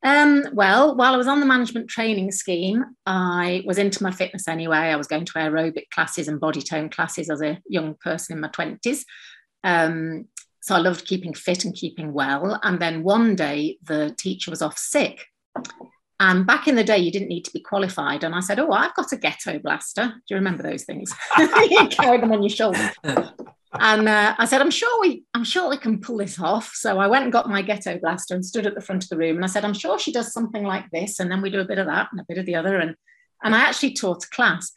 Um, 0.04 0.44
well, 0.52 0.94
while 0.96 1.14
I 1.14 1.16
was 1.16 1.28
on 1.28 1.40
the 1.40 1.46
management 1.46 1.88
training 1.88 2.30
scheme, 2.30 2.84
I 3.06 3.62
was 3.64 3.78
into 3.78 4.02
my 4.02 4.10
fitness 4.10 4.48
anyway. 4.48 4.76
I 4.76 4.96
was 4.96 5.06
going 5.06 5.24
to 5.24 5.32
aerobic 5.32 5.88
classes 5.90 6.28
and 6.28 6.38
body 6.38 6.60
tone 6.60 6.90
classes 6.90 7.30
as 7.30 7.40
a 7.40 7.58
young 7.66 7.94
person 7.94 8.36
in 8.36 8.40
my 8.42 8.48
20s. 8.48 9.04
Um, 9.64 10.26
so 10.64 10.74
I 10.74 10.78
loved 10.78 11.06
keeping 11.06 11.34
fit 11.34 11.66
and 11.66 11.74
keeping 11.74 12.14
well. 12.14 12.58
And 12.62 12.80
then 12.80 13.02
one 13.02 13.36
day 13.36 13.76
the 13.82 14.14
teacher 14.16 14.50
was 14.50 14.62
off 14.62 14.78
sick. 14.78 15.26
And 16.18 16.46
back 16.46 16.66
in 16.66 16.74
the 16.74 16.82
day, 16.82 16.96
you 16.96 17.12
didn't 17.12 17.28
need 17.28 17.44
to 17.44 17.52
be 17.52 17.60
qualified. 17.60 18.24
And 18.24 18.34
I 18.34 18.40
said, 18.40 18.58
Oh, 18.58 18.72
I've 18.72 18.94
got 18.94 19.12
a 19.12 19.18
ghetto 19.18 19.58
blaster. 19.58 20.06
Do 20.06 20.22
you 20.30 20.36
remember 20.36 20.62
those 20.62 20.84
things? 20.84 21.14
you 21.38 21.86
carry 21.90 22.18
them 22.18 22.32
on 22.32 22.42
your 22.42 22.48
shoulder. 22.48 22.92
And 23.74 24.08
uh, 24.08 24.36
I 24.38 24.46
said, 24.46 24.62
I'm 24.62 24.70
sure 24.70 25.02
we, 25.02 25.24
I'm 25.34 25.44
sure 25.44 25.68
we 25.68 25.76
can 25.76 26.00
pull 26.00 26.16
this 26.16 26.40
off. 26.40 26.72
So 26.72 26.98
I 26.98 27.08
went 27.08 27.24
and 27.24 27.32
got 27.32 27.50
my 27.50 27.60
ghetto 27.60 27.98
blaster 27.98 28.34
and 28.34 28.46
stood 28.46 28.66
at 28.66 28.74
the 28.74 28.80
front 28.80 29.02
of 29.02 29.10
the 29.10 29.18
room. 29.18 29.36
And 29.36 29.44
I 29.44 29.48
said, 29.48 29.66
I'm 29.66 29.74
sure 29.74 29.98
she 29.98 30.12
does 30.12 30.32
something 30.32 30.64
like 30.64 30.90
this. 30.92 31.20
And 31.20 31.30
then 31.30 31.42
we 31.42 31.50
do 31.50 31.60
a 31.60 31.66
bit 31.66 31.78
of 31.78 31.88
that 31.88 32.08
and 32.10 32.22
a 32.22 32.26
bit 32.26 32.38
of 32.38 32.46
the 32.46 32.54
other. 32.54 32.78
And 32.78 32.96
and 33.42 33.54
I 33.54 33.58
actually 33.58 33.92
taught 33.92 34.24
a 34.24 34.30
class, 34.30 34.72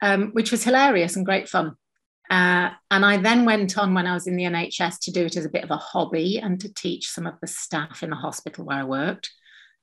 um, 0.00 0.30
which 0.32 0.52
was 0.52 0.64
hilarious 0.64 1.16
and 1.16 1.26
great 1.26 1.50
fun. 1.50 1.76
Uh, 2.30 2.70
and 2.90 3.04
I 3.04 3.18
then 3.18 3.44
went 3.44 3.76
on 3.76 3.94
when 3.94 4.06
I 4.06 4.14
was 4.14 4.26
in 4.26 4.36
the 4.36 4.44
NHS 4.44 5.00
to 5.02 5.10
do 5.10 5.26
it 5.26 5.36
as 5.36 5.44
a 5.44 5.50
bit 5.50 5.64
of 5.64 5.70
a 5.70 5.76
hobby 5.76 6.38
and 6.38 6.58
to 6.60 6.72
teach 6.72 7.08
some 7.08 7.26
of 7.26 7.34
the 7.40 7.46
staff 7.46 8.02
in 8.02 8.10
the 8.10 8.16
hospital 8.16 8.64
where 8.64 8.78
I 8.78 8.84
worked. 8.84 9.30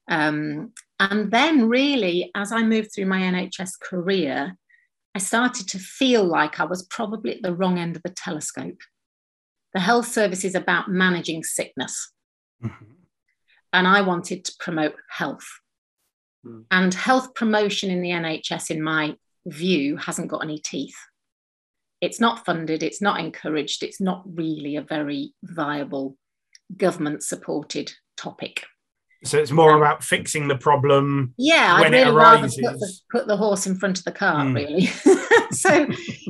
Um, 0.09 0.73
and 0.99 1.31
then, 1.31 1.69
really, 1.69 2.31
as 2.33 2.51
I 2.51 2.63
moved 2.63 2.89
through 2.93 3.05
my 3.05 3.21
NHS 3.21 3.79
career, 3.79 4.55
I 5.13 5.19
started 5.19 5.67
to 5.69 5.79
feel 5.79 6.23
like 6.23 6.59
I 6.59 6.65
was 6.65 6.83
probably 6.83 7.35
at 7.35 7.41
the 7.41 7.55
wrong 7.55 7.77
end 7.77 7.95
of 7.95 8.03
the 8.03 8.09
telescope. 8.09 8.79
The 9.73 9.79
health 9.79 10.07
service 10.07 10.43
is 10.43 10.55
about 10.55 10.89
managing 10.89 11.43
sickness. 11.43 12.11
Mm-hmm. 12.63 12.85
And 13.73 13.87
I 13.87 14.01
wanted 14.01 14.45
to 14.45 14.53
promote 14.59 14.95
health. 15.09 15.47
Mm. 16.45 16.65
And 16.71 16.93
health 16.93 17.35
promotion 17.35 17.91
in 17.91 18.01
the 18.01 18.09
NHS, 18.09 18.71
in 18.71 18.81
my 18.81 19.15
view, 19.45 19.97
hasn't 19.97 20.29
got 20.29 20.43
any 20.43 20.59
teeth. 20.59 20.97
It's 22.01 22.19
not 22.19 22.45
funded, 22.45 22.83
it's 22.83 23.01
not 23.01 23.19
encouraged, 23.19 23.83
it's 23.83 23.99
not 23.99 24.23
really 24.25 24.75
a 24.75 24.81
very 24.81 25.33
viable 25.43 26.17
government 26.75 27.23
supported 27.23 27.91
topic. 28.15 28.63
So 29.25 29.37
it's 29.37 29.51
more 29.51 29.73
um, 29.73 29.81
about 29.81 30.03
fixing 30.03 30.47
the 30.47 30.57
problem. 30.57 31.33
Yeah, 31.37 31.75
I'd 31.75 31.91
really 31.91 32.11
rather 32.11 32.47
put 32.47 32.55
the, 32.55 32.93
put 33.11 33.27
the, 33.27 33.35
horse 33.35 33.67
in 33.67 33.75
front 33.77 33.99
of 33.99 34.05
the 34.05 34.13
cart, 34.13 34.47
mm. 34.47 34.55
really. 34.55 34.85
so, 35.51 35.87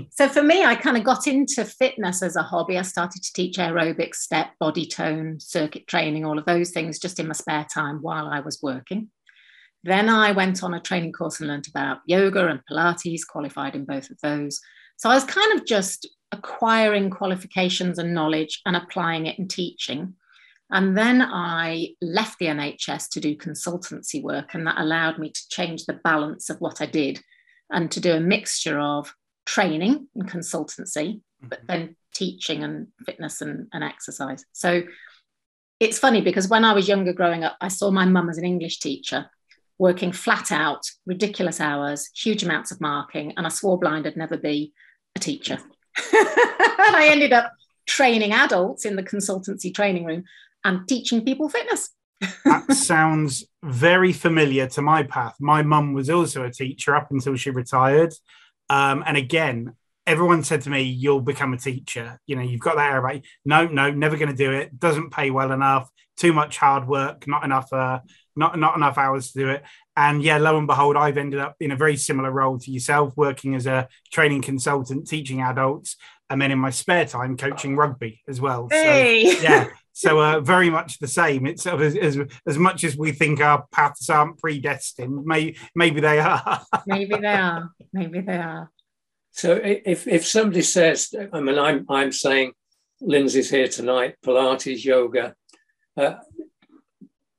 so 0.10 0.28
for 0.28 0.42
me, 0.42 0.66
I 0.66 0.74
kind 0.74 0.98
of 0.98 1.04
got 1.04 1.28
into 1.28 1.64
fitness 1.66 2.24
as 2.24 2.36
a 2.36 2.42
hobby. 2.42 2.80
I 2.80 2.82
started 2.82 3.22
to 3.22 3.34
teach 3.34 3.58
aerobics, 3.58 4.16
step, 4.16 4.48
body 4.60 4.88
tone, 4.88 5.40
circuit 5.40 5.86
training, 5.86 6.26
all 6.26 6.40
of 6.40 6.46
those 6.46 6.72
things, 6.72 6.98
just 6.98 7.20
in 7.20 7.28
my 7.28 7.34
spare 7.34 7.68
time 7.72 8.00
while 8.02 8.28
I 8.28 8.40
was 8.40 8.60
working. 8.64 9.10
Then 9.84 10.10
I 10.10 10.32
went 10.32 10.64
on 10.64 10.74
a 10.74 10.82
training 10.82 11.14
course 11.14 11.40
and 11.40 11.48
learned 11.48 11.68
about 11.70 12.00
yoga 12.08 12.48
and 12.48 12.62
Pilates, 12.70 13.22
qualified 13.28 13.76
in 13.76 13.86
both 13.86 14.10
of 14.10 14.18
those. 14.22 14.60
So 15.00 15.10
I 15.10 15.14
was 15.14 15.24
kind 15.24 15.58
of 15.58 15.66
just 15.66 16.10
acquiring 16.34 17.10
qualifications 17.10 18.00
and 18.00 18.14
knowledge 18.14 18.62
and 18.66 18.76
applying 18.76 19.28
it 19.28 19.40
and 19.40 19.50
teaching. 19.50 20.16
And 20.72 20.96
then 20.96 21.22
I 21.22 21.96
left 22.02 22.38
the 22.38 22.48
NHS 22.48 23.10
to 23.12 23.22
do 23.22 23.38
consultancy 23.38 24.22
work, 24.22 24.54
and 24.54 24.68
that 24.68 24.78
allowed 24.78 25.18
me 25.18 25.30
to 25.30 25.50
change 25.50 25.86
the 25.86 25.94
balance 26.04 26.50
of 26.50 26.60
what 26.60 26.82
I 26.82 26.86
did 26.86 27.22
and 27.72 27.90
to 27.92 28.02
do 28.02 28.12
a 28.12 28.20
mixture 28.20 28.78
of 28.78 29.16
training 29.46 30.10
and 30.16 30.30
consultancy, 30.30 31.22
but 31.42 31.60
mm-hmm. 31.60 31.68
then 31.68 31.96
teaching 32.14 32.66
and 32.66 32.88
fitness 33.06 33.40
and, 33.40 33.70
and 33.72 33.86
exercise. 33.86 34.44
So 34.52 34.84
it's 35.80 35.98
funny 35.98 36.20
because 36.20 36.50
when 36.50 36.66
I 36.66 36.74
was 36.74 36.90
younger 36.90 37.14
growing 37.14 37.46
up, 37.46 37.56
I 37.62 37.70
saw 37.70 37.90
my 37.90 38.04
mum 38.04 38.30
as 38.30 38.38
an 38.38 38.44
English 38.44 38.80
teacher 38.80 39.30
working 39.78 40.12
flat 40.12 40.52
out, 40.52 40.82
ridiculous 41.06 41.62
hours, 41.62 42.10
huge 42.14 42.44
amounts 42.44 42.72
of 42.72 42.82
marking, 42.82 43.32
and 43.38 43.46
I 43.46 43.50
swore 43.50 43.80
blind 43.80 44.06
I'd 44.06 44.18
never 44.18 44.36
be 44.36 44.74
a 45.16 45.20
teacher. 45.20 45.60
and 46.14 46.96
I 46.96 47.08
ended 47.10 47.34
up 47.34 47.54
training 47.88 48.34
adults 48.34 48.86
in 48.86 48.96
the 48.96 49.04
consultancy 49.04 49.74
training 49.74 50.06
room 50.06 50.24
and 50.64 50.88
teaching 50.88 51.24
people 51.24 51.50
fitness. 51.50 51.90
that 52.46 52.72
sounds 52.74 53.46
very 53.64 54.14
familiar 54.14 54.68
to 54.68 54.82
my 54.82 55.04
path. 55.04 55.36
My 55.40 55.64
mum 55.64 55.94
was 55.94 56.10
also 56.10 56.44
a 56.44 56.52
teacher 56.52 56.96
up 56.96 57.12
until 57.12 57.36
she 57.36 57.50
retired. 57.50 58.14
Um, 58.70 59.04
and 59.06 59.18
again, 59.18 59.76
everyone 60.06 60.44
said 60.44 60.62
to 60.64 60.70
me, 60.70 60.82
You'll 60.82 61.22
become 61.22 61.54
a 61.54 61.58
teacher. 61.58 62.20
You 62.28 62.36
know, 62.36 62.42
you've 62.42 62.60
got 62.60 62.76
that 62.76 62.92
air 62.92 63.00
about 63.00 63.22
No, 63.46 63.68
no, 63.68 63.92
never 63.92 64.18
going 64.18 64.30
to 64.30 64.36
do 64.36 64.52
it. 64.52 64.78
Doesn't 64.78 65.12
pay 65.12 65.32
well 65.32 65.52
enough. 65.52 65.90
Too 66.18 66.34
much 66.34 66.58
hard 66.58 66.88
work, 66.88 67.26
not 67.28 67.46
enough 67.46 67.72
uh, 67.72 68.00
not 68.36 68.60
not 68.60 68.76
enough 68.76 68.98
hours 68.98 69.32
to 69.32 69.40
do 69.40 69.50
it. 69.50 69.64
And 70.00 70.24
yeah, 70.24 70.38
lo 70.38 70.58
and 70.58 70.66
behold, 70.66 70.96
I've 70.96 71.18
ended 71.18 71.42
up 71.42 71.58
in 71.60 71.72
a 71.72 71.76
very 71.76 71.98
similar 71.98 72.32
role 72.32 72.58
to 72.58 72.72
yourself, 72.72 73.18
working 73.18 73.54
as 73.54 73.68
a 73.68 73.90
training 74.14 74.42
consultant, 74.44 75.10
teaching 75.10 75.42
adults, 75.42 75.98
and 76.30 76.42
then 76.42 76.52
in 76.52 76.58
my 76.58 76.70
spare 76.70 77.04
time, 77.04 77.36
coaching 77.36 77.76
rugby 77.76 78.22
as 78.26 78.40
well. 78.40 78.70
Hey. 78.72 79.30
So, 79.30 79.42
yeah, 79.44 79.68
so 79.92 80.22
uh, 80.22 80.40
very 80.40 80.70
much 80.70 81.00
the 81.00 81.08
same. 81.08 81.46
It's 81.46 81.64
sort 81.64 81.76
of 81.76 81.82
as, 81.82 81.98
as, 81.98 82.18
as 82.48 82.58
much 82.58 82.86
as 82.86 82.96
we 82.96 83.12
think 83.12 83.42
our 83.42 83.66
paths 83.74 84.10
aren't 84.10 84.38
predestined, 84.38 85.26
may, 85.26 85.58
maybe 85.76 86.00
they 86.00 86.20
are. 86.20 86.62
maybe 86.88 87.16
they 87.16 87.28
are. 87.28 87.70
Maybe 87.92 88.22
they 88.22 88.38
are. 88.38 88.72
So 89.32 89.60
if 89.62 90.08
if 90.08 90.26
somebody 90.26 90.62
says, 90.62 91.14
I 91.34 91.42
mean, 91.42 91.60
I'm 91.60 91.86
I'm 91.90 92.14
saying, 92.14 92.54
Lindsay's 93.02 93.50
here 93.50 93.68
tonight, 93.68 94.16
Pilates, 94.26 94.86
yoga. 94.86 95.36
Uh, 95.98 96.16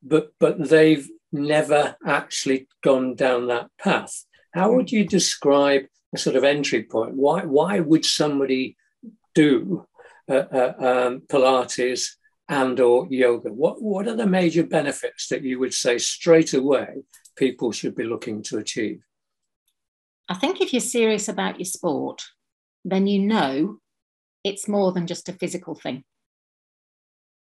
but 0.03 0.33
but 0.39 0.69
they've 0.69 1.09
never 1.33 1.97
actually 2.07 2.69
gone 2.83 3.15
down 3.15 3.49
that 3.49 3.71
path. 3.79 4.25
How 4.53 4.73
would 4.73 4.91
you 4.91 5.07
describe 5.07 5.83
a 6.15 6.19
sort 6.19 6.37
of 6.37 6.45
entry 6.45 6.83
point? 6.83 7.15
Why 7.15 7.45
why 7.45 7.81
would 7.81 8.05
somebody 8.05 8.77
do 9.35 9.87
uh, 10.29 10.45
uh, 10.53 10.75
um, 10.79 11.23
Pilates 11.29 12.17
and 12.49 12.81
or 12.81 13.07
yoga? 13.11 13.53
What 13.53 13.81
what 13.81 14.09
are 14.09 14.17
the 14.17 14.27
major 14.27 14.65
benefits 14.65 15.29
that 15.29 15.43
you 15.43 15.59
would 15.61 15.75
say 15.75 15.99
straight 15.99 16.53
away 16.53 17.03
people 17.37 17.73
should 17.73 17.95
be 17.95 18.05
looking 18.05 18.43
to 18.45 18.59
achieve? 18.59 19.03
I 20.29 20.35
think 20.35 20.61
if 20.61 20.73
you're 20.73 20.81
serious 20.81 21.29
about 21.29 21.59
your 21.59 21.65
sport, 21.65 22.23
then 22.85 23.07
you 23.07 23.21
know 23.21 23.79
it's 24.45 24.69
more 24.69 24.93
than 24.93 25.07
just 25.07 25.29
a 25.29 25.33
physical 25.33 25.75
thing. 25.75 26.05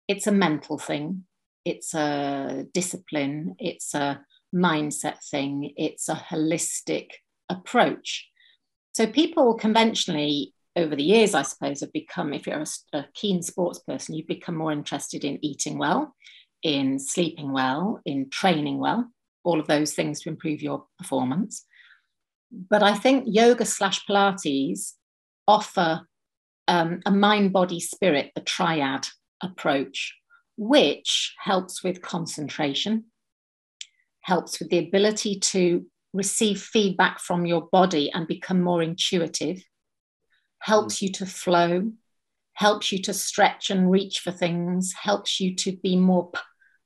It's 0.07 0.27
a 0.27 0.33
mental 0.33 0.79
thing 0.79 1.25
it's 1.65 1.95
a 1.95 2.67
discipline, 2.73 3.57
it's 3.59 3.95
a 3.95 4.21
mindset 4.55 5.19
thing, 5.31 5.73
it's 5.77 6.09
a 6.09 6.15
holistic 6.15 7.11
approach. 7.49 8.29
So 8.93 9.07
people 9.07 9.55
conventionally 9.55 10.55
over 10.77 10.95
the 10.95 11.03
years, 11.03 11.35
I 11.35 11.43
suppose, 11.43 11.81
have 11.81 11.93
become, 11.93 12.33
if 12.33 12.47
you're 12.47 12.63
a, 12.63 12.97
a, 12.97 13.07
keen 13.15 13.43
sports 13.43 13.81
person, 13.81 14.15
you've 14.15 14.27
become 14.27 14.57
more 14.57 14.73
interested 14.73 15.25
in 15.25 15.45
eating 15.45 15.77
well, 15.77 16.15
in 16.63 16.99
sleeping 16.99 17.53
well, 17.53 18.01
in 18.05 18.31
training 18.31 18.79
well, 18.79 19.11
all 19.45 19.61
of 19.61 19.67
those 19.67 19.95
things 19.95 20.21
to 20.21 20.29
improve 20.29 20.63
your 20.63 20.85
performance. 20.99 21.65
But 22.51 22.83
I 22.83 22.95
think 22.95 23.25
yoga 23.27 23.65
slash 23.65 24.07
Pilates 24.07 24.93
offer 25.47 26.07
um, 26.69 27.01
a 27.07 27.11
mind, 27.11 27.53
body, 27.53 27.81
spirit, 27.81 28.33
the 28.35 28.41
triad 28.41 29.07
approach, 29.43 30.15
which 30.59 31.37
helps 31.39 31.85
with 31.85 32.03
concentration, 32.03 33.05
helps 34.23 34.59
with 34.59 34.69
the 34.71 34.79
ability 34.79 35.39
to 35.39 35.87
receive 36.13 36.61
feedback 36.61 37.21
from 37.21 37.47
your 37.47 37.69
body 37.71 38.11
and 38.13 38.27
become 38.27 38.61
more 38.61 38.83
intuitive, 38.83 39.63
helps 40.59 40.97
mm. 40.97 41.03
you 41.03 41.13
to 41.13 41.25
flow, 41.25 41.93
helps 42.55 42.91
you 42.91 43.01
to 43.01 43.15
stretch 43.15 43.71
and 43.71 43.89
reach 43.89 44.19
for 44.19 44.33
things, 44.33 44.93
helps 44.93 45.39
you 45.39 45.55
to 45.55 45.77
be 45.77 45.95
more 45.95 46.33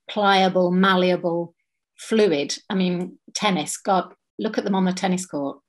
pliable, 0.08 0.70
malleable, 0.70 1.54
fluid. 1.96 2.54
I 2.68 2.74
mean, 2.74 3.18
tennis, 3.34 3.78
God, 3.78 4.12
look 4.38 4.58
at 4.58 4.64
them 4.64 4.74
on 4.74 4.84
the 4.84 4.92
tennis 4.92 5.24
court 5.24 5.60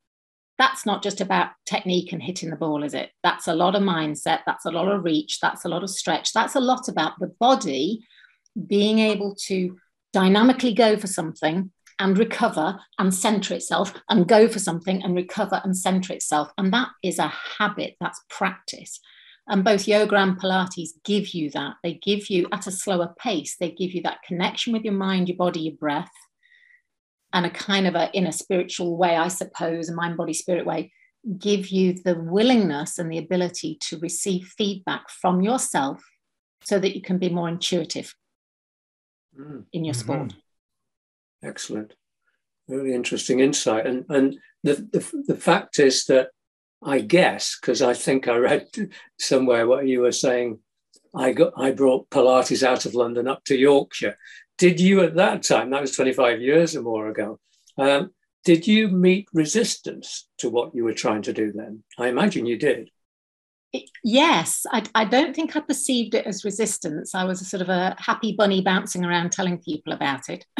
that's 0.57 0.85
not 0.85 1.01
just 1.01 1.19
about 1.19 1.49
technique 1.65 2.13
and 2.13 2.21
hitting 2.21 2.49
the 2.49 2.55
ball, 2.55 2.83
is 2.83 2.93
it? 2.93 3.09
That's 3.23 3.47
a 3.47 3.55
lot 3.55 3.75
of 3.75 3.81
mindset, 3.81 4.39
that's 4.45 4.65
a 4.65 4.71
lot 4.71 4.87
of 4.87 5.03
reach, 5.03 5.39
that's 5.39 5.65
a 5.65 5.69
lot 5.69 5.83
of 5.83 5.89
stretch, 5.89 6.31
that's 6.33 6.55
a 6.55 6.59
lot 6.59 6.87
about 6.87 7.13
the 7.19 7.33
body 7.39 8.05
being 8.67 8.99
able 8.99 9.35
to 9.47 9.77
dynamically 10.11 10.73
go 10.73 10.95
for 10.95 11.07
something 11.07 11.71
and 11.99 12.17
recover 12.17 12.79
and 12.99 13.13
center 13.13 13.53
itself 13.55 13.93
and 14.09 14.27
go 14.27 14.47
for 14.47 14.59
something 14.59 15.03
and 15.03 15.15
recover 15.15 15.61
and 15.63 15.75
center 15.75 16.13
itself. 16.13 16.51
And 16.57 16.71
that 16.73 16.89
is 17.03 17.19
a 17.19 17.33
habit, 17.57 17.95
that's 17.99 18.21
practice. 18.29 18.99
And 19.47 19.63
both 19.63 19.87
yoga 19.87 20.15
and 20.17 20.39
Pilates 20.39 20.91
give 21.03 21.33
you 21.33 21.49
that. 21.51 21.75
They 21.83 21.95
give 21.95 22.29
you 22.29 22.47
at 22.51 22.67
a 22.67 22.71
slower 22.71 23.13
pace, 23.19 23.57
they 23.59 23.71
give 23.71 23.91
you 23.91 24.01
that 24.03 24.23
connection 24.23 24.71
with 24.71 24.83
your 24.83 24.93
mind, 24.93 25.29
your 25.29 25.37
body, 25.37 25.61
your 25.61 25.75
breath 25.75 26.11
and 27.34 27.45
a 27.45 27.49
kind 27.49 27.88
of 27.88 27.95
a 27.95 28.09
in 28.15 28.27
a 28.27 28.31
spiritual 28.31 28.95
way, 28.95 29.15
I 29.15 29.27
suppose, 29.27 29.89
a 29.89 29.95
mind 29.95 30.17
body 30.17 30.34
spirit 30.34 30.65
way, 30.65 30.91
give 31.38 31.69
you 31.69 31.93
the 31.93 32.15
willingness 32.15 32.99
and 32.99 33.11
the 33.11 33.17
ability 33.17 33.77
to 33.81 33.97
receive 33.99 34.53
feedback 34.57 35.09
from 35.09 35.41
yourself 35.41 36.03
so 36.63 36.79
that 36.79 36.95
you 36.95 37.01
can 37.01 37.17
be 37.17 37.29
more 37.29 37.49
intuitive 37.49 38.15
mm. 39.38 39.63
in 39.73 39.84
your 39.84 39.93
sport. 39.93 40.29
Mm-hmm. 40.29 41.47
Excellent. 41.47 41.93
Really 42.67 42.93
interesting 42.93 43.39
insight. 43.39 43.86
And 43.86 44.05
and 44.09 44.38
the, 44.63 44.75
the, 44.75 45.23
the 45.27 45.36
fact 45.36 45.79
is 45.79 46.05
that 46.05 46.29
I 46.81 46.99
guess, 46.99 47.57
because 47.59 47.81
I 47.81 47.93
think 47.93 48.27
I 48.27 48.38
read 48.38 48.67
somewhere 49.19 49.67
what 49.67 49.88
you 49.88 50.01
were 50.01 50.11
saying, 50.11 50.59
I 51.15 51.34
got 51.34 51.53
I 51.57 51.71
brought 51.71 52.09
Pilates 52.09 52.63
out 52.63 52.86
of 52.86 52.95
London 52.95 53.27
up 53.27 53.43
to 53.45 53.57
Yorkshire. 53.57 54.17
Did 54.57 54.79
you 54.79 55.01
at 55.01 55.15
that 55.15 55.43
time, 55.43 55.71
that 55.71 55.81
was 55.81 55.95
25 55.95 56.41
years 56.41 56.75
or 56.75 56.81
more 56.81 57.07
ago, 57.09 57.39
um, 57.77 58.11
did 58.43 58.67
you 58.67 58.89
meet 58.89 59.27
resistance 59.33 60.27
to 60.39 60.49
what 60.49 60.75
you 60.75 60.83
were 60.83 60.93
trying 60.93 61.21
to 61.23 61.33
do 61.33 61.51
then? 61.51 61.83
I 61.97 62.07
imagine 62.07 62.45
you 62.45 62.57
did. 62.57 62.89
Yes, 64.03 64.65
I, 64.71 64.83
I, 64.93 65.05
don't 65.05 65.35
think 65.35 65.55
I 65.55 65.59
perceived 65.59 66.13
it 66.13 66.27
as 66.27 66.45
resistance. 66.45 67.15
I 67.15 67.23
was 67.23 67.41
a 67.41 67.45
sort 67.45 67.61
of 67.61 67.69
a 67.69 67.95
happy 67.97 68.35
bunny 68.37 68.61
bouncing 68.61 69.03
around 69.03 69.31
telling 69.31 69.57
people 69.57 69.93
about 69.93 70.29
it. 70.29 70.45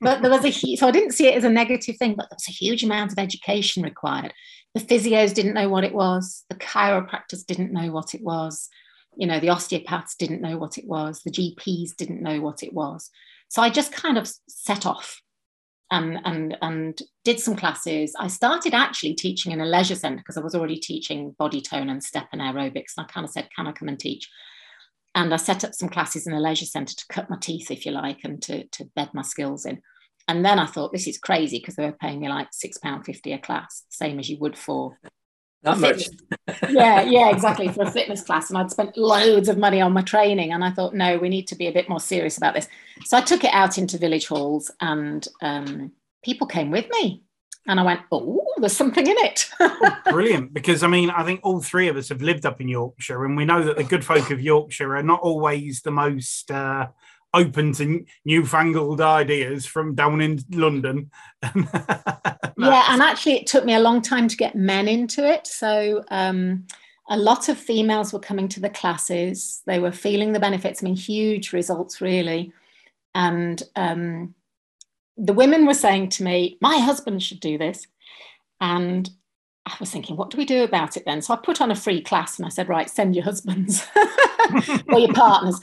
but 0.00 0.20
there 0.20 0.30
was 0.30 0.44
a 0.44 0.50
so 0.76 0.88
I 0.88 0.90
didn't 0.90 1.12
see 1.12 1.28
it 1.28 1.36
as 1.36 1.44
a 1.44 1.50
negative 1.50 1.96
thing, 1.96 2.14
but 2.16 2.28
there 2.28 2.36
was 2.36 2.48
a 2.48 2.52
huge 2.52 2.82
amount 2.82 3.12
of 3.12 3.18
education 3.18 3.84
required. 3.84 4.32
The 4.74 4.80
physios 4.80 5.32
didn't 5.32 5.54
know 5.54 5.68
what 5.68 5.84
it 5.84 5.94
was, 5.94 6.44
the 6.48 6.56
chiropractors 6.56 7.46
didn't 7.46 7.72
know 7.72 7.92
what 7.92 8.14
it 8.14 8.22
was, 8.22 8.68
you 9.16 9.26
know, 9.26 9.40
the 9.40 9.48
osteopaths 9.48 10.14
didn't 10.16 10.42
know 10.42 10.56
what 10.58 10.78
it 10.78 10.86
was, 10.86 11.22
the 11.22 11.30
GPs 11.30 11.96
didn't 11.96 12.22
know 12.22 12.40
what 12.40 12.62
it 12.62 12.72
was. 12.72 13.10
So 13.48 13.62
I 13.62 13.70
just 13.70 13.92
kind 13.92 14.18
of 14.18 14.30
set 14.48 14.86
off 14.86 15.20
and 15.90 16.18
and 16.24 16.56
and 16.62 17.00
did 17.24 17.38
some 17.40 17.56
classes. 17.56 18.14
I 18.18 18.26
started 18.26 18.74
actually 18.74 19.14
teaching 19.14 19.52
in 19.52 19.60
a 19.60 19.66
leisure 19.66 19.94
centre 19.94 20.18
because 20.18 20.36
I 20.36 20.42
was 20.42 20.54
already 20.54 20.78
teaching 20.78 21.34
body 21.38 21.60
tone 21.60 21.88
and 21.88 22.02
step 22.02 22.26
and 22.32 22.40
aerobics. 22.40 22.94
And 22.96 23.06
I 23.08 23.12
kind 23.12 23.24
of 23.24 23.30
said, 23.30 23.48
"Can 23.54 23.66
I 23.66 23.72
come 23.72 23.88
and 23.88 23.98
teach?" 23.98 24.28
And 25.14 25.32
I 25.32 25.36
set 25.36 25.64
up 25.64 25.74
some 25.74 25.88
classes 25.88 26.26
in 26.26 26.32
a 26.32 26.40
leisure 26.40 26.66
centre 26.66 26.94
to 26.94 27.06
cut 27.08 27.30
my 27.30 27.38
teeth, 27.40 27.70
if 27.70 27.86
you 27.86 27.92
like, 27.92 28.24
and 28.24 28.42
to 28.42 28.66
to 28.66 28.84
bed 28.96 29.10
my 29.14 29.22
skills 29.22 29.64
in. 29.64 29.80
And 30.28 30.44
then 30.44 30.58
I 30.58 30.66
thought, 30.66 30.92
this 30.92 31.06
is 31.06 31.18
crazy 31.18 31.58
because 31.58 31.76
they 31.76 31.84
were 31.84 31.92
paying 31.92 32.20
me 32.20 32.28
like 32.28 32.48
six 32.50 32.78
pound 32.78 33.04
fifty 33.04 33.32
a 33.32 33.38
class, 33.38 33.84
same 33.88 34.18
as 34.18 34.28
you 34.28 34.38
would 34.40 34.58
for 34.58 34.98
that 35.62 35.78
much. 35.78 36.04
yeah, 36.70 37.02
yeah, 37.02 37.30
exactly. 37.34 37.68
For 37.68 37.82
a 37.82 37.90
fitness 37.90 38.22
class. 38.22 38.50
And 38.50 38.58
I'd 38.58 38.70
spent 38.70 38.96
loads 38.96 39.48
of 39.48 39.58
money 39.58 39.80
on 39.80 39.92
my 39.92 40.02
training. 40.02 40.52
And 40.52 40.64
I 40.64 40.70
thought, 40.70 40.94
no, 40.94 41.18
we 41.18 41.28
need 41.28 41.48
to 41.48 41.56
be 41.56 41.66
a 41.66 41.72
bit 41.72 41.88
more 41.88 42.00
serious 42.00 42.36
about 42.36 42.54
this. 42.54 42.68
So 43.04 43.16
I 43.16 43.20
took 43.20 43.44
it 43.44 43.52
out 43.52 43.78
into 43.78 43.98
village 43.98 44.26
halls 44.26 44.70
and 44.80 45.26
um, 45.42 45.92
people 46.24 46.46
came 46.46 46.70
with 46.70 46.86
me. 46.90 47.22
And 47.68 47.80
I 47.80 47.82
went, 47.82 48.00
oh, 48.12 48.44
there's 48.58 48.76
something 48.76 49.04
in 49.04 49.16
it. 49.18 49.50
oh, 49.58 49.96
brilliant. 50.10 50.54
Because 50.54 50.84
I 50.84 50.86
mean, 50.86 51.10
I 51.10 51.24
think 51.24 51.40
all 51.42 51.60
three 51.60 51.88
of 51.88 51.96
us 51.96 52.08
have 52.10 52.22
lived 52.22 52.46
up 52.46 52.60
in 52.60 52.68
Yorkshire, 52.68 53.24
and 53.24 53.36
we 53.36 53.44
know 53.44 53.64
that 53.64 53.76
the 53.76 53.82
good 53.82 54.04
folk 54.04 54.30
of 54.30 54.40
Yorkshire 54.40 54.94
are 54.94 55.02
not 55.02 55.18
always 55.18 55.82
the 55.82 55.90
most 55.90 56.52
uh, 56.52 56.86
open 57.36 57.72
to 57.74 58.04
newfangled 58.24 59.00
ideas 59.00 59.66
from 59.66 59.94
down 59.94 60.20
in 60.20 60.40
London. 60.50 61.10
yeah, 61.54 62.86
and 62.88 63.02
actually, 63.02 63.34
it 63.34 63.46
took 63.46 63.64
me 63.64 63.74
a 63.74 63.80
long 63.80 64.02
time 64.02 64.28
to 64.28 64.36
get 64.36 64.54
men 64.54 64.88
into 64.88 65.26
it. 65.26 65.46
So, 65.46 66.04
um, 66.10 66.66
a 67.08 67.16
lot 67.16 67.48
of 67.48 67.58
females 67.58 68.12
were 68.12 68.18
coming 68.18 68.48
to 68.48 68.60
the 68.60 68.70
classes. 68.70 69.62
They 69.66 69.78
were 69.78 69.92
feeling 69.92 70.32
the 70.32 70.40
benefits. 70.40 70.82
I 70.82 70.84
mean, 70.84 70.96
huge 70.96 71.52
results, 71.52 72.00
really. 72.00 72.52
And 73.14 73.62
um, 73.76 74.34
the 75.16 75.32
women 75.32 75.66
were 75.66 75.74
saying 75.74 76.10
to 76.10 76.24
me, 76.24 76.58
My 76.60 76.78
husband 76.78 77.22
should 77.22 77.40
do 77.40 77.58
this. 77.58 77.86
And 78.60 79.08
I 79.66 79.74
was 79.80 79.90
thinking, 79.90 80.16
what 80.16 80.30
do 80.30 80.38
we 80.38 80.44
do 80.44 80.62
about 80.62 80.96
it 80.96 81.04
then? 81.04 81.20
So 81.20 81.34
I 81.34 81.36
put 81.36 81.60
on 81.60 81.72
a 81.72 81.74
free 81.74 82.00
class 82.00 82.38
and 82.38 82.46
I 82.46 82.50
said, 82.50 82.68
right, 82.68 82.88
send 82.88 83.16
your 83.16 83.24
husbands 83.24 83.84
or 84.88 85.00
your 85.00 85.12
partners. 85.12 85.60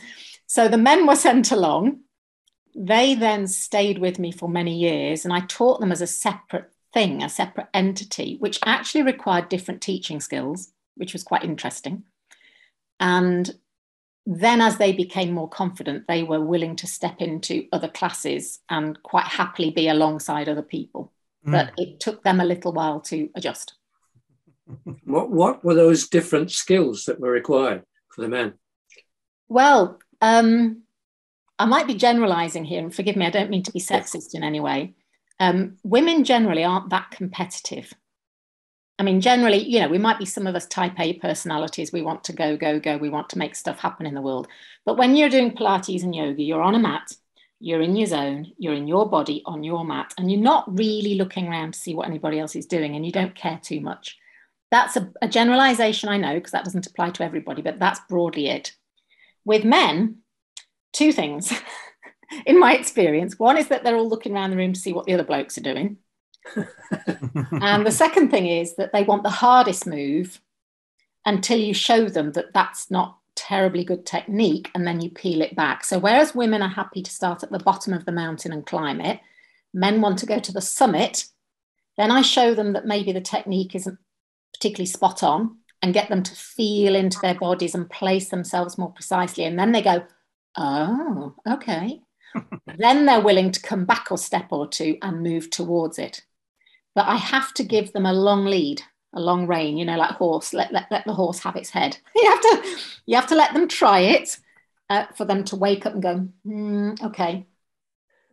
So 0.48 0.68
the 0.68 0.78
men 0.78 1.06
were 1.06 1.16
sent 1.16 1.52
along. 1.52 2.00
They 2.76 3.16
then 3.16 3.48
stayed 3.48 4.00
with 4.00 4.20
me 4.20 4.32
for 4.32 4.50
many 4.50 4.76
years, 4.76 5.26
and 5.26 5.34
I 5.34 5.42
taught 5.42 5.80
them 5.80 5.92
as 5.92 6.02
a 6.02 6.08
separate 6.08 6.72
thing, 6.94 7.24
a 7.24 7.30
separate 7.30 7.68
entity, 7.74 8.38
which 8.40 8.60
actually 8.66 9.04
required 9.04 9.50
different 9.50 9.82
teaching 9.82 10.20
skills, 10.20 10.72
which 10.96 11.14
was 11.14 11.24
quite 11.24 11.44
interesting. 11.44 12.04
And 13.00 13.54
then, 14.26 14.62
as 14.62 14.78
they 14.78 14.94
became 14.94 15.32
more 15.32 15.50
confident, 15.50 16.08
they 16.08 16.24
were 16.24 16.40
willing 16.40 16.76
to 16.78 16.88
step 16.88 17.22
into 17.22 17.68
other 17.72 17.90
classes 17.90 18.60
and 18.70 19.02
quite 19.04 19.26
happily 19.26 19.70
be 19.70 19.88
alongside 19.90 20.48
other 20.48 20.62
people. 20.62 21.12
Mm. 21.46 21.52
But 21.52 21.72
it 21.78 22.00
took 22.00 22.24
them 22.24 22.40
a 22.40 22.46
little 22.46 22.72
while 22.72 23.02
to 23.02 23.30
adjust. 23.36 23.74
What, 25.04 25.30
what 25.30 25.66
were 25.66 25.76
those 25.76 26.08
different 26.08 26.52
skills 26.52 27.06
that 27.06 27.20
were 27.20 27.32
required 27.32 27.84
for 28.10 28.22
the 28.22 28.30
men? 28.30 28.54
Well, 29.50 30.00
um, 30.24 30.84
I 31.60 31.66
might 31.66 31.86
be 31.86 31.96
generalizing 31.96 32.64
here, 32.64 32.80
and 32.80 32.96
forgive 32.96 33.18
me, 33.18 33.26
I 33.26 33.30
don't 33.30 33.50
mean 33.50 33.64
to 33.64 33.72
be 33.72 33.80
sexist 33.80 34.34
in 34.34 34.44
any 34.44 34.62
way. 34.62 34.94
Um, 35.40 35.78
women 35.84 36.24
generally 36.24 36.64
aren't 36.64 36.90
that 36.92 37.12
competitive. 37.12 37.94
I 38.98 39.04
mean, 39.04 39.20
generally, 39.20 39.58
you 39.58 39.82
know, 39.82 39.90
we 39.90 39.98
might 39.98 40.20
be 40.20 40.26
some 40.26 40.48
of 40.48 40.56
us 40.56 40.66
type 40.66 40.98
A 40.98 41.14
personalities. 41.14 41.92
We 41.92 42.04
want 42.04 42.24
to 42.26 42.34
go, 42.34 42.56
go, 42.56 42.80
go. 42.80 42.96
We 42.98 43.10
want 43.10 43.30
to 43.32 43.38
make 43.38 43.54
stuff 43.54 43.80
happen 43.80 44.06
in 44.06 44.14
the 44.14 44.22
world. 44.22 44.48
But 44.86 44.98
when 44.98 45.16
you're 45.16 45.30
doing 45.30 45.52
Pilates 45.52 46.04
and 46.04 46.16
yoga, 46.16 46.42
you're 46.42 46.62
on 46.62 46.76
a 46.76 46.80
mat, 46.80 47.12
you're 47.60 47.82
in 47.82 47.98
your 47.98 48.08
zone, 48.08 48.54
you're 48.58 48.76
in 48.76 48.88
your 48.88 49.10
body 49.10 49.42
on 49.46 49.64
your 49.64 49.84
mat, 49.84 50.14
and 50.18 50.32
you're 50.32 50.40
not 50.40 50.78
really 50.78 51.16
looking 51.16 51.48
around 51.48 51.74
to 51.74 51.80
see 51.80 51.94
what 51.96 52.08
anybody 52.08 52.40
else 52.40 52.56
is 52.56 52.66
doing, 52.66 52.96
and 52.96 53.06
you 53.06 53.12
don't 53.12 53.36
care 53.36 53.60
too 53.62 53.82
much. 53.82 54.18
That's 54.72 54.96
a, 54.96 55.12
a 55.22 55.28
generalization, 55.28 56.08
I 56.08 56.18
know, 56.18 56.36
because 56.36 56.52
that 56.52 56.64
doesn't 56.64 56.88
apply 56.88 57.10
to 57.12 57.24
everybody, 57.24 57.62
but 57.62 57.80
that's 57.80 58.00
broadly 58.08 58.48
it. 58.48 58.74
With 59.46 59.66
men, 59.66 60.18
two 60.94 61.12
things 61.12 61.54
in 62.46 62.60
my 62.60 62.76
experience. 62.76 63.38
One 63.38 63.58
is 63.58 63.68
that 63.68 63.84
they're 63.84 63.96
all 63.96 64.10
looking 64.10 64.34
around 64.34 64.52
the 64.52 64.58
room 64.58 64.74
to 64.74 64.80
see 64.80 64.94
what 64.94 65.06
the 65.06 65.14
other 65.14 65.24
blokes 65.24 65.58
are 65.58 65.62
doing. 65.62 65.98
and 66.56 67.86
the 67.86 67.92
second 67.92 68.30
thing 68.30 68.48
is 68.48 68.76
that 68.76 68.92
they 68.92 69.04
want 69.04 69.24
the 69.24 69.30
hardest 69.30 69.88
move 69.88 70.42
until 71.26 71.58
you 71.58 71.74
show 71.74 72.10
them 72.10 72.34
that 72.34 72.54
that's 72.54 72.92
not 72.92 73.18
terribly 73.36 73.84
good 73.84 74.06
technique 74.06 74.70
and 74.76 74.86
then 74.86 75.02
you 75.02 75.10
peel 75.10 75.42
it 75.42 75.56
back. 75.56 75.84
So, 75.84 76.00
whereas 76.00 76.36
women 76.36 76.62
are 76.62 76.70
happy 76.70 77.02
to 77.02 77.12
start 77.12 77.44
at 77.44 77.52
the 77.52 77.60
bottom 77.60 77.94
of 77.94 78.06
the 78.06 78.12
mountain 78.12 78.52
and 78.52 78.66
climb 78.66 79.02
it, 79.02 79.20
men 79.74 80.02
want 80.02 80.20
to 80.20 80.26
go 80.26 80.40
to 80.40 80.52
the 80.52 80.62
summit. 80.62 81.26
Then 81.98 82.12
I 82.12 82.22
show 82.22 82.54
them 82.54 82.74
that 82.74 82.86
maybe 82.86 83.12
the 83.12 83.22
technique 83.22 83.76
isn't 83.76 83.98
particularly 84.54 84.86
spot 84.86 85.24
on 85.24 85.58
and 85.84 85.94
get 85.94 86.08
them 86.08 86.24
to 86.24 86.34
feel 86.34 86.96
into 86.96 87.20
their 87.22 87.36
bodies 87.36 87.76
and 87.76 87.90
place 87.90 88.30
themselves 88.30 88.78
more 88.78 88.92
precisely. 88.92 89.44
And 89.44 89.60
then 89.60 89.74
they 89.74 89.82
go, 89.82 90.06
oh, 90.58 91.36
okay. 91.48 92.00
then 92.78 93.06
they're 93.06 93.20
willing 93.20 93.52
to 93.52 93.62
come 93.62 93.84
back 93.84 94.10
a 94.10 94.18
step 94.18 94.48
or 94.52 94.66
two 94.66 94.98
and 95.02 95.22
move 95.22 95.50
towards 95.50 96.00
it. 96.00 96.22
But 96.96 97.08
I 97.08 97.18
have 97.18 97.54
to 97.56 97.66
give 97.66 97.92
them 97.92 98.06
a 98.06 98.14
long 98.14 98.46
lead, 98.46 98.82
a 99.14 99.20
long 99.20 99.46
rein, 99.46 99.78
you 99.78 99.84
know, 99.84 99.98
like 99.98 100.12
horse, 100.12 100.54
let, 100.54 100.72
let, 100.72 100.86
let 100.90 101.04
the 101.06 101.14
horse 101.14 101.40
have 101.40 101.58
its 101.58 101.70
head. 101.70 101.98
You 102.16 102.30
have 102.30 102.42
to, 102.42 102.78
you 103.06 103.16
have 103.18 103.28
to 103.28 103.36
let 103.36 103.54
them 103.54 103.68
try 103.68 104.00
it 104.00 104.38
uh, 104.90 105.08
for 105.16 105.26
them 105.26 105.44
to 105.46 105.58
wake 105.58 105.86
up 105.86 105.94
and 105.94 106.02
go, 106.02 106.30
mm, 106.48 107.04
okay. 107.04 107.46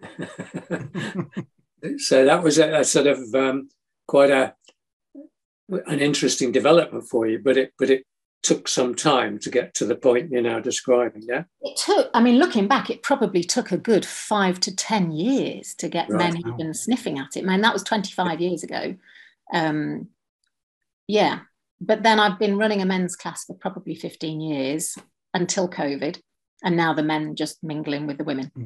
so 1.98 2.24
that 2.24 2.44
was 2.44 2.58
a, 2.58 2.78
a 2.78 2.84
sort 2.84 3.08
of 3.08 3.34
um, 3.34 3.70
quite 4.06 4.30
a 4.30 4.54
an 5.86 6.00
interesting 6.00 6.52
development 6.52 7.08
for 7.08 7.26
you, 7.26 7.38
but 7.38 7.56
it 7.56 7.72
but 7.78 7.90
it 7.90 8.04
took 8.42 8.68
some 8.68 8.94
time 8.94 9.38
to 9.38 9.50
get 9.50 9.74
to 9.74 9.84
the 9.84 9.94
point 9.94 10.30
you're 10.30 10.42
now 10.42 10.60
describing, 10.60 11.22
yeah? 11.28 11.44
It 11.60 11.76
took, 11.76 12.10
I 12.14 12.22
mean, 12.22 12.38
looking 12.38 12.68
back, 12.68 12.88
it 12.88 13.02
probably 13.02 13.44
took 13.44 13.70
a 13.70 13.76
good 13.76 14.04
five 14.04 14.58
to 14.60 14.74
10 14.74 15.12
years 15.12 15.74
to 15.74 15.88
get 15.88 16.08
right. 16.08 16.32
men 16.32 16.38
even 16.38 16.72
sniffing 16.72 17.18
at 17.18 17.36
it. 17.36 17.44
Man, 17.44 17.60
that 17.60 17.72
was 17.72 17.82
25 17.82 18.40
years 18.40 18.62
ago. 18.62 18.96
Um, 19.52 20.08
yeah. 21.06 21.40
But 21.80 22.02
then 22.02 22.18
I've 22.18 22.38
been 22.38 22.58
running 22.58 22.80
a 22.80 22.86
men's 22.86 23.16
class 23.16 23.44
for 23.44 23.54
probably 23.54 23.94
15 23.94 24.40
years 24.40 24.96
until 25.34 25.68
COVID. 25.68 26.20
And 26.62 26.76
now 26.76 26.92
the 26.94 27.02
men 27.02 27.36
just 27.36 27.62
mingling 27.62 28.06
with 28.06 28.18
the 28.18 28.24
women. 28.24 28.50
Hmm. 28.54 28.64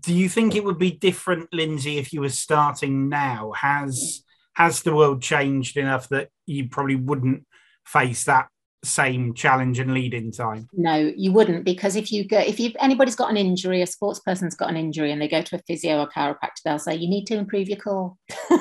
Do 0.00 0.14
you 0.14 0.28
think 0.28 0.54
it 0.54 0.64
would 0.64 0.78
be 0.78 0.92
different, 0.92 1.52
Lindsay, 1.52 1.98
if 1.98 2.12
you 2.12 2.20
were 2.20 2.28
starting 2.28 3.08
now? 3.08 3.52
Has 3.56 4.22
has 4.60 4.82
the 4.82 4.94
world 4.94 5.22
changed 5.22 5.78
enough 5.78 6.10
that 6.10 6.28
you 6.44 6.68
probably 6.68 6.94
wouldn't 6.94 7.46
face 7.86 8.24
that 8.24 8.46
same 8.84 9.32
challenge 9.32 9.78
and 9.78 9.94
lead 9.94 10.12
in 10.12 10.30
time? 10.30 10.68
No 10.74 10.96
you 11.16 11.32
wouldn't 11.32 11.64
because 11.64 11.96
if 11.96 12.12
you 12.12 12.28
go 12.28 12.38
if 12.38 12.60
you 12.60 12.72
anybody's 12.78 13.16
got 13.16 13.30
an 13.30 13.38
injury 13.38 13.80
a 13.80 13.86
sports 13.86 14.20
person's 14.20 14.54
got 14.54 14.68
an 14.68 14.76
injury 14.76 15.12
and 15.12 15.20
they 15.20 15.28
go 15.28 15.40
to 15.40 15.56
a 15.56 15.62
physio 15.66 16.00
or 16.00 16.08
chiropractor 16.08 16.62
they'll 16.64 16.78
say 16.78 16.94
you 16.94 17.08
need 17.08 17.24
to 17.26 17.36
improve 17.36 17.68
your 17.68 17.78
core. 17.78 18.14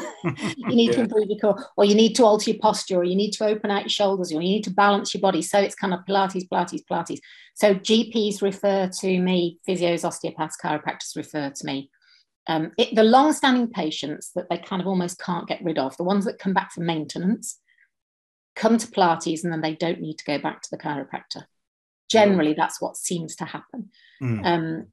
You 0.57 0.75
need 0.75 0.87
yeah. 0.87 0.95
to 0.95 1.01
improve 1.01 1.29
your 1.29 1.39
core 1.39 1.65
or 1.77 1.85
you 1.85 1.95
need 1.95 2.13
to 2.15 2.25
alter 2.25 2.51
your 2.51 2.59
posture 2.59 2.97
or 2.97 3.05
you 3.05 3.15
need 3.15 3.31
to 3.31 3.45
open 3.45 3.71
out 3.71 3.83
your 3.83 3.89
shoulders 3.89 4.33
or 4.33 4.41
you 4.41 4.49
need 4.49 4.65
to 4.65 4.69
balance 4.69 5.13
your 5.13 5.21
body. 5.21 5.41
So 5.41 5.59
it's 5.59 5.75
kind 5.75 5.93
of 5.93 6.01
pilates 6.01 6.45
pilates 6.49 6.83
pilates. 6.89 7.19
So 7.55 7.75
gps 7.75 8.41
refer 8.41 8.89
to 8.99 9.21
me 9.21 9.59
physios 9.67 10.03
osteopaths 10.03 10.57
chiropractors 10.61 11.15
refer 11.15 11.49
to 11.49 11.65
me 11.65 11.89
um, 12.49 12.71
it, 12.79 12.95
the 12.95 13.03
long-standing 13.03 13.69
patients 13.69 14.31
that 14.33 14.49
they 14.49 14.57
kind 14.57 14.81
of 14.81 14.87
almost 14.87 15.19
can't 15.19 15.47
get 15.47 15.63
rid 15.63 15.77
of 15.77 15.95
the 15.97 16.03
ones 16.03 16.25
that 16.25 16.39
come 16.39 16.51
back 16.51 16.71
for 16.71 16.81
maintenance 16.81 17.59
come 18.55 18.79
to 18.79 18.87
Pilates 18.87 19.43
and 19.43 19.53
then 19.53 19.61
they 19.61 19.75
don't 19.75 20.01
need 20.01 20.17
to 20.17 20.25
go 20.25 20.39
back 20.39 20.63
to 20.63 20.69
the 20.71 20.77
chiropractor. 20.79 21.43
Generally, 22.09 22.55
that's 22.55 22.81
what 22.81 22.97
seems 22.97 23.35
to 23.35 23.45
happen. 23.45 23.91
Mm. 24.21 24.45
Um, 24.45 24.87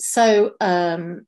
so 0.00 0.52
um, 0.62 1.26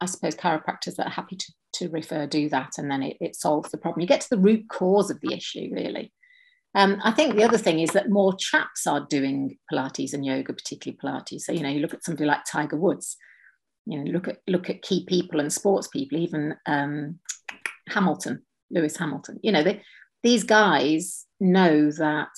I 0.00 0.06
suppose 0.06 0.34
chiropractors 0.34 0.96
that 0.96 1.06
are 1.06 1.10
happy 1.10 1.36
to, 1.36 1.52
to 1.74 1.88
refer 1.90 2.26
do 2.26 2.48
that 2.48 2.72
and 2.76 2.90
then 2.90 3.04
it, 3.04 3.16
it 3.20 3.36
solves 3.36 3.70
the 3.70 3.78
problem. 3.78 4.00
You 4.00 4.08
get 4.08 4.22
to 4.22 4.30
the 4.30 4.42
root 4.42 4.68
cause 4.68 5.08
of 5.08 5.20
the 5.20 5.32
issue, 5.32 5.70
really. 5.72 6.12
Um, 6.74 7.00
I 7.04 7.12
think 7.12 7.36
the 7.36 7.44
other 7.44 7.58
thing 7.58 7.78
is 7.78 7.90
that 7.90 8.10
more 8.10 8.34
chaps 8.34 8.88
are 8.88 9.06
doing 9.08 9.56
Pilates 9.72 10.14
and 10.14 10.26
yoga, 10.26 10.52
particularly 10.52 10.98
Pilates. 11.00 11.42
So 11.42 11.52
you 11.52 11.62
know, 11.62 11.68
you 11.68 11.78
look 11.78 11.94
at 11.94 12.02
somebody 12.02 12.26
like 12.26 12.40
Tiger 12.44 12.76
Woods. 12.76 13.16
You 13.86 13.98
know, 13.98 14.10
look 14.12 14.28
at 14.28 14.38
look 14.46 14.70
at 14.70 14.82
key 14.82 15.04
people 15.06 15.40
and 15.40 15.52
sports 15.52 15.88
people, 15.88 16.18
even 16.18 16.54
um, 16.66 17.18
Hamilton, 17.88 18.42
Lewis 18.70 18.96
Hamilton. 18.96 19.38
You 19.42 19.52
know, 19.52 19.62
they, 19.62 19.82
these 20.22 20.44
guys 20.44 21.26
know 21.40 21.90
that 21.90 22.28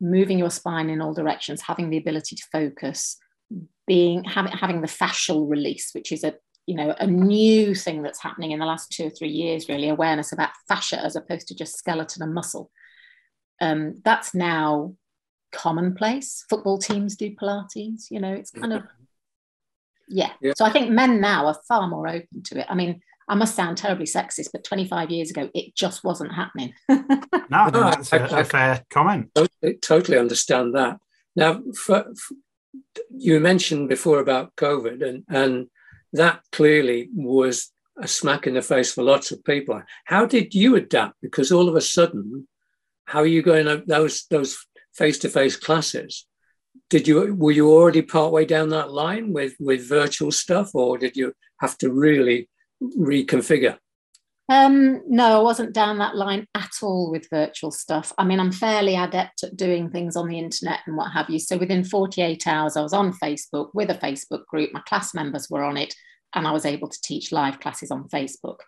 moving 0.00 0.38
your 0.38 0.50
spine 0.50 0.90
in 0.90 1.00
all 1.00 1.14
directions, 1.14 1.62
having 1.62 1.90
the 1.90 1.96
ability 1.96 2.36
to 2.36 2.44
focus, 2.52 3.16
being 3.86 4.24
having 4.24 4.52
having 4.52 4.80
the 4.80 4.86
fascial 4.86 5.48
release, 5.48 5.90
which 5.92 6.12
is 6.12 6.24
a 6.24 6.34
you 6.66 6.76
know 6.76 6.94
a 6.98 7.06
new 7.06 7.74
thing 7.74 8.02
that's 8.02 8.22
happening 8.22 8.52
in 8.52 8.58
the 8.58 8.66
last 8.66 8.90
two 8.92 9.06
or 9.06 9.10
three 9.10 9.30
years, 9.30 9.68
really 9.68 9.88
awareness 9.88 10.32
about 10.32 10.50
fascia 10.68 11.02
as 11.02 11.16
opposed 11.16 11.48
to 11.48 11.54
just 11.54 11.76
skeleton 11.76 12.22
and 12.22 12.34
muscle. 12.34 12.70
Um, 13.60 13.94
that's 14.04 14.34
now 14.34 14.94
commonplace. 15.52 16.44
Football 16.48 16.78
teams 16.78 17.16
do 17.16 17.34
Pilates. 17.34 18.10
You 18.10 18.20
know, 18.20 18.32
it's 18.32 18.50
kind 18.50 18.72
of 18.72 18.82
yeah. 20.08 20.30
yeah. 20.40 20.52
So 20.56 20.64
I 20.64 20.70
think 20.70 20.90
men 20.90 21.20
now 21.20 21.46
are 21.46 21.58
far 21.68 21.88
more 21.88 22.08
open 22.08 22.42
to 22.44 22.60
it. 22.60 22.66
I 22.68 22.74
mean, 22.74 23.00
I 23.28 23.34
must 23.34 23.56
sound 23.56 23.76
terribly 23.76 24.06
sexist, 24.06 24.50
but 24.52 24.64
25 24.64 25.10
years 25.10 25.30
ago, 25.30 25.50
it 25.52 25.74
just 25.74 26.04
wasn't 26.04 26.32
happening. 26.32 26.72
no, 26.88 27.70
that's 27.70 28.12
a, 28.12 28.24
a 28.30 28.44
fair 28.44 28.84
comment. 28.90 29.30
I 29.36 29.74
totally 29.82 30.18
understand 30.18 30.74
that. 30.74 30.98
Now, 31.34 31.60
for, 31.74 32.04
for, 32.14 32.34
you 33.10 33.40
mentioned 33.40 33.88
before 33.88 34.20
about 34.20 34.54
COVID, 34.56 35.06
and, 35.06 35.24
and 35.28 35.66
that 36.12 36.40
clearly 36.52 37.08
was 37.14 37.72
a 38.00 38.06
smack 38.06 38.46
in 38.46 38.54
the 38.54 38.62
face 38.62 38.92
for 38.92 39.02
lots 39.02 39.32
of 39.32 39.44
people. 39.44 39.82
How 40.04 40.26
did 40.26 40.54
you 40.54 40.76
adapt? 40.76 41.16
Because 41.20 41.50
all 41.50 41.68
of 41.68 41.74
a 41.74 41.80
sudden, 41.80 42.46
how 43.06 43.20
are 43.20 43.26
you 43.26 43.42
going 43.42 43.66
to 43.66 43.82
those 43.86 44.26
those 44.30 44.66
face 44.94 45.18
to 45.20 45.28
face 45.28 45.56
classes? 45.56 46.26
Did 46.90 47.08
you 47.08 47.34
were 47.34 47.52
you 47.52 47.70
already 47.70 48.02
part 48.02 48.32
way 48.32 48.44
down 48.44 48.68
that 48.70 48.92
line 48.92 49.32
with 49.32 49.54
with 49.58 49.88
virtual 49.88 50.30
stuff, 50.30 50.70
or 50.74 50.98
did 50.98 51.16
you 51.16 51.32
have 51.60 51.76
to 51.78 51.92
really 51.92 52.48
reconfigure? 52.82 53.78
Um, 54.48 55.02
no, 55.08 55.40
I 55.40 55.42
wasn't 55.42 55.72
down 55.72 55.98
that 55.98 56.14
line 56.14 56.46
at 56.54 56.70
all 56.80 57.10
with 57.10 57.28
virtual 57.30 57.72
stuff. 57.72 58.12
I 58.16 58.24
mean, 58.24 58.38
I'm 58.38 58.52
fairly 58.52 58.94
adept 58.94 59.42
at 59.42 59.56
doing 59.56 59.90
things 59.90 60.14
on 60.14 60.28
the 60.28 60.38
internet 60.38 60.80
and 60.86 60.96
what 60.96 61.10
have 61.10 61.28
you. 61.28 61.40
So 61.40 61.56
within 61.56 61.82
48 61.82 62.46
hours, 62.46 62.76
I 62.76 62.82
was 62.82 62.92
on 62.92 63.12
Facebook 63.14 63.70
with 63.74 63.90
a 63.90 63.94
Facebook 63.94 64.46
group. 64.46 64.72
My 64.72 64.82
class 64.82 65.14
members 65.14 65.50
were 65.50 65.64
on 65.64 65.76
it, 65.76 65.94
and 66.34 66.46
I 66.46 66.52
was 66.52 66.64
able 66.64 66.88
to 66.88 67.00
teach 67.02 67.32
live 67.32 67.58
classes 67.58 67.90
on 67.90 68.08
Facebook. 68.08 68.58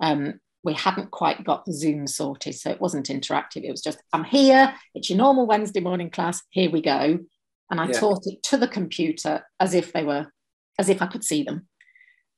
Um, 0.00 0.40
we 0.64 0.74
hadn't 0.74 1.10
quite 1.10 1.44
got 1.44 1.64
the 1.64 1.72
Zoom 1.72 2.06
sorted, 2.06 2.54
so 2.54 2.70
it 2.70 2.80
wasn't 2.80 3.08
interactive. 3.08 3.64
It 3.64 3.70
was 3.70 3.82
just, 3.82 4.02
I'm 4.12 4.24
here, 4.24 4.74
it's 4.94 5.10
your 5.10 5.18
normal 5.18 5.46
Wednesday 5.46 5.80
morning 5.80 6.10
class, 6.10 6.42
here 6.50 6.70
we 6.70 6.80
go. 6.80 7.18
And 7.72 7.80
I 7.80 7.86
yeah. 7.86 7.98
taught 7.98 8.26
it 8.26 8.42
to 8.44 8.58
the 8.58 8.68
computer 8.68 9.46
as 9.58 9.72
if 9.72 9.94
they 9.94 10.04
were, 10.04 10.30
as 10.78 10.90
if 10.90 11.00
I 11.00 11.06
could 11.06 11.24
see 11.24 11.42
them. 11.42 11.68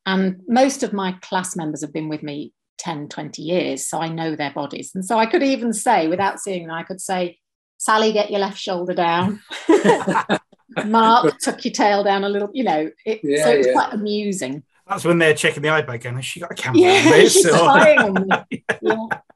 And 0.06 0.42
most 0.46 0.84
of 0.84 0.92
my 0.92 1.12
class 1.22 1.56
members 1.56 1.80
have 1.80 1.92
been 1.92 2.08
with 2.08 2.22
me 2.22 2.52
10, 2.78 3.08
20 3.08 3.42
years, 3.42 3.88
so 3.88 3.98
I 3.98 4.08
know 4.08 4.36
their 4.36 4.52
bodies. 4.52 4.92
And 4.94 5.04
so 5.04 5.18
I 5.18 5.26
could 5.26 5.42
even 5.42 5.72
say, 5.72 6.06
without 6.06 6.38
seeing 6.38 6.68
them, 6.68 6.76
I 6.76 6.84
could 6.84 7.00
say, 7.00 7.40
Sally, 7.78 8.12
get 8.12 8.30
your 8.30 8.38
left 8.38 8.58
shoulder 8.58 8.94
down. 8.94 9.40
Mark, 10.86 11.34
tuck 11.40 11.64
your 11.64 11.72
tail 11.72 12.04
down 12.04 12.22
a 12.22 12.28
little, 12.28 12.50
you 12.52 12.62
know. 12.62 12.88
It, 13.04 13.20
yeah, 13.24 13.42
so 13.42 13.50
it's 13.50 13.66
yeah. 13.66 13.72
quite 13.72 13.92
amusing. 13.92 14.62
That's 14.86 15.04
when 15.04 15.18
they're 15.18 15.34
checking 15.34 15.64
the 15.64 15.68
iPad 15.68 16.00
going, 16.00 16.14
has 16.14 16.24
she 16.24 16.38
got 16.38 16.52
a 16.52 16.54
camera 16.54 16.80
yeah, 16.80 17.02
on 17.04 17.04
this? 17.10 17.32
She's 17.32 17.46
on 17.46 18.28
yeah. 18.82 19.06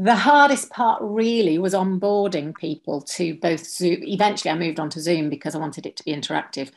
The 0.00 0.14
hardest 0.14 0.70
part 0.70 1.02
really 1.02 1.58
was 1.58 1.74
onboarding 1.74 2.56
people 2.56 3.00
to 3.00 3.34
both 3.34 3.66
Zoom. 3.66 4.04
Eventually, 4.04 4.52
I 4.52 4.54
moved 4.54 4.78
on 4.78 4.90
to 4.90 5.00
Zoom 5.00 5.28
because 5.28 5.56
I 5.56 5.58
wanted 5.58 5.86
it 5.86 5.96
to 5.96 6.04
be 6.04 6.12
interactive. 6.12 6.70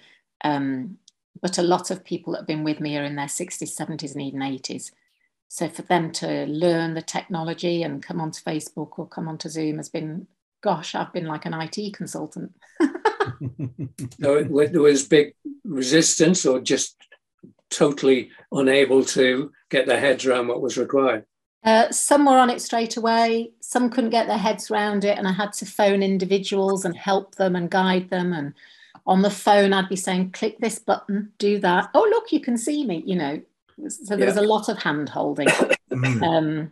Um, 0.43 0.97
but 1.39 1.59
a 1.59 1.63
lot 1.63 1.91
of 1.91 2.03
people 2.03 2.34
that 2.34 2.39
have 2.39 2.47
been 2.47 2.63
with 2.63 2.80
me 2.80 2.97
are 2.97 3.03
in 3.03 3.15
their 3.15 3.28
60s, 3.28 3.80
70s, 3.80 4.13
and 4.13 4.24
even 4.24 4.39
80s. 4.39 4.91
So 5.49 5.69
for 5.69 5.84
them 5.84 6.11
to 6.13 6.47
learn 6.47 6.95
the 6.95 7.03
technology 7.03 7.84
and 7.84 8.01
come 8.01 8.19
onto 8.19 8.41
Facebook 8.41 8.97
or 8.97 9.07
come 9.07 9.28
onto 9.28 9.49
Zoom 9.49 9.78
has 9.78 9.89
been, 9.89 10.26
gosh, 10.63 10.95
I've 10.95 11.13
been 11.13 11.28
like 11.28 11.45
an 11.45 11.53
IT 11.61 11.93
consultant. 11.93 12.55
so 14.19 14.43
there 14.43 14.82
was 14.82 15.07
big 15.07 15.36
resistance 15.63 16.43
or 16.43 16.59
just 16.59 16.97
totally 17.69 18.32
unable 18.51 19.05
to 19.05 19.51
get 19.69 19.86
their 19.86 19.99
heads 19.99 20.26
around 20.26 20.47
what 20.47 20.61
was 20.61 20.76
required? 20.78 21.26
Uh, 21.64 21.91
some 21.91 22.26
were 22.26 22.38
on 22.38 22.49
it 22.49 22.62
straight 22.62 22.97
away. 22.97 23.51
Some 23.59 23.89
couldn't 23.89 24.09
get 24.09 24.28
their 24.28 24.38
heads 24.38 24.72
around 24.72 25.05
it, 25.05 25.18
and 25.18 25.28
I 25.28 25.32
had 25.32 25.53
to 25.53 25.66
phone 25.66 26.01
individuals 26.01 26.86
and 26.86 26.95
help 26.95 27.36
them 27.36 27.55
and 27.55 27.70
guide 27.70 28.09
them. 28.09 28.34
And 28.34 28.53
on 29.05 29.22
the 29.22 29.30
phone, 29.30 29.72
I'd 29.72 29.89
be 29.89 29.95
saying, 29.95 30.32
"Click 30.32 30.57
this 30.59 30.80
button, 30.80 31.32
do 31.38 31.59
that." 31.59 31.89
Oh, 31.93 32.07
look, 32.09 32.32
you 32.32 32.39
can 32.39 32.57
see 32.57 32.86
me. 32.86 33.03
You 33.05 33.16
know, 33.16 33.41
so 33.88 34.16
there 34.16 34.20
yeah. 34.20 34.26
was 34.26 34.38
a 34.38 34.41
lot 34.41 34.70
of 34.70 34.82
hand 34.82 35.09
holding. 35.09 35.47
Mm. 35.91 36.24
um, 36.24 36.72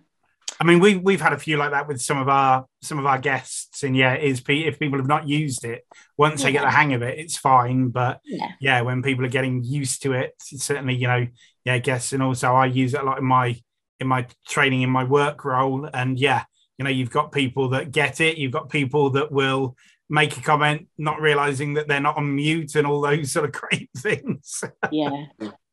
I 0.62 0.66
mean, 0.66 0.80
we 0.80 0.96
we've 0.96 1.20
had 1.20 1.34
a 1.34 1.38
few 1.38 1.58
like 1.58 1.72
that 1.72 1.90
with 1.90 2.02
some 2.02 2.18
of 2.18 2.28
our 2.28 2.66
some 2.82 3.00
of 3.00 3.06
our 3.06 3.18
guests, 3.18 3.84
and 3.84 3.96
yeah, 3.96 4.16
is 4.16 4.42
if 4.48 4.80
people 4.80 4.98
have 4.98 5.08
not 5.08 5.28
used 5.28 5.64
it, 5.64 5.86
once 6.18 6.40
yeah. 6.40 6.46
they 6.46 6.52
get 6.54 6.62
the 6.64 6.72
hang 6.72 6.94
of 6.94 7.02
it, 7.02 7.18
it's 7.18 7.38
fine. 7.38 7.90
But 7.90 8.22
yeah. 8.26 8.52
yeah. 8.62 8.82
when 8.82 9.02
people 9.02 9.26
are 9.26 9.30
getting 9.30 9.64
used 9.64 10.04
to 10.04 10.14
it, 10.14 10.36
certainly 10.40 10.96
you 10.96 11.08
know, 11.08 11.28
yeah, 11.64 11.74
I 11.74 11.80
guess, 11.80 12.12
and 12.12 12.24
also 12.24 12.54
I 12.54 12.66
use 12.66 12.94
it 12.94 13.02
a 13.02 13.04
lot 13.04 13.20
in 13.20 13.26
my 13.26 13.58
in 14.00 14.08
my 14.08 14.26
training 14.48 14.82
in 14.82 14.90
my 14.90 15.04
work 15.04 15.46
role, 15.46 15.90
and 15.94 16.20
yeah, 16.20 16.44
you 16.78 16.86
know, 16.86 16.92
you've 16.92 17.12
got 17.12 17.32
people 17.32 17.70
that 17.70 17.92
get 17.92 18.22
it, 18.22 18.38
you've 18.38 18.54
got 18.54 18.70
people 18.70 19.10
that 19.12 19.32
will 19.32 19.76
make 20.10 20.38
a 20.38 20.42
comment 20.42 20.88
not 20.98 21.22
realizing 21.22 21.76
that 21.76 21.88
they're 21.88 22.00
not 22.00 22.18
on 22.18 22.36
mute 22.36 22.76
and 22.76 22.88
all 22.88 23.00
those 23.02 23.32
sort 23.32 23.46
of 23.46 23.52
great 23.70 23.90
things. 23.98 24.64
yeah. 24.92 25.26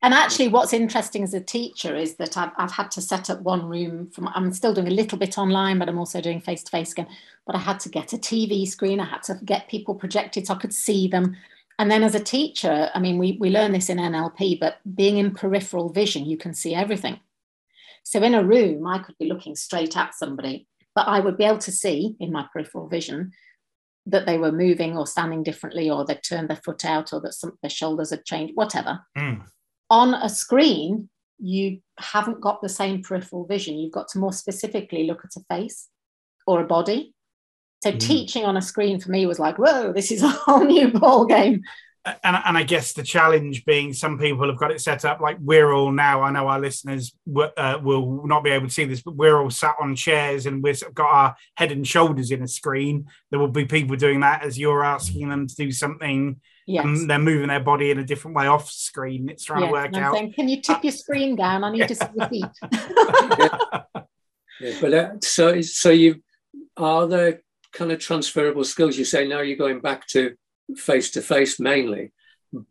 And 0.02 0.14
actually, 0.14 0.48
what's 0.48 0.72
interesting 0.72 1.24
as 1.24 1.34
a 1.34 1.40
teacher 1.40 1.96
is 1.96 2.16
that 2.16 2.36
I've, 2.36 2.52
I've 2.58 2.70
had 2.70 2.90
to 2.92 3.00
set 3.00 3.30
up 3.30 3.40
one 3.40 3.64
room. 3.66 4.10
From 4.10 4.28
I'm 4.28 4.52
still 4.52 4.74
doing 4.74 4.88
a 4.88 4.92
little 4.92 5.18
bit 5.18 5.38
online, 5.38 5.78
but 5.78 5.88
I'm 5.88 5.98
also 5.98 6.20
doing 6.20 6.40
face 6.40 6.62
to 6.64 6.70
face 6.70 6.92
again. 6.92 7.08
But 7.46 7.56
I 7.56 7.60
had 7.60 7.80
to 7.80 7.88
get 7.88 8.12
a 8.12 8.18
TV 8.18 8.68
screen. 8.68 9.00
I 9.00 9.06
had 9.06 9.22
to 9.24 9.40
get 9.44 9.68
people 9.68 9.94
projected 9.94 10.46
so 10.46 10.54
I 10.54 10.58
could 10.58 10.74
see 10.74 11.08
them. 11.08 11.34
And 11.78 11.90
then 11.90 12.02
as 12.02 12.14
a 12.14 12.20
teacher, 12.20 12.90
I 12.94 12.98
mean, 13.00 13.18
we, 13.18 13.36
we 13.40 13.50
learn 13.50 13.72
this 13.72 13.90
in 13.90 13.98
NLP, 13.98 14.60
but 14.60 14.78
being 14.94 15.18
in 15.18 15.34
peripheral 15.34 15.90
vision, 15.90 16.24
you 16.24 16.36
can 16.36 16.54
see 16.54 16.74
everything. 16.74 17.20
So 18.07 18.22
in 18.22 18.36
a 18.36 18.44
room, 18.44 18.86
I 18.86 19.00
could 19.00 19.18
be 19.18 19.26
looking 19.26 19.57
straight 19.57 19.96
at 19.96 20.14
somebody, 20.14 20.68
but 20.94 21.09
I 21.09 21.18
would 21.18 21.36
be 21.36 21.42
able 21.42 21.59
to 21.59 21.72
see 21.72 22.14
in 22.20 22.30
my 22.30 22.46
peripheral 22.52 22.88
vision 22.88 23.32
that 24.07 24.26
they 24.26 24.38
were 24.38 24.52
moving 24.52 24.96
or 24.96 25.09
standing 25.09 25.42
differently, 25.42 25.90
or 25.90 26.04
they'd 26.04 26.22
turned 26.22 26.48
their 26.48 26.61
foot 26.64 26.84
out, 26.84 27.12
or 27.12 27.20
that 27.22 27.34
some, 27.34 27.59
their 27.62 27.68
shoulders 27.68 28.11
had 28.11 28.24
changed, 28.24 28.52
whatever. 28.54 29.00
Mm. 29.18 29.44
On 29.90 30.14
a 30.14 30.28
screen, 30.28 31.09
you 31.40 31.80
haven't 31.98 32.40
got 32.40 32.62
the 32.62 32.68
same 32.68 33.02
peripheral 33.02 33.44
vision. 33.44 33.76
You've 33.76 33.90
got 33.90 34.07
to 34.11 34.20
more 34.20 34.32
specifically 34.32 35.02
look 35.09 35.24
at 35.24 35.42
a 35.42 35.44
face 35.52 35.88
or 36.46 36.61
a 36.61 36.66
body. 36.66 37.12
So 37.82 37.90
mm. 37.90 37.98
teaching 37.98 38.44
on 38.44 38.57
a 38.57 38.62
screen 38.62 39.00
for 39.00 39.11
me 39.11 39.26
was 39.26 39.40
like, 39.40 39.59
whoa, 39.59 39.92
this 39.92 40.12
is 40.12 40.22
a 40.22 40.28
whole 40.28 40.64
new 40.64 40.92
ball 41.00 41.26
game 41.26 41.61
and, 42.22 42.36
and 42.44 42.57
I 42.57 42.62
guess 42.62 42.92
the 42.92 43.02
challenge 43.02 43.64
being 43.64 43.92
some 43.92 44.18
people 44.18 44.46
have 44.48 44.59
got 44.59 44.70
it 44.70 44.80
set 44.80 45.04
up 45.04 45.20
like 45.20 45.38
we're 45.40 45.72
all 45.72 45.90
now. 45.90 46.22
I 46.22 46.30
know 46.30 46.46
our 46.46 46.61
listeners 46.61 47.12
w- 47.26 47.50
uh, 47.57 47.78
will 47.82 48.26
not 48.26 48.44
be 48.44 48.50
able 48.50 48.68
to 48.68 48.72
see 48.72 48.84
this, 48.84 49.02
but 49.02 49.16
we're 49.16 49.40
all 49.40 49.50
sat 49.50 49.74
on 49.80 49.96
chairs 49.96 50.46
and 50.46 50.62
we've 50.62 50.80
got 50.94 51.12
our 51.12 51.36
head 51.57 51.72
and 51.72 51.86
shoulders 51.86 52.30
in 52.30 52.42
a 52.42 52.48
screen. 52.48 53.07
There 53.30 53.40
will 53.40 53.48
be 53.48 53.64
people 53.64 53.96
doing 53.96 54.20
that 54.20 54.42
as 54.42 54.59
you're 54.59 54.84
asking 54.84 55.28
them 55.28 55.48
to 55.48 55.54
do 55.54 55.72
something. 55.72 56.40
Yes. 56.68 56.84
And 56.84 57.11
they're 57.11 57.18
moving 57.18 57.48
their 57.48 57.61
body 57.61 57.90
in 57.90 57.98
a 57.98 58.04
different 58.04 58.36
way 58.36 58.46
off 58.46 58.70
screen. 58.70 59.28
It's 59.28 59.44
trying 59.44 59.62
yes, 59.62 59.68
to 59.68 59.72
work 59.72 59.96
out. 59.96 60.14
Saying, 60.14 60.32
Can 60.32 60.48
you 60.48 60.61
tip 60.61 60.82
your 60.82 60.92
screen 60.92 61.36
down? 61.36 61.64
I 61.64 61.72
need 61.72 61.88
to 61.88 61.94
see 61.94 62.07
your 62.16 62.28
feet. 62.28 62.44
yeah. 62.72 63.59
yeah. 64.61 64.78
but 64.80 64.94
uh, 64.94 65.11
so 65.22 65.61
so 65.61 65.90
you 65.90 66.22
are 66.76 67.07
there 67.07 67.42
kind 67.72 67.92
of 67.92 67.98
transferable 68.00 68.64
skills? 68.64 68.96
You 68.96 69.04
say 69.04 69.26
now 69.28 69.40
you're 69.40 69.57
going 69.57 69.80
back 69.80 70.07
to 70.09 70.34
face 70.76 71.10
to 71.12 71.22
face 71.22 71.60
mainly, 71.60 72.12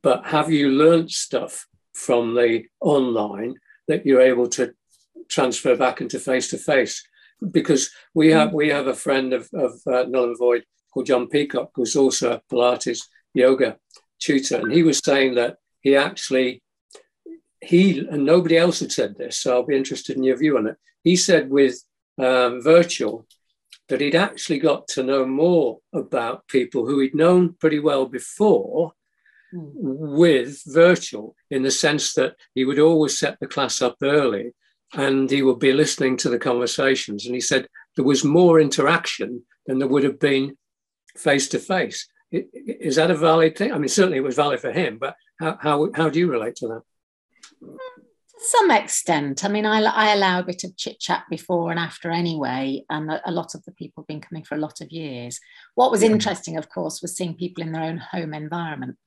but 0.01 0.25
have 0.25 0.51
you 0.51 0.69
learned 0.69 1.11
stuff 1.11 1.67
from 1.93 2.33
the 2.35 2.65
online 2.81 3.55
that 3.87 4.05
you're 4.05 4.21
able 4.21 4.47
to 4.47 4.73
transfer 5.29 5.75
back 5.75 6.01
into 6.01 6.19
face 6.19 6.49
to 6.49 6.57
face? 6.57 7.07
Because 7.51 7.89
we 8.13 8.31
have 8.31 8.53
we 8.53 8.69
have 8.69 8.87
a 8.87 8.95
friend 8.95 9.33
of, 9.33 9.49
of 9.53 9.73
uh, 9.87 10.05
Null 10.07 10.25
and 10.25 10.37
Void 10.37 10.63
called 10.93 11.05
John 11.05 11.27
Peacock, 11.27 11.71
who's 11.75 11.95
also 11.95 12.33
a 12.33 12.41
Pilates 12.51 13.01
yoga 13.33 13.77
tutor, 14.19 14.57
and 14.57 14.71
he 14.71 14.83
was 14.83 14.99
saying 15.03 15.35
that 15.35 15.57
he 15.81 15.95
actually 15.95 16.63
he 17.61 17.99
and 17.99 18.25
nobody 18.25 18.57
else 18.57 18.79
had 18.79 18.91
said 18.91 19.17
this, 19.17 19.39
so 19.39 19.53
I'll 19.53 19.65
be 19.65 19.75
interested 19.75 20.17
in 20.17 20.23
your 20.23 20.37
view 20.37 20.57
on 20.57 20.67
it. 20.67 20.77
He 21.03 21.15
said 21.15 21.49
with 21.49 21.83
um, 22.17 22.61
virtual, 22.61 23.25
that 23.89 24.01
he'd 24.01 24.15
actually 24.15 24.59
got 24.59 24.88
to 24.89 25.03
know 25.03 25.25
more 25.25 25.79
about 25.93 26.47
people 26.47 26.86
who 26.86 26.99
he'd 26.99 27.15
known 27.15 27.55
pretty 27.59 27.79
well 27.79 28.05
before 28.05 28.93
mm. 29.53 29.71
with 29.73 30.61
virtual, 30.65 31.36
in 31.51 31.63
the 31.63 31.71
sense 31.71 32.13
that 32.13 32.36
he 32.53 32.65
would 32.65 32.79
always 32.79 33.17
set 33.17 33.39
the 33.39 33.47
class 33.47 33.81
up 33.81 33.97
early 34.01 34.53
and 34.93 35.29
he 35.29 35.41
would 35.41 35.59
be 35.59 35.73
listening 35.73 36.17
to 36.17 36.29
the 36.29 36.39
conversations. 36.39 37.25
And 37.25 37.36
he 37.36 37.41
said 37.41 37.67
there 37.95 38.05
was 38.05 38.23
more 38.23 38.59
interaction 38.59 39.43
than 39.65 39.79
there 39.79 39.88
would 39.88 40.03
have 40.03 40.19
been 40.19 40.57
face 41.17 41.47
to 41.49 41.59
face. 41.59 42.07
Is 42.31 42.95
that 42.95 43.11
a 43.11 43.15
valid 43.15 43.57
thing? 43.57 43.71
I 43.71 43.77
mean, 43.77 43.88
certainly 43.88 44.17
it 44.17 44.23
was 44.23 44.36
valid 44.36 44.59
for 44.59 44.71
him, 44.71 44.97
but 44.97 45.15
how, 45.39 45.57
how, 45.61 45.89
how 45.93 46.09
do 46.09 46.19
you 46.19 46.29
relate 46.29 46.55
to 46.57 46.67
that? 46.67 46.81
To 48.38 48.43
some 48.43 48.71
extent. 48.71 49.45
I 49.45 49.47
mean, 49.47 49.65
I, 49.65 49.81
I 49.81 50.13
allow 50.13 50.39
a 50.39 50.43
bit 50.43 50.63
of 50.63 50.75
chit 50.75 50.99
chat 50.99 51.23
before 51.29 51.71
and 51.71 51.79
after 51.79 52.11
anyway, 52.11 52.83
and 52.89 53.09
a, 53.09 53.29
a, 53.29 53.31
lot 53.31 53.55
of 53.55 53.63
the 53.63 53.71
people 53.71 54.03
have 54.03 54.07
been 54.07 54.19
coming 54.19 54.43
for 54.43 54.55
a 54.55 54.59
lot 54.59 54.81
of 54.81 54.91
years. 54.91 55.39
What 55.75 55.89
was 55.89 56.03
yeah. 56.03 56.09
interesting, 56.09 56.57
of 56.57 56.67
course, 56.69 57.01
was 57.01 57.15
seeing 57.15 57.36
people 57.36 57.63
in 57.63 57.71
their 57.71 57.83
own 57.83 57.97
home 57.97 58.33
environment 58.33 58.97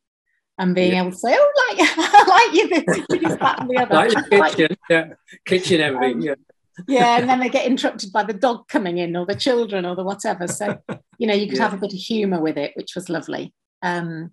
and 0.59 0.74
being 0.74 0.93
yeah. 0.93 1.03
able 1.03 1.11
to 1.11 1.16
say, 1.16 1.37
"Oh, 1.39 1.53
like, 1.68 1.79
like 2.29 2.55
you, 2.55 3.29
you 3.29 3.37
that 3.37 3.57
and 3.61 3.70
the 3.70 3.76
other, 3.79 3.95
like 3.95 4.11
the 4.11 4.22
kitchen, 4.31 4.68
like, 4.70 4.79
yeah, 4.89 5.09
kitchen, 5.45 5.81
everything, 5.81 6.16
um, 6.16 6.20
yeah." 6.22 6.35
yeah, 6.87 7.18
and 7.18 7.29
then 7.29 7.41
they 7.41 7.49
get 7.49 7.66
interrupted 7.66 8.12
by 8.12 8.22
the 8.22 8.33
dog 8.33 8.68
coming 8.68 8.99
in 8.99 9.16
or 9.16 9.26
the 9.26 9.35
children 9.35 9.85
or 9.85 9.97
the 9.97 10.05
whatever. 10.05 10.47
So, 10.47 10.79
you 11.18 11.26
know, 11.26 11.35
you 11.35 11.49
could 11.49 11.59
yeah. 11.59 11.64
have 11.64 11.74
a 11.74 11.79
bit 11.79 11.93
of 11.93 11.99
humour 11.99 12.41
with 12.41 12.57
it, 12.57 12.72
which 12.76 12.95
was 12.95 13.09
lovely. 13.09 13.53
Um, 13.83 14.33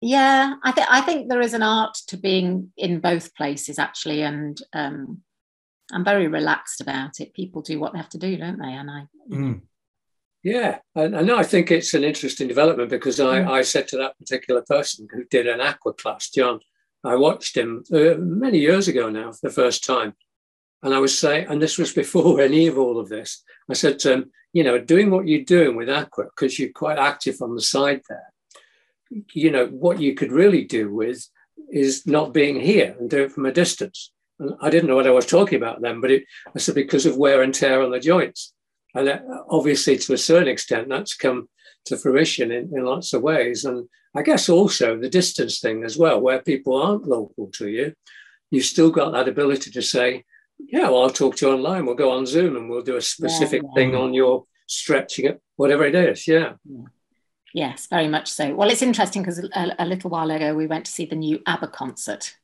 yeah, 0.00 0.54
I 0.62 0.72
think 0.72 0.86
I 0.90 1.00
think 1.02 1.28
there 1.28 1.40
is 1.40 1.54
an 1.54 1.62
art 1.62 1.94
to 2.08 2.16
being 2.16 2.72
in 2.76 3.00
both 3.00 3.34
places 3.34 3.78
actually, 3.78 4.22
and 4.22 4.60
um, 4.72 5.22
I'm 5.92 6.04
very 6.04 6.28
relaxed 6.28 6.80
about 6.80 7.20
it. 7.20 7.34
People 7.34 7.62
do 7.62 7.78
what 7.78 7.92
they 7.92 7.98
have 7.98 8.08
to 8.10 8.18
do, 8.18 8.36
don't 8.36 8.58
they? 8.58 8.72
And 8.72 8.90
I. 8.90 9.06
Mm. 9.30 9.60
Yeah, 10.42 10.78
and, 10.94 11.14
and 11.14 11.30
I 11.30 11.42
think 11.42 11.70
it's 11.70 11.92
an 11.92 12.02
interesting 12.02 12.48
development 12.48 12.88
because 12.88 13.20
I, 13.20 13.40
mm. 13.40 13.50
I 13.50 13.60
said 13.60 13.88
to 13.88 13.98
that 13.98 14.16
particular 14.18 14.62
person 14.62 15.06
who 15.12 15.24
did 15.24 15.46
an 15.46 15.60
aqua 15.60 15.92
class, 15.92 16.30
John, 16.30 16.60
I 17.04 17.16
watched 17.16 17.58
him 17.58 17.84
uh, 17.92 18.14
many 18.16 18.58
years 18.58 18.88
ago 18.88 19.10
now 19.10 19.32
for 19.32 19.48
the 19.48 19.54
first 19.54 19.84
time, 19.84 20.14
and 20.82 20.94
I 20.94 20.98
was 20.98 21.18
saying, 21.18 21.46
and 21.48 21.60
this 21.60 21.76
was 21.76 21.92
before 21.92 22.40
any 22.40 22.66
of 22.68 22.78
all 22.78 22.98
of 22.98 23.10
this, 23.10 23.42
I 23.68 23.74
said 23.74 23.98
to 24.00 24.12
him, 24.12 24.30
you 24.54 24.64
know, 24.64 24.78
doing 24.78 25.10
what 25.10 25.28
you're 25.28 25.44
doing 25.44 25.76
with 25.76 25.90
Aqua, 25.90 26.24
because 26.24 26.58
you're 26.58 26.70
quite 26.70 26.98
active 26.98 27.36
on 27.42 27.54
the 27.54 27.60
side 27.60 28.00
there, 28.08 28.32
you 29.32 29.50
know, 29.50 29.66
what 29.66 30.00
you 30.00 30.14
could 30.14 30.32
really 30.32 30.64
do 30.64 30.92
with 30.92 31.26
is 31.70 32.06
not 32.06 32.32
being 32.32 32.60
here 32.60 32.96
and 32.98 33.10
do 33.10 33.24
it 33.24 33.32
from 33.32 33.46
a 33.46 33.52
distance. 33.52 34.12
And 34.38 34.54
I 34.60 34.70
didn't 34.70 34.88
know 34.88 34.96
what 34.96 35.06
I 35.06 35.10
was 35.10 35.26
talking 35.26 35.56
about 35.56 35.82
then, 35.82 36.00
but 36.00 36.10
it, 36.10 36.24
I 36.54 36.58
said 36.58 36.74
because 36.74 37.06
of 37.06 37.16
wear 37.16 37.42
and 37.42 37.54
tear 37.54 37.82
on 37.82 37.90
the 37.90 38.00
joints. 38.00 38.54
And 38.94 39.06
that, 39.06 39.22
obviously, 39.48 39.98
to 39.98 40.14
a 40.14 40.18
certain 40.18 40.48
extent, 40.48 40.88
that's 40.88 41.14
come 41.14 41.48
to 41.86 41.96
fruition 41.96 42.50
in, 42.50 42.70
in 42.74 42.84
lots 42.84 43.12
of 43.12 43.22
ways. 43.22 43.64
And 43.64 43.88
I 44.14 44.22
guess 44.22 44.48
also 44.48 44.98
the 44.98 45.08
distance 45.08 45.60
thing 45.60 45.84
as 45.84 45.96
well, 45.96 46.20
where 46.20 46.42
people 46.42 46.80
aren't 46.80 47.06
local 47.06 47.48
to 47.54 47.68
you, 47.68 47.94
you've 48.50 48.64
still 48.64 48.90
got 48.90 49.12
that 49.12 49.28
ability 49.28 49.70
to 49.70 49.82
say, 49.82 50.24
yeah, 50.58 50.90
well, 50.90 51.02
I'll 51.02 51.10
talk 51.10 51.36
to 51.36 51.46
you 51.46 51.52
online. 51.52 51.86
We'll 51.86 51.94
go 51.94 52.10
on 52.10 52.26
Zoom 52.26 52.56
and 52.56 52.68
we'll 52.68 52.82
do 52.82 52.96
a 52.96 53.02
specific 53.02 53.62
yeah, 53.62 53.68
yeah. 53.68 53.74
thing 53.74 53.94
on 53.94 54.12
your 54.12 54.44
stretching 54.66 55.26
it, 55.26 55.40
whatever 55.56 55.84
it 55.84 55.94
is. 55.94 56.26
Yeah. 56.26 56.54
yeah. 56.64 56.84
Yes, 57.52 57.86
very 57.88 58.08
much 58.08 58.30
so. 58.30 58.54
Well, 58.54 58.70
it's 58.70 58.82
interesting 58.82 59.22
because 59.22 59.38
a, 59.38 59.74
a, 59.78 59.86
little 59.86 60.10
while 60.10 60.30
ago 60.30 60.54
we 60.54 60.66
went 60.66 60.84
to 60.86 60.92
see 60.92 61.04
the 61.04 61.16
new 61.16 61.40
ABBA 61.46 61.68
concert. 61.68 62.36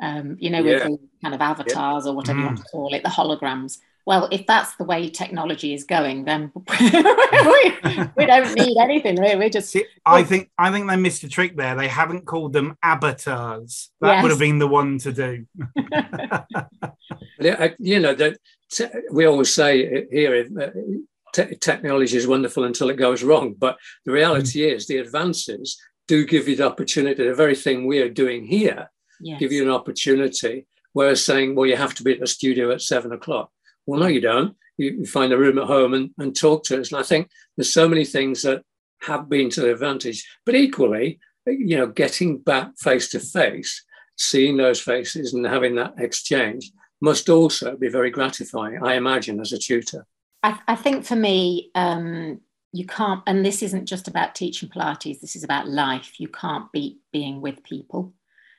Um, 0.00 0.36
you 0.38 0.50
know, 0.50 0.62
with 0.62 0.82
the 0.82 0.98
kind 1.22 1.34
of 1.34 1.40
avatars 1.40 2.06
or 2.06 2.14
whatever 2.14 2.38
mm. 2.38 2.42
you 2.42 2.46
want 2.46 2.58
to 2.58 2.64
mm. 2.64 2.70
call 2.70 2.94
it, 2.94 3.02
the 3.02 3.08
holograms. 3.08 3.78
Well, 4.06 4.28
if 4.32 4.46
that's 4.46 4.74
the 4.76 4.84
way 4.84 5.10
technology 5.10 5.74
is 5.74 5.84
going, 5.84 6.24
then 6.24 6.50
we, 6.80 7.76
we, 8.16 8.26
don't 8.26 8.54
need 8.54 8.78
anything 8.80 9.16
really. 9.16 9.36
We 9.36 9.50
just. 9.50 9.70
See, 9.70 9.84
I 10.06 10.22
think 10.22 10.50
I 10.56 10.70
think 10.72 10.88
they 10.88 10.96
missed 10.96 11.24
a 11.24 11.28
trick 11.28 11.56
there. 11.56 11.74
They 11.74 11.88
haven't 11.88 12.24
called 12.24 12.54
them 12.54 12.78
avatars. 12.82 13.90
That 14.00 14.14
yes. 14.14 14.22
would 14.22 14.30
have 14.30 14.38
been 14.38 14.58
the 14.58 14.66
one 14.66 14.98
to 14.98 15.12
do. 15.12 15.46
you 17.78 18.00
know 18.00 18.14
that 18.14 18.38
we 19.12 19.26
always 19.26 19.52
say 19.52 20.06
here 20.10 20.46
uh, 20.58 20.70
te- 21.32 21.56
technology 21.56 22.16
is 22.16 22.26
wonderful 22.26 22.64
until 22.64 22.90
it 22.90 22.96
goes 22.96 23.22
wrong 23.22 23.54
but 23.58 23.76
the 24.04 24.12
reality 24.12 24.60
mm. 24.60 24.74
is 24.74 24.86
the 24.86 24.98
advances 24.98 25.80
do 26.06 26.24
give 26.24 26.48
you 26.48 26.56
the 26.56 26.66
opportunity 26.66 27.24
the 27.24 27.34
very 27.34 27.54
thing 27.54 27.86
we 27.86 28.00
are 28.00 28.08
doing 28.08 28.44
here 28.44 28.90
yes. 29.20 29.38
give 29.38 29.52
you 29.52 29.62
an 29.62 29.70
opportunity 29.70 30.66
whereas 30.92 31.24
saying 31.24 31.54
well 31.54 31.66
you 31.66 31.76
have 31.76 31.94
to 31.94 32.02
be 32.02 32.12
at 32.12 32.20
the 32.20 32.26
studio 32.26 32.70
at 32.70 32.82
seven 32.82 33.12
o'clock 33.12 33.50
well 33.86 34.00
no 34.00 34.06
you 34.06 34.20
don't 34.20 34.56
you, 34.76 35.04
find 35.06 35.32
a 35.32 35.38
room 35.38 35.58
at 35.58 35.66
home 35.66 35.94
and, 35.94 36.10
and 36.18 36.36
talk 36.36 36.64
to 36.64 36.80
us 36.80 36.92
and 36.92 37.00
i 37.00 37.02
think 37.02 37.28
there's 37.56 37.72
so 37.72 37.88
many 37.88 38.04
things 38.04 38.42
that 38.42 38.62
have 39.02 39.28
been 39.28 39.48
to 39.48 39.60
the 39.60 39.72
advantage 39.72 40.26
but 40.44 40.54
equally 40.54 41.18
you 41.46 41.76
know 41.76 41.86
getting 41.86 42.38
back 42.38 42.70
face 42.78 43.08
to 43.08 43.20
face 43.20 43.84
seeing 44.16 44.56
those 44.56 44.80
faces 44.80 45.32
and 45.32 45.46
having 45.46 45.76
that 45.76 45.94
exchange 45.98 46.72
must 47.00 47.28
also 47.28 47.76
be 47.76 47.88
very 47.88 48.10
gratifying, 48.10 48.82
I 48.82 48.94
imagine, 48.94 49.40
as 49.40 49.52
a 49.52 49.58
tutor. 49.58 50.06
I, 50.42 50.58
I 50.68 50.76
think 50.76 51.04
for 51.04 51.16
me, 51.16 51.70
um, 51.74 52.40
you 52.72 52.86
can't, 52.86 53.22
and 53.26 53.44
this 53.44 53.62
isn't 53.62 53.86
just 53.86 54.08
about 54.08 54.34
teaching 54.34 54.68
Pilates, 54.68 55.20
this 55.20 55.34
is 55.34 55.44
about 55.44 55.68
life. 55.68 56.20
You 56.20 56.28
can't 56.28 56.70
beat 56.72 56.98
being 57.12 57.40
with 57.40 57.62
people. 57.62 58.12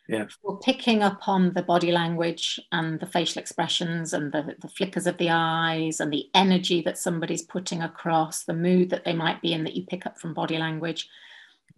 Yeah. 0.07 0.25
For 0.41 0.59
picking 0.59 1.03
up 1.03 1.27
on 1.27 1.53
the 1.53 1.61
body 1.61 1.91
language 1.91 2.59
and 2.71 2.99
the 2.99 3.05
facial 3.05 3.39
expressions 3.39 4.11
and 4.11 4.31
the, 4.31 4.55
the 4.59 4.67
flickers 4.67 5.05
of 5.05 5.19
the 5.19 5.29
eyes 5.29 5.99
and 5.99 6.11
the 6.11 6.27
energy 6.33 6.81
that 6.81 6.97
somebody's 6.97 7.43
putting 7.43 7.83
across, 7.83 8.43
the 8.43 8.55
mood 8.55 8.89
that 8.89 9.05
they 9.05 9.13
might 9.13 9.39
be 9.39 9.53
in 9.53 9.63
that 9.65 9.75
you 9.75 9.85
pick 9.85 10.07
up 10.07 10.17
from 10.17 10.33
body 10.33 10.57
language. 10.57 11.07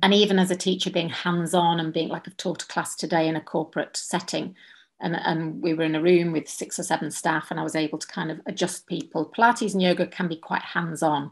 And 0.01 0.13
even 0.13 0.39
as 0.39 0.49
a 0.49 0.55
teacher, 0.55 0.89
being 0.89 1.09
hands 1.09 1.53
on 1.53 1.81
and 1.81 1.91
being 1.91 2.07
like 2.07 2.25
I've 2.25 2.37
taught 2.37 2.63
a 2.63 2.67
class 2.67 2.95
today 2.95 3.27
in 3.27 3.35
a 3.35 3.41
corporate 3.41 3.97
setting, 3.97 4.55
and, 5.01 5.15
and 5.15 5.61
we 5.61 5.73
were 5.73 5.83
in 5.83 5.95
a 5.95 6.01
room 6.01 6.31
with 6.31 6.47
six 6.47 6.79
or 6.79 6.83
seven 6.83 7.11
staff 7.11 7.49
and 7.49 7.59
i 7.59 7.63
was 7.63 7.75
able 7.75 7.97
to 7.97 8.07
kind 8.07 8.31
of 8.31 8.39
adjust 8.45 8.87
people. 8.87 9.31
Pilates 9.35 9.73
and 9.73 9.81
yoga 9.81 10.07
can 10.07 10.27
be 10.27 10.37
quite 10.37 10.61
hands-on 10.61 11.31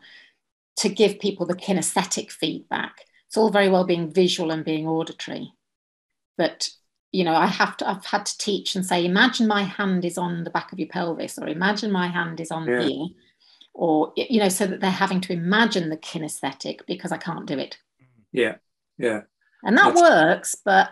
to 0.77 0.89
give 0.89 1.19
people 1.19 1.45
the 1.45 1.55
kinesthetic 1.55 2.31
feedback. 2.31 3.05
It's 3.27 3.37
all 3.37 3.51
very 3.51 3.69
well 3.69 3.83
being 3.83 4.11
visual 4.11 4.51
and 4.51 4.65
being 4.65 4.87
auditory 4.87 5.53
but 6.39 6.69
you 7.11 7.23
know 7.23 7.35
i 7.35 7.45
have 7.45 7.77
to 7.77 7.87
i've 7.87 8.05
had 8.05 8.25
to 8.25 8.37
teach 8.39 8.75
and 8.75 8.83
say 8.83 9.05
imagine 9.05 9.45
my 9.45 9.61
hand 9.61 10.03
is 10.03 10.17
on 10.17 10.43
the 10.43 10.49
back 10.49 10.71
of 10.71 10.79
your 10.79 10.87
pelvis 10.87 11.37
or 11.37 11.47
imagine 11.47 11.91
my 11.91 12.07
hand 12.07 12.39
is 12.39 12.49
on 12.49 12.65
yeah. 12.67 12.81
here 12.81 13.07
or 13.75 14.11
you 14.15 14.39
know 14.39 14.49
so 14.49 14.65
that 14.65 14.79
they're 14.79 14.89
having 14.89 15.21
to 15.21 15.33
imagine 15.33 15.89
the 15.89 15.97
kinesthetic 15.97 16.79
because 16.87 17.11
i 17.11 17.17
can't 17.17 17.45
do 17.45 17.59
it. 17.59 17.77
Yeah 18.31 18.55
yeah. 18.97 19.21
And 19.63 19.77
that 19.77 19.93
That's- 19.93 20.01
works 20.01 20.55
but 20.65 20.89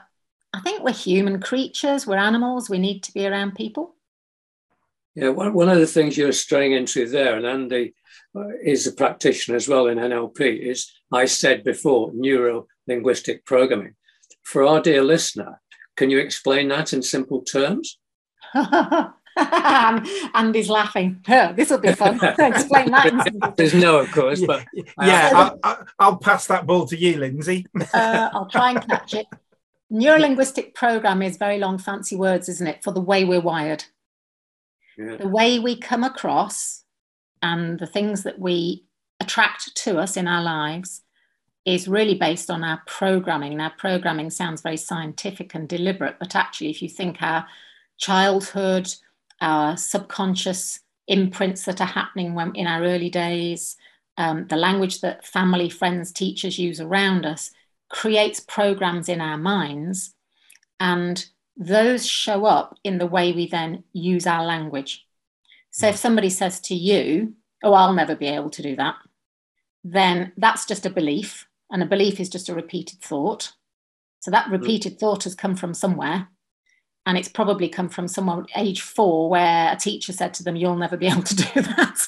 I 0.57 0.59
think 0.61 0.83
we're 0.83 0.91
human 0.91 1.39
creatures, 1.39 2.07
we're 2.07 2.17
animals, 2.17 2.67
we 2.67 2.79
need 2.79 3.03
to 3.03 3.13
be 3.13 3.27
around 3.27 3.53
people. 3.53 3.93
Yeah, 5.13 5.29
one, 5.29 5.53
one 5.53 5.69
of 5.69 5.77
the 5.77 5.85
things 5.85 6.17
you're 6.17 6.31
straying 6.31 6.71
into 6.71 7.07
there, 7.07 7.37
and 7.37 7.45
Andy 7.45 7.93
uh, 8.35 8.47
is 8.63 8.87
a 8.87 8.91
practitioner 8.91 9.55
as 9.55 9.67
well 9.67 9.85
in 9.85 9.99
NLP, 9.99 10.59
is 10.59 10.91
I 11.13 11.25
said 11.25 11.63
before, 11.63 12.11
neuro 12.15 12.65
linguistic 12.87 13.45
programming. 13.45 13.93
For 14.41 14.65
our 14.65 14.81
dear 14.81 15.03
listener, 15.03 15.61
can 15.95 16.09
you 16.09 16.17
explain 16.17 16.69
that 16.69 16.91
in 16.91 17.03
simple 17.03 17.41
terms? 17.41 17.99
Andy's 20.33 20.69
laughing. 20.69 21.23
this 21.27 21.69
will 21.69 21.77
be 21.77 21.91
fun. 21.91 22.15
Explain 22.39 22.89
that. 22.89 23.53
There's 23.55 23.75
no, 23.75 23.99
of 23.99 24.11
course, 24.11 24.43
but 24.43 24.65
yeah, 24.99 25.51
I'll, 25.63 25.85
I'll, 25.99 26.17
pass 26.17 26.47
that 26.47 26.65
ball 26.65 26.87
to 26.87 26.97
you, 26.97 27.17
Lindsay. 27.19 27.67
uh, 27.93 28.29
I'll 28.33 28.49
try 28.49 28.71
and 28.71 28.87
catch 28.87 29.13
it. 29.13 29.27
Neurolinguistic 29.91 30.73
program 30.73 31.21
is 31.21 31.37
very 31.37 31.59
long, 31.59 31.77
fancy 31.77 32.15
words, 32.15 32.49
isn't 32.49 32.67
it, 32.67 32.83
for 32.83 32.91
the 32.91 33.01
way 33.01 33.23
we're 33.23 33.39
wired. 33.39 33.85
Yeah. 34.97 35.17
The 35.17 35.27
way 35.27 35.59
we 35.59 35.79
come 35.79 36.03
across 36.03 36.83
and 37.41 37.79
the 37.79 37.87
things 37.87 38.23
that 38.23 38.39
we 38.39 38.85
attract 39.19 39.75
to 39.75 39.99
us 39.99 40.17
in 40.17 40.27
our 40.27 40.41
lives 40.41 41.03
is 41.65 41.87
really 41.87 42.15
based 42.15 42.49
on 42.49 42.63
our 42.63 42.81
programming. 42.87 43.57
Now, 43.57 43.71
programming 43.77 44.29
sounds 44.29 44.61
very 44.61 44.77
scientific 44.77 45.53
and 45.53 45.67
deliberate, 45.67 46.17
but 46.19 46.35
actually, 46.35 46.69
if 46.69 46.81
you 46.81 46.89
think 46.89 47.21
our 47.21 47.45
childhood, 47.97 48.93
our 49.41 49.77
subconscious 49.77 50.79
imprints 51.07 51.65
that 51.65 51.81
are 51.81 51.87
happening 51.87 52.33
when, 52.33 52.55
in 52.55 52.67
our 52.67 52.83
early 52.83 53.09
days, 53.09 53.75
um, 54.17 54.47
the 54.47 54.55
language 54.55 55.01
that 55.01 55.25
family, 55.25 55.69
friends, 55.69 56.11
teachers 56.11 56.57
use 56.57 56.79
around 56.79 57.25
us, 57.25 57.51
creates 57.89 58.39
programs 58.39 59.09
in 59.09 59.21
our 59.21 59.37
minds, 59.37 60.13
and 60.79 61.25
those 61.55 62.07
show 62.07 62.45
up 62.45 62.77
in 62.83 62.97
the 62.97 63.07
way 63.07 63.31
we 63.33 63.47
then 63.47 63.83
use 63.93 64.27
our 64.27 64.45
language. 64.45 65.05
So 65.71 65.87
if 65.87 65.95
hmm. 65.95 65.99
somebody 65.99 66.29
says 66.29 66.59
to 66.61 66.75
you, 66.75 67.33
Oh, 67.63 67.73
I'll 67.73 67.93
never 67.93 68.15
be 68.15 68.27
able 68.27 68.51
to 68.51 68.61
do 68.61 68.75
that, 68.75 68.95
then 69.83 70.31
that's 70.37 70.65
just 70.65 70.85
a 70.85 70.91
belief, 70.91 71.47
and 71.71 71.81
a 71.81 71.87
belief 71.87 72.19
is 72.19 72.29
just 72.29 72.49
a 72.49 72.55
repeated 72.55 73.01
thought. 73.01 73.53
So 74.19 74.31
that 74.31 74.47
hmm. 74.47 74.53
repeated 74.53 74.99
thought 74.99 75.23
has 75.23 75.35
come 75.35 75.55
from 75.55 75.73
somewhere. 75.73 76.27
And 77.07 77.17
it's 77.17 77.29
probably 77.29 77.69
come 77.69 77.87
from 77.87 78.09
someone 78.09 78.47
age 78.57 78.81
four 78.81 79.29
where 79.29 79.71
a 79.71 79.77
teacher 79.77 80.11
said 80.11 80.33
to 80.33 80.43
them, 80.43 80.57
You'll 80.57 80.75
never 80.75 80.97
be 80.97 81.07
able 81.07 81.23
to 81.23 81.35
do 81.53 81.61
that. 81.61 82.05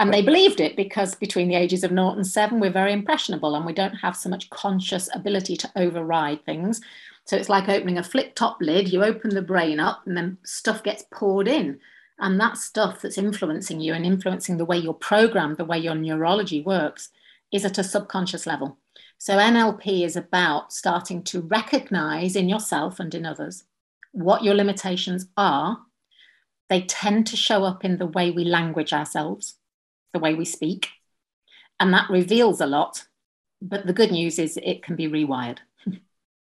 and 0.00 0.12
they 0.12 0.22
believed 0.22 0.58
it 0.58 0.74
because 0.74 1.14
between 1.14 1.46
the 1.46 1.54
ages 1.54 1.84
of 1.84 1.92
naught 1.92 2.16
and 2.16 2.26
seven, 2.26 2.58
we're 2.58 2.72
very 2.72 2.92
impressionable 2.92 3.54
and 3.54 3.64
we 3.64 3.72
don't 3.72 3.94
have 3.94 4.16
so 4.16 4.28
much 4.28 4.50
conscious 4.50 5.08
ability 5.14 5.56
to 5.58 5.70
override 5.76 6.44
things. 6.44 6.80
So 7.26 7.36
it's 7.36 7.48
like 7.48 7.68
opening 7.68 7.96
a 7.96 8.02
flip 8.02 8.34
top 8.34 8.58
lid, 8.60 8.92
you 8.92 9.04
open 9.04 9.36
the 9.36 9.40
brain 9.40 9.78
up, 9.78 10.02
and 10.04 10.16
then 10.16 10.36
stuff 10.42 10.82
gets 10.82 11.04
poured 11.12 11.46
in. 11.46 11.78
And 12.18 12.40
that 12.40 12.56
stuff 12.56 13.02
that's 13.02 13.18
influencing 13.18 13.80
you 13.80 13.94
and 13.94 14.04
influencing 14.04 14.56
the 14.56 14.64
way 14.64 14.78
you're 14.78 14.94
programmed, 14.94 15.58
the 15.58 15.64
way 15.64 15.78
your 15.78 15.94
neurology 15.94 16.60
works, 16.60 17.10
is 17.52 17.64
at 17.64 17.78
a 17.78 17.84
subconscious 17.84 18.48
level. 18.48 18.78
So 19.16 19.36
NLP 19.36 20.04
is 20.04 20.16
about 20.16 20.72
starting 20.72 21.22
to 21.24 21.42
recognize 21.42 22.34
in 22.34 22.48
yourself 22.48 22.98
and 22.98 23.14
in 23.14 23.24
others 23.24 23.62
what 24.12 24.44
your 24.44 24.54
limitations 24.54 25.26
are. 25.36 25.78
They 26.68 26.82
tend 26.82 27.26
to 27.28 27.36
show 27.36 27.64
up 27.64 27.84
in 27.84 27.98
the 27.98 28.06
way 28.06 28.30
we 28.30 28.44
language 28.44 28.92
ourselves, 28.92 29.58
the 30.12 30.20
way 30.20 30.34
we 30.34 30.44
speak. 30.44 30.88
And 31.80 31.92
that 31.92 32.08
reveals 32.08 32.60
a 32.60 32.66
lot. 32.66 33.04
But 33.60 33.86
the 33.86 33.92
good 33.92 34.10
news 34.10 34.38
is 34.38 34.58
it 34.62 34.82
can 34.82 34.96
be 34.96 35.08
rewired. 35.08 35.58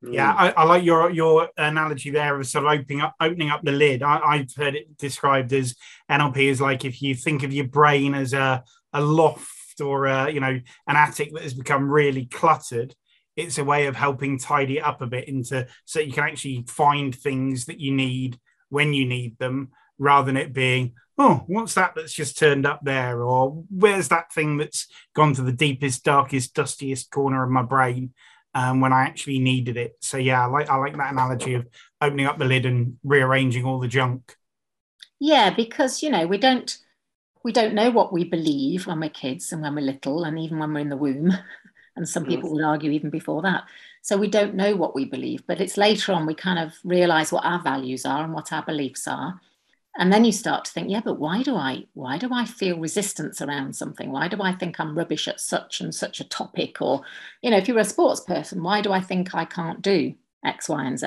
Yeah, 0.07 0.35
I, 0.35 0.51
I, 0.51 0.65
like 0.65 0.85
your 0.85 1.09
your 1.09 1.49
analogy 1.57 2.11
there 2.11 2.39
of 2.39 2.47
sort 2.47 2.67
of 2.67 2.79
opening 2.79 3.01
up 3.01 3.15
opening 3.23 3.49
up 3.49 3.63
the 3.63 3.73
lid. 3.73 4.03
I, 4.03 4.37
have 4.37 4.55
heard 4.55 4.75
it 4.75 4.99
described 4.99 5.51
as 5.55 5.75
NLP 6.11 6.37
is 6.37 6.61
like 6.61 6.85
if 6.85 7.01
you 7.01 7.15
think 7.15 7.43
of 7.43 7.55
your 7.55 7.69
brain 7.69 8.15
as 8.15 8.35
a 8.35 8.63
a 8.93 9.01
loft 9.01 9.81
or 9.81 10.05
a, 10.05 10.31
you 10.31 10.41
know 10.41 10.61
an 10.87 10.97
attic 10.97 11.33
that 11.33 11.43
has 11.43 11.55
become 11.55 11.91
really 11.91 12.27
cluttered. 12.27 12.95
It's 13.37 13.59
a 13.59 13.65
way 13.65 13.87
of 13.87 13.97
helping 13.97 14.39
tidy 14.39 14.81
up 14.81 15.03
a 15.03 15.07
bit 15.07 15.29
into 15.29 15.67
so 15.85 16.01
you 16.01 16.13
can 16.13 16.25
actually 16.25 16.65
find 16.69 17.15
things 17.15 17.67
that 17.67 17.81
you 17.81 17.93
need 17.93 18.39
when 18.69 18.93
you 18.93 19.07
need 19.07 19.39
them, 19.39 19.71
rather 19.99 20.27
than 20.27 20.37
it 20.37 20.53
being 20.53 20.93
oh 21.17 21.45
what's 21.47 21.75
that 21.75 21.95
that's 21.95 22.13
just 22.13 22.37
turned 22.37 22.67
up 22.67 22.81
there 22.83 23.23
or 23.23 23.63
where's 23.71 24.09
that 24.09 24.33
thing 24.33 24.57
that's 24.57 24.89
gone 25.15 25.33
to 25.33 25.43
the 25.43 25.53
deepest 25.53 26.03
darkest 26.03 26.53
dustiest 26.55 27.09
corner 27.13 27.45
of 27.45 27.51
my 27.51 27.63
brain 27.63 28.13
um, 28.55 28.81
when 28.81 28.93
I 28.93 29.03
actually 29.03 29.41
needed 29.41 29.77
it. 29.77 29.97
So 30.01 30.17
yeah, 30.17 30.43
I 30.43 30.47
like 30.47 30.71
I 30.71 30.77
like 30.77 30.97
that 30.97 31.13
analogy 31.13 31.55
of 31.55 31.67
opening 32.01 32.27
up 32.27 32.39
the 32.39 32.45
lid 32.45 32.67
and 32.67 32.97
rearranging 33.03 33.65
all 33.65 33.81
the 33.81 33.89
junk. 33.89 34.37
Yeah, 35.19 35.51
because 35.51 36.03
you 36.03 36.11
know 36.11 36.27
we 36.27 36.39
don't 36.39 36.77
we 37.43 37.53
don't 37.53 37.75
know 37.75 37.91
what 37.91 38.13
we 38.13 38.25
believe 38.25 38.87
when 38.87 39.01
we're 39.01 39.11
kids 39.11 39.53
and 39.53 39.61
when 39.63 39.75
we're 39.75 39.83
little, 39.83 40.25
and 40.25 40.39
even 40.39 40.59
when 40.59 40.73
we're 40.73 40.81
in 40.81 40.89
the 40.89 40.97
womb. 40.97 41.33
And 41.97 42.09
some 42.09 42.25
people 42.25 42.51
mm. 42.51 42.55
would 42.55 42.65
argue 42.65 42.91
even 42.91 43.11
before 43.11 43.43
that. 43.43 43.65
So 44.03 44.17
we 44.17 44.29
don't 44.29 44.55
know 44.55 44.77
what 44.77 44.95
we 44.95 45.05
believe, 45.05 45.47
but 45.47 45.61
it's 45.61 45.77
later 45.77 46.13
on 46.13 46.27
we 46.27 46.35
kind 46.35 46.59
of 46.59 46.75
realize 46.85 47.33
what 47.33 47.45
our 47.45 47.63
values 47.63 48.05
are 48.05 48.25
and 48.25 48.33
what 48.33 48.53
our 48.53 48.63
beliefs 48.63 49.07
are. 49.09 49.41
And 49.97 50.13
then 50.13 50.25
you 50.25 50.33
start 50.33 50.65
to 50.65 50.73
think 50.73 50.91
yeah 50.91 51.03
but 51.05 51.21
why 51.21 51.43
do 51.45 51.55
i 51.55 51.85
why 51.95 52.19
do 52.19 52.29
i 52.33 52.45
feel 52.45 52.81
resistance 52.81 53.41
around 53.41 53.77
something? 53.77 54.11
Why 54.11 54.27
do 54.27 54.43
i 54.43 54.53
think 54.53 54.81
i'm 54.81 54.99
rubbish 54.99 55.29
at 55.29 55.41
such 55.41 55.81
and 55.81 55.95
such 55.95 56.21
a 56.21 56.29
topic? 56.29 56.83
Or 56.83 57.03
you 57.43 57.51
know 57.51 57.59
if 57.59 57.69
you're 57.69 57.79
a 57.79 57.85
sports 57.85 58.21
person 58.21 58.63
why 58.63 58.81
do 58.81 58.93
i 58.93 59.01
think 59.01 59.35
i 59.37 59.45
can't 59.45 59.83
do 59.83 60.15
x 60.45 60.69
y 60.69 60.85
and 60.85 60.99
z? 60.99 61.07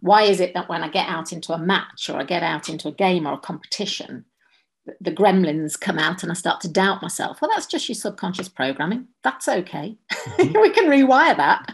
Why 0.00 0.22
is 0.22 0.38
it 0.38 0.54
that 0.54 0.68
when 0.68 0.84
i 0.84 0.88
get 0.88 1.08
out 1.08 1.32
into 1.32 1.52
a 1.52 1.58
match 1.58 2.08
or 2.08 2.18
i 2.18 2.22
get 2.22 2.44
out 2.44 2.68
into 2.68 2.86
a 2.86 2.92
game 2.92 3.26
or 3.26 3.34
a 3.34 3.38
competition 3.38 4.24
the 5.00 5.12
gremlins 5.12 5.78
come 5.78 5.98
out 5.98 6.22
and 6.22 6.30
i 6.32 6.34
start 6.34 6.60
to 6.60 6.68
doubt 6.68 7.02
myself 7.02 7.40
well 7.40 7.50
that's 7.54 7.66
just 7.66 7.88
your 7.88 7.96
subconscious 7.96 8.48
programming 8.48 9.06
that's 9.22 9.48
okay 9.48 9.96
mm-hmm. 10.12 10.58
we 10.60 10.70
can 10.70 10.88
rewire 10.90 11.36
that 11.36 11.66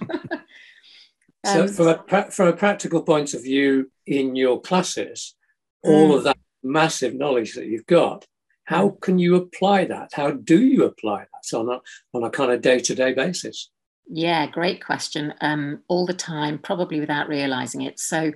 so 1.47 1.63
um, 1.63 1.69
from 1.69 1.89
a, 1.89 2.31
from 2.31 2.49
a 2.49 2.53
practical 2.53 3.03
point 3.03 3.35
of 3.35 3.43
view 3.43 3.91
in 4.07 4.37
your 4.37 4.61
classes 4.61 5.35
all 5.85 6.11
mm. 6.11 6.17
of 6.17 6.25
that 6.25 6.39
massive 6.63 7.15
knowledge 7.15 7.55
that 7.55 7.67
you've 7.67 7.87
got, 7.87 8.25
how 8.65 8.89
mm. 8.89 9.01
can 9.01 9.19
you 9.19 9.37
apply 9.37 9.85
that? 9.85 10.11
How 10.15 10.33
do 10.33 10.61
you 10.61 10.85
apply 10.85 11.27
that 11.33 11.57
on 11.57 11.69
a, 11.69 11.81
on 12.15 12.25
a 12.25 12.31
kind 12.31 12.51
of 12.51 12.63
day 12.63 12.81
to 12.81 12.95
day 12.95 13.13
basis? 13.13 13.71
Yeah, 14.09 14.47
great 14.47 14.85
question. 14.85 15.33
Um, 15.41 15.83
all 15.89 16.07
the 16.07 16.15
time, 16.15 16.59
probably 16.59 17.01
without 17.01 17.29
realizing 17.29 17.83
it. 17.83 18.01
So, 18.01 18.33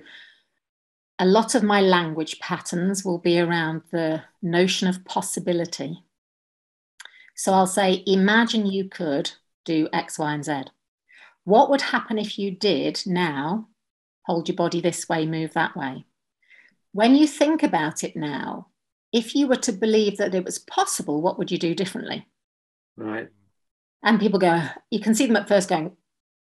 a 1.19 1.25
lot 1.25 1.53
of 1.53 1.63
my 1.63 1.81
language 1.81 2.39
patterns 2.39 3.03
will 3.03 3.19
be 3.19 3.39
around 3.39 3.81
the 3.91 4.23
notion 4.41 4.87
of 4.87 5.05
possibility. 5.05 6.03
So, 7.35 7.53
I'll 7.53 7.67
say, 7.67 8.03
imagine 8.05 8.65
you 8.65 8.89
could 8.89 9.31
do 9.65 9.87
X, 9.93 10.17
Y, 10.17 10.33
and 10.33 10.43
Z. 10.43 10.63
What 11.43 11.69
would 11.69 11.81
happen 11.81 12.17
if 12.17 12.39
you 12.39 12.51
did 12.51 13.01
now 13.05 13.67
hold 14.23 14.47
your 14.47 14.55
body 14.55 14.81
this 14.81 15.07
way, 15.09 15.25
move 15.25 15.53
that 15.53 15.75
way? 15.75 16.05
when 16.91 17.15
you 17.15 17.27
think 17.27 17.63
about 17.63 18.03
it 18.03 18.15
now, 18.15 18.67
if 19.11 19.35
you 19.35 19.47
were 19.47 19.55
to 19.57 19.71
believe 19.71 20.17
that 20.17 20.35
it 20.35 20.45
was 20.45 20.59
possible, 20.59 21.21
what 21.21 21.37
would 21.37 21.51
you 21.51 21.57
do 21.57 21.75
differently? 21.75 22.27
Right. 22.97 23.29
And 24.03 24.19
people 24.19 24.39
go, 24.39 24.61
you 24.89 24.99
can 24.99 25.15
see 25.15 25.25
them 25.25 25.35
at 25.35 25.47
first 25.47 25.69
going, 25.69 25.91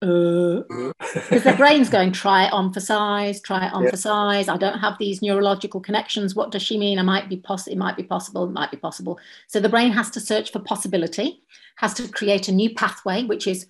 because 0.03 1.31
uh, 1.31 1.39
their 1.43 1.55
brain's 1.55 1.89
going, 1.95 2.11
try 2.11 2.45
it 2.45 2.53
on 2.53 2.73
for 2.73 2.81
size, 2.81 3.39
try 3.41 3.67
it 3.67 3.73
on 3.73 3.83
yeah. 3.83 3.91
for 3.91 3.97
size. 3.97 4.49
I 4.49 4.57
don't 4.57 4.79
have 4.79 4.97
these 4.99 5.21
neurological 5.21 5.79
connections. 5.79 6.35
What 6.35 6.51
does 6.51 6.61
she 6.61 6.77
mean? 6.77 6.99
I 6.99 7.03
might 7.03 7.29
be 7.29 7.37
possible. 7.37 7.73
It 7.73 7.79
might 7.79 7.95
be 7.95 8.03
possible. 8.03 8.43
It 8.43 8.51
might 8.51 8.71
be 8.71 8.77
possible. 8.77 9.17
So 9.47 9.59
the 9.59 9.69
brain 9.69 9.91
has 9.93 10.09
to 10.11 10.19
search 10.19 10.51
for 10.51 10.59
possibility, 10.59 11.41
has 11.77 11.93
to 11.95 12.07
create 12.09 12.49
a 12.49 12.51
new 12.51 12.73
pathway, 12.73 13.23
which 13.23 13.47
is, 13.47 13.67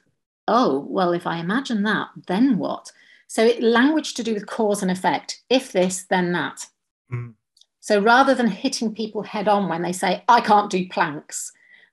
oh, 0.47 0.88
well, 0.89 1.13
if 1.13 1.27
I 1.27 1.38
imagine 1.38 1.84
that, 1.84 2.07
then 2.27 2.57
what? 2.57 2.91
So 3.27 3.45
it, 3.45 3.61
language 3.61 4.15
to 4.15 4.23
do 4.23 4.34
with 4.34 4.47
cause 4.47 4.81
and 4.81 4.91
effect. 4.91 5.41
If 5.49 5.71
this, 5.71 6.03
then 6.03 6.31
that. 6.31 6.65
Mm. 7.11 7.34
So 7.79 7.99
rather 7.99 8.34
than 8.34 8.47
hitting 8.47 8.95
people 8.95 9.21
head 9.23 9.47
on 9.47 9.69
when 9.69 9.81
they 9.84 9.93
say, 9.93 10.23
I 10.27 10.41
can't 10.41 10.71
do 10.71 10.88
planks 10.88 11.51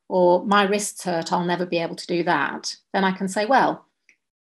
or 0.08 0.44
my 0.44 0.64
wrists 0.64 1.04
hurt, 1.04 1.32
I'll 1.32 1.44
never 1.44 1.66
be 1.66 1.78
able 1.78 1.96
to 1.96 2.06
do 2.06 2.22
that, 2.24 2.76
then 2.92 3.04
I 3.04 3.12
can 3.12 3.28
say, 3.28 3.46
well, 3.46 3.86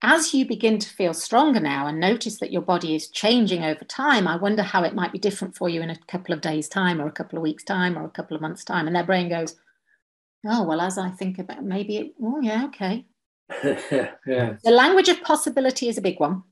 as 0.02 0.32
you 0.32 0.46
begin 0.46 0.78
to 0.78 0.88
feel 0.88 1.12
stronger 1.12 1.60
now 1.60 1.86
and 1.86 1.98
notice 1.98 2.38
that 2.38 2.52
your 2.52 2.62
body 2.62 2.94
is 2.94 3.08
changing 3.08 3.64
over 3.64 3.84
time, 3.84 4.28
I 4.28 4.36
wonder 4.36 4.62
how 4.62 4.84
it 4.84 4.94
might 4.94 5.12
be 5.12 5.18
different 5.18 5.56
for 5.56 5.68
you 5.68 5.82
in 5.82 5.90
a 5.90 5.98
couple 6.06 6.34
of 6.34 6.40
days' 6.40 6.68
time 6.68 7.00
or 7.00 7.06
a 7.06 7.12
couple 7.12 7.36
of 7.36 7.42
weeks' 7.42 7.64
time 7.64 7.98
or 7.98 8.04
a 8.04 8.10
couple 8.10 8.36
of 8.36 8.40
months' 8.40 8.64
time. 8.64 8.86
And 8.86 8.94
their 8.94 9.04
brain 9.04 9.28
goes, 9.28 9.56
oh, 10.46 10.62
well, 10.62 10.80
as 10.80 10.98
I 10.98 11.10
think 11.10 11.38
about 11.38 11.64
maybe, 11.64 11.96
it, 11.96 12.14
oh, 12.22 12.40
yeah, 12.40 12.66
okay. 12.66 13.06
yeah. 14.26 14.56
The 14.62 14.70
language 14.70 15.08
of 15.08 15.22
possibility 15.22 15.88
is 15.88 15.98
a 15.98 16.02
big 16.02 16.20
one 16.20 16.44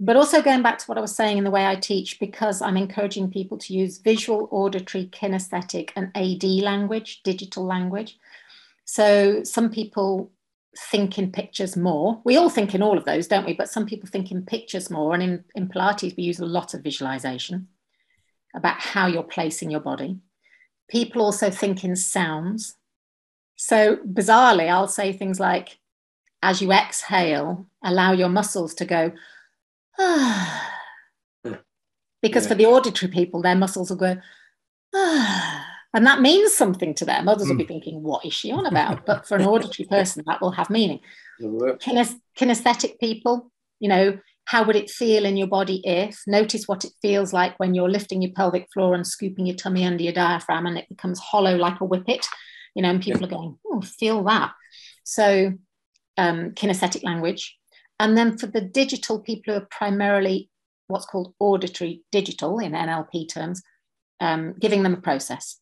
but 0.00 0.16
also 0.16 0.42
going 0.42 0.62
back 0.62 0.78
to 0.78 0.86
what 0.86 0.98
I 0.98 1.00
was 1.00 1.14
saying 1.14 1.38
in 1.38 1.44
the 1.44 1.50
way 1.50 1.66
I 1.66 1.76
teach, 1.76 2.18
because 2.18 2.60
I'm 2.60 2.76
encouraging 2.76 3.30
people 3.30 3.56
to 3.58 3.72
use 3.72 3.98
visual, 3.98 4.48
auditory, 4.50 5.06
kinesthetic, 5.06 5.90
and 5.94 6.10
AD 6.16 6.44
language, 6.62 7.22
digital 7.22 7.64
language. 7.64 8.18
So 8.84 9.44
some 9.44 9.70
people 9.70 10.30
think 10.78 11.18
in 11.18 11.32
pictures 11.32 11.76
more. 11.76 12.20
We 12.24 12.36
all 12.36 12.50
think 12.50 12.74
in 12.74 12.82
all 12.82 12.98
of 12.98 13.04
those, 13.04 13.26
don't 13.28 13.46
we? 13.46 13.54
But 13.54 13.70
some 13.70 13.86
people 13.86 14.08
think 14.08 14.30
in 14.30 14.44
pictures 14.44 14.90
more. 14.90 15.14
And 15.14 15.22
in, 15.22 15.44
in 15.54 15.68
Pilates, 15.68 16.16
we 16.16 16.24
use 16.24 16.40
a 16.40 16.46
lot 16.46 16.74
of 16.74 16.82
visualization 16.82 17.68
about 18.54 18.80
how 18.80 19.06
you're 19.06 19.22
placing 19.22 19.70
your 19.70 19.80
body. 19.80 20.18
People 20.88 21.22
also 21.22 21.50
think 21.50 21.84
in 21.84 21.96
sounds. 21.96 22.76
So 23.56 23.96
bizarrely, 23.96 24.68
I'll 24.68 24.88
say 24.88 25.12
things 25.12 25.40
like, 25.40 25.78
as 26.42 26.60
you 26.60 26.72
exhale, 26.72 27.66
allow 27.82 28.12
your 28.12 28.28
muscles 28.28 28.74
to 28.74 28.84
go 28.84 29.12
because 32.20 32.44
yeah. 32.44 32.48
for 32.48 32.54
the 32.54 32.66
auditory 32.66 33.10
people, 33.10 33.40
their 33.42 33.54
muscles 33.54 33.90
will 33.90 33.96
go, 33.96 34.16
and 35.94 36.06
that 36.06 36.20
means 36.20 36.52
something 36.52 36.92
to 36.94 37.04
them. 37.04 37.28
Others 37.28 37.46
mm. 37.46 37.50
will 37.50 37.56
be 37.56 37.64
hmm. 37.64 37.68
thinking, 37.68 38.02
what 38.02 38.24
is 38.24 38.32
she 38.34 38.50
on 38.50 38.66
about? 38.66 39.06
but 39.06 39.26
for 39.26 39.36
an 39.36 39.46
auditory 39.46 39.86
person, 39.90 40.24
that 40.26 40.40
will 40.40 40.50
have 40.50 40.68
meaning. 40.68 41.00
Kines- 41.40 42.20
kinesthetic 42.36 42.98
people, 42.98 43.50
you 43.78 43.88
know, 43.88 44.18
how 44.46 44.64
would 44.64 44.76
it 44.76 44.90
feel 44.90 45.24
in 45.24 45.36
your 45.36 45.46
body 45.46 45.80
if? 45.84 46.20
Notice 46.26 46.68
what 46.68 46.84
it 46.84 46.92
feels 47.00 47.32
like 47.32 47.58
when 47.58 47.74
you're 47.74 47.88
lifting 47.88 48.20
your 48.20 48.32
pelvic 48.32 48.66
floor 48.74 48.94
and 48.94 49.06
scooping 49.06 49.46
your 49.46 49.56
tummy 49.56 49.86
under 49.86 50.02
your 50.02 50.12
diaphragm 50.12 50.66
and 50.66 50.76
it 50.76 50.88
becomes 50.88 51.18
hollow 51.18 51.56
like 51.56 51.80
a 51.80 51.84
whippet, 51.84 52.26
you 52.74 52.82
know, 52.82 52.90
and 52.90 53.02
people 53.02 53.20
yeah. 53.20 53.26
are 53.28 53.30
going, 53.30 53.58
oh, 53.66 53.80
feel 53.80 54.22
that. 54.24 54.52
So, 55.04 55.54
um, 56.18 56.50
kinesthetic 56.52 57.04
language, 57.04 57.56
and 57.98 58.16
then 58.16 58.36
for 58.36 58.46
the 58.46 58.60
digital 58.60 59.20
people 59.20 59.54
who 59.54 59.60
are 59.60 59.68
primarily 59.70 60.50
what's 60.88 61.06
called 61.06 61.34
auditory 61.38 62.02
digital 62.12 62.58
in 62.58 62.72
NLP 62.72 63.28
terms, 63.28 63.62
um, 64.20 64.54
giving 64.58 64.82
them 64.82 64.94
a 64.94 65.00
process. 65.00 65.58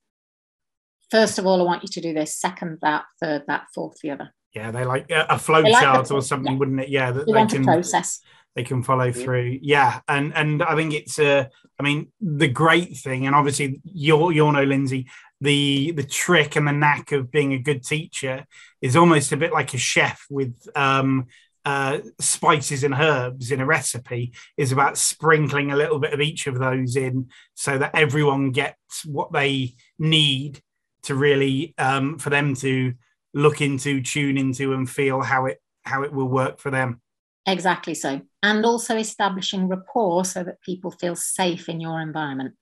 First 1.12 1.38
of 1.38 1.44
all, 1.44 1.60
I 1.60 1.64
want 1.64 1.82
you 1.82 1.90
to 1.90 2.00
do 2.00 2.14
this, 2.14 2.34
second 2.34 2.78
that, 2.80 3.04
third 3.20 3.42
that, 3.46 3.66
fourth 3.74 3.98
the 4.02 4.12
other. 4.12 4.32
Yeah, 4.54 4.70
they 4.70 4.86
like 4.86 5.10
a 5.10 5.38
flow 5.38 5.60
like 5.60 5.82
chart 5.82 6.10
or 6.10 6.22
something, 6.22 6.54
yeah. 6.54 6.58
wouldn't 6.58 6.80
it? 6.80 6.88
Yeah, 6.88 7.10
that 7.10 7.26
they 7.26 7.32
want 7.32 7.50
can, 7.50 7.64
process. 7.64 8.20
They 8.56 8.64
can 8.64 8.82
follow 8.82 9.12
through. 9.12 9.58
Yeah, 9.60 10.00
and 10.08 10.34
and 10.34 10.62
I 10.62 10.74
think 10.74 10.94
it's 10.94 11.18
uh, 11.18 11.44
I 11.78 11.82
mean, 11.82 12.10
the 12.22 12.48
great 12.48 12.96
thing, 12.96 13.26
and 13.26 13.36
obviously 13.36 13.82
you'll 13.84 14.32
you'll 14.32 14.52
know, 14.52 14.64
Lindsay, 14.64 15.06
the 15.42 15.90
the 15.90 16.02
trick 16.02 16.56
and 16.56 16.66
the 16.66 16.72
knack 16.72 17.12
of 17.12 17.30
being 17.30 17.52
a 17.52 17.58
good 17.58 17.84
teacher 17.84 18.46
is 18.80 18.96
almost 18.96 19.32
a 19.32 19.36
bit 19.36 19.52
like 19.52 19.74
a 19.74 19.78
chef 19.78 20.24
with 20.30 20.54
um, 20.74 21.26
uh, 21.66 21.98
spices 22.20 22.84
and 22.84 22.94
herbs 22.94 23.50
in 23.50 23.60
a 23.60 23.66
recipe 23.66 24.32
is 24.56 24.72
about 24.72 24.96
sprinkling 24.96 25.72
a 25.72 25.76
little 25.76 25.98
bit 25.98 26.14
of 26.14 26.22
each 26.22 26.46
of 26.46 26.58
those 26.58 26.96
in 26.96 27.28
so 27.52 27.76
that 27.76 27.94
everyone 27.94 28.50
gets 28.50 29.04
what 29.04 29.30
they 29.30 29.74
need 29.98 30.62
to 31.04 31.14
really 31.14 31.74
um, 31.78 32.18
for 32.18 32.30
them 32.30 32.54
to 32.54 32.94
look 33.34 33.60
into 33.60 34.02
tune 34.02 34.36
into 34.36 34.72
and 34.72 34.88
feel 34.88 35.22
how 35.22 35.46
it 35.46 35.60
how 35.84 36.02
it 36.02 36.12
will 36.12 36.28
work 36.28 36.58
for 36.58 36.70
them 36.70 37.00
exactly 37.46 37.94
so 37.94 38.20
and 38.42 38.64
also 38.64 38.96
establishing 38.96 39.68
rapport 39.68 40.24
so 40.24 40.44
that 40.44 40.60
people 40.62 40.90
feel 40.90 41.16
safe 41.16 41.68
in 41.68 41.80
your 41.80 42.00
environment 42.00 42.54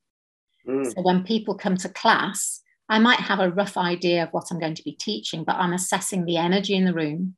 Mm. 0.66 0.92
So 0.94 1.02
when 1.02 1.24
people 1.24 1.54
come 1.54 1.76
to 1.78 1.88
class, 1.88 2.62
I 2.88 2.98
might 2.98 3.20
have 3.20 3.40
a 3.40 3.50
rough 3.50 3.76
idea 3.76 4.24
of 4.24 4.30
what 4.30 4.48
I'm 4.50 4.58
going 4.58 4.74
to 4.74 4.82
be 4.82 4.92
teaching, 4.92 5.44
but 5.44 5.56
I'm 5.56 5.72
assessing 5.72 6.24
the 6.24 6.36
energy 6.36 6.74
in 6.74 6.84
the 6.84 6.94
room, 6.94 7.36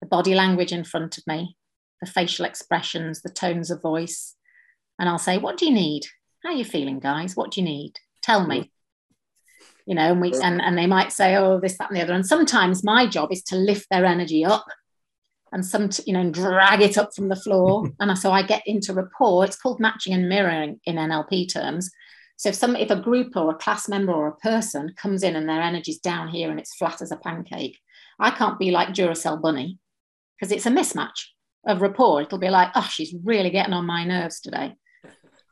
the 0.00 0.06
body 0.06 0.34
language 0.34 0.72
in 0.72 0.84
front 0.84 1.18
of 1.18 1.26
me, 1.26 1.56
the 2.00 2.10
facial 2.10 2.44
expressions, 2.44 3.22
the 3.22 3.30
tones 3.30 3.70
of 3.70 3.82
voice. 3.82 4.36
And 4.98 5.08
I'll 5.08 5.18
say, 5.18 5.38
What 5.38 5.56
do 5.56 5.66
you 5.66 5.72
need? 5.72 6.02
How 6.42 6.50
are 6.50 6.56
you 6.56 6.64
feeling, 6.64 6.98
guys? 6.98 7.36
What 7.36 7.52
do 7.52 7.60
you 7.60 7.66
need? 7.66 7.94
Tell 8.22 8.46
me. 8.46 8.70
You 9.90 9.96
know, 9.96 10.12
and 10.12 10.20
we 10.20 10.32
and, 10.40 10.62
and 10.62 10.78
they 10.78 10.86
might 10.86 11.10
say, 11.10 11.34
Oh, 11.34 11.58
this, 11.58 11.76
that, 11.78 11.90
and 11.90 11.96
the 11.96 12.02
other. 12.02 12.12
And 12.12 12.24
sometimes 12.24 12.84
my 12.84 13.08
job 13.08 13.32
is 13.32 13.42
to 13.46 13.56
lift 13.56 13.88
their 13.90 14.04
energy 14.04 14.44
up 14.44 14.64
and 15.50 15.66
some, 15.66 15.90
you 16.06 16.12
know, 16.12 16.20
and 16.20 16.32
drag 16.32 16.80
it 16.80 16.96
up 16.96 17.10
from 17.12 17.28
the 17.28 17.34
floor. 17.34 17.90
and 17.98 18.16
so 18.16 18.30
I 18.30 18.42
get 18.42 18.62
into 18.66 18.94
rapport. 18.94 19.44
It's 19.44 19.56
called 19.56 19.80
matching 19.80 20.14
and 20.14 20.28
mirroring 20.28 20.78
in 20.84 20.94
NLP 20.94 21.52
terms. 21.52 21.90
So 22.36 22.50
if 22.50 22.54
some, 22.54 22.76
if 22.76 22.92
a 22.92 23.02
group 23.02 23.36
or 23.36 23.50
a 23.50 23.56
class 23.56 23.88
member 23.88 24.12
or 24.12 24.28
a 24.28 24.36
person 24.36 24.94
comes 24.96 25.24
in 25.24 25.34
and 25.34 25.48
their 25.48 25.60
energy's 25.60 25.98
down 25.98 26.28
here 26.28 26.52
and 26.52 26.60
it's 26.60 26.76
flat 26.76 27.02
as 27.02 27.10
a 27.10 27.16
pancake, 27.16 27.76
I 28.20 28.30
can't 28.30 28.60
be 28.60 28.70
like 28.70 28.90
Duracell 28.90 29.42
Bunny 29.42 29.80
because 30.38 30.52
it's 30.52 30.66
a 30.66 30.70
mismatch 30.70 31.30
of 31.66 31.82
rapport. 31.82 32.22
It'll 32.22 32.38
be 32.38 32.48
like, 32.48 32.68
oh, 32.76 32.88
she's 32.88 33.12
really 33.24 33.50
getting 33.50 33.74
on 33.74 33.86
my 33.86 34.04
nerves 34.04 34.40
today. 34.40 34.76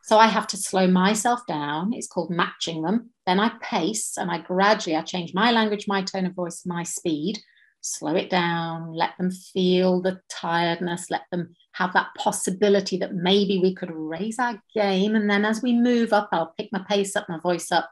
So 0.09 0.17
I 0.17 0.27
have 0.27 0.47
to 0.49 0.57
slow 0.57 0.87
myself 0.87 1.41
down. 1.47 1.93
It's 1.93 2.09
called 2.09 2.31
matching 2.31 2.81
them. 2.81 3.11
Then 3.27 3.39
I 3.39 3.53
pace 3.61 4.17
and 4.17 4.31
I 4.31 4.39
gradually 4.39 4.97
I 4.97 5.03
change 5.03 5.35
my 5.35 5.53
language, 5.53 5.87
my 5.87 6.01
tone 6.01 6.25
of 6.25 6.35
voice, 6.35 6.63
my 6.65 6.83
speed 6.83 7.39
slow 7.81 8.15
it 8.15 8.31
down, 8.31 8.93
let 8.93 9.11
them 9.19 9.31
feel 9.31 10.01
the 10.01 10.21
tiredness, 10.29 11.11
let 11.11 11.23
them 11.31 11.55
have 11.73 11.93
that 11.93 12.09
possibility 12.17 12.97
that 12.99 13.15
maybe 13.15 13.59
we 13.59 13.75
could 13.75 13.91
raise 13.91 14.39
our 14.39 14.61
game. 14.75 15.15
And 15.15 15.31
then 15.31 15.45
as 15.45 15.63
we 15.63 15.73
move 15.73 16.13
up, 16.13 16.29
I'll 16.33 16.55
pick 16.57 16.71
my 16.73 16.85
pace 16.89 17.15
up, 17.15 17.29
my 17.29 17.39
voice 17.39 17.71
up, 17.71 17.89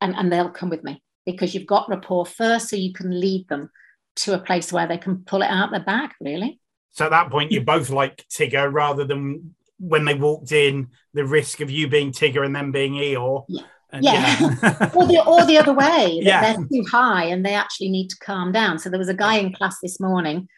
and, 0.00 0.14
and 0.16 0.32
they'll 0.32 0.50
come 0.50 0.70
with 0.70 0.84
me 0.84 1.02
because 1.26 1.54
you've 1.54 1.66
got 1.66 1.88
rapport 1.88 2.26
first, 2.26 2.68
so 2.68 2.76
you 2.76 2.92
can 2.92 3.18
lead 3.20 3.48
them 3.48 3.70
to 4.16 4.34
a 4.34 4.38
place 4.38 4.72
where 4.72 4.86
they 4.86 4.98
can 4.98 5.24
pull 5.24 5.42
it 5.42 5.50
out 5.50 5.70
their 5.70 5.80
back, 5.82 6.14
really. 6.20 6.60
So 6.92 7.06
at 7.06 7.10
that 7.10 7.30
point, 7.30 7.50
you're 7.50 7.64
both 7.64 7.90
like 7.90 8.24
Tigger 8.28 8.72
rather 8.72 9.04
than 9.04 9.54
when 9.78 10.04
they 10.04 10.14
walked 10.14 10.52
in, 10.52 10.88
the 11.12 11.24
risk 11.24 11.60
of 11.60 11.70
you 11.70 11.88
being 11.88 12.12
Tigger 12.12 12.44
and 12.44 12.54
them 12.54 12.72
being 12.72 12.94
Eeyore. 12.94 13.44
Yeah. 13.48 13.62
And, 13.90 14.04
yeah, 14.04 14.12
yeah. 14.40 14.90
or 14.94 15.06
the 15.06 15.22
or 15.24 15.44
the 15.44 15.58
other 15.58 15.72
way. 15.72 16.18
yeah. 16.20 16.54
They're 16.54 16.66
too 16.66 16.84
high 16.90 17.26
and 17.26 17.46
they 17.46 17.54
actually 17.54 17.90
need 17.90 18.08
to 18.08 18.16
calm 18.18 18.50
down. 18.50 18.78
So 18.78 18.90
there 18.90 18.98
was 18.98 19.08
a 19.08 19.14
guy 19.14 19.36
in 19.36 19.52
class 19.52 19.76
this 19.80 20.00
morning, 20.00 20.48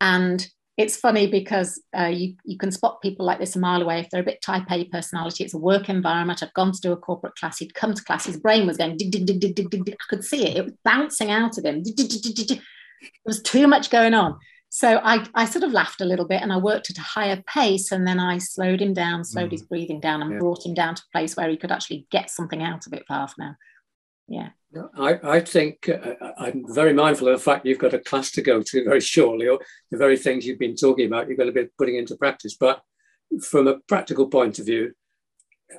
and 0.00 0.46
it's 0.78 0.96
funny 0.96 1.26
because 1.26 1.82
uh, 1.98 2.04
you 2.04 2.36
you 2.44 2.56
can 2.56 2.70
spot 2.70 3.02
people 3.02 3.26
like 3.26 3.40
this 3.40 3.56
a 3.56 3.58
mile 3.58 3.82
away 3.82 4.00
if 4.00 4.08
they're 4.10 4.22
a 4.22 4.24
bit 4.24 4.40
type 4.40 4.70
A 4.70 4.84
personality. 4.84 5.44
It's 5.44 5.52
a 5.52 5.58
work 5.58 5.88
environment. 5.88 6.42
I've 6.42 6.54
gone 6.54 6.72
to 6.72 6.80
do 6.80 6.92
a 6.92 6.96
corporate 6.96 7.34
class. 7.34 7.58
He'd 7.58 7.74
come 7.74 7.92
to 7.92 8.04
class. 8.04 8.24
His 8.24 8.38
brain 8.38 8.66
was 8.66 8.76
going 8.76 8.96
dig 8.96 9.10
dig 9.10 9.26
dig 9.26 9.40
dig 9.40 9.54
dig 9.54 9.70
dig. 9.70 9.84
dig. 9.84 9.94
I 9.94 10.04
could 10.08 10.24
see 10.24 10.46
it. 10.46 10.56
It 10.56 10.64
was 10.64 10.74
bouncing 10.84 11.30
out 11.30 11.58
of 11.58 11.64
him. 11.64 11.82
Dig, 11.82 11.96
dig, 11.96 12.08
dig, 12.08 12.22
dig, 12.22 12.46
dig. 12.46 12.48
There 12.48 13.10
was 13.26 13.42
too 13.42 13.66
much 13.66 13.90
going 13.90 14.14
on. 14.14 14.38
So 14.70 15.00
I, 15.02 15.24
I 15.34 15.46
sort 15.46 15.64
of 15.64 15.72
laughed 15.72 16.00
a 16.00 16.04
little 16.04 16.26
bit 16.26 16.42
and 16.42 16.52
I 16.52 16.58
worked 16.58 16.90
at 16.90 16.98
a 16.98 17.02
higher 17.02 17.42
pace 17.46 17.90
and 17.90 18.06
then 18.06 18.20
I 18.20 18.38
slowed 18.38 18.82
him 18.82 18.92
down, 18.92 19.24
slowed 19.24 19.48
mm. 19.48 19.52
his 19.52 19.62
breathing 19.62 19.98
down 19.98 20.20
and 20.20 20.32
yeah. 20.32 20.38
brought 20.38 20.64
him 20.64 20.74
down 20.74 20.94
to 20.94 21.02
a 21.02 21.18
place 21.18 21.36
where 21.36 21.48
he 21.48 21.56
could 21.56 21.72
actually 21.72 22.06
get 22.10 22.30
something 22.30 22.62
out 22.62 22.86
of 22.86 22.92
it 22.92 23.04
for 23.06 23.14
half 23.14 23.34
an 23.38 23.44
hour. 23.46 23.58
Yeah. 24.28 24.48
I, 24.98 25.18
I 25.24 25.40
think 25.40 25.88
uh, 25.88 26.14
I'm 26.36 26.64
very 26.68 26.92
mindful 26.92 27.28
of 27.28 27.38
the 27.38 27.42
fact 27.42 27.64
you've 27.64 27.78
got 27.78 27.94
a 27.94 27.98
class 27.98 28.30
to 28.32 28.42
go 28.42 28.62
to 28.62 28.84
very 28.84 29.00
shortly, 29.00 29.48
or 29.48 29.58
the 29.90 29.96
very 29.96 30.18
things 30.18 30.46
you've 30.46 30.58
been 30.58 30.76
talking 30.76 31.06
about, 31.06 31.26
you're 31.26 31.38
going 31.38 31.52
to 31.52 31.62
be 31.62 31.70
putting 31.78 31.96
into 31.96 32.16
practice. 32.16 32.54
But 32.54 32.82
from 33.42 33.68
a 33.68 33.78
practical 33.88 34.28
point 34.28 34.58
of 34.58 34.66
view, 34.66 34.92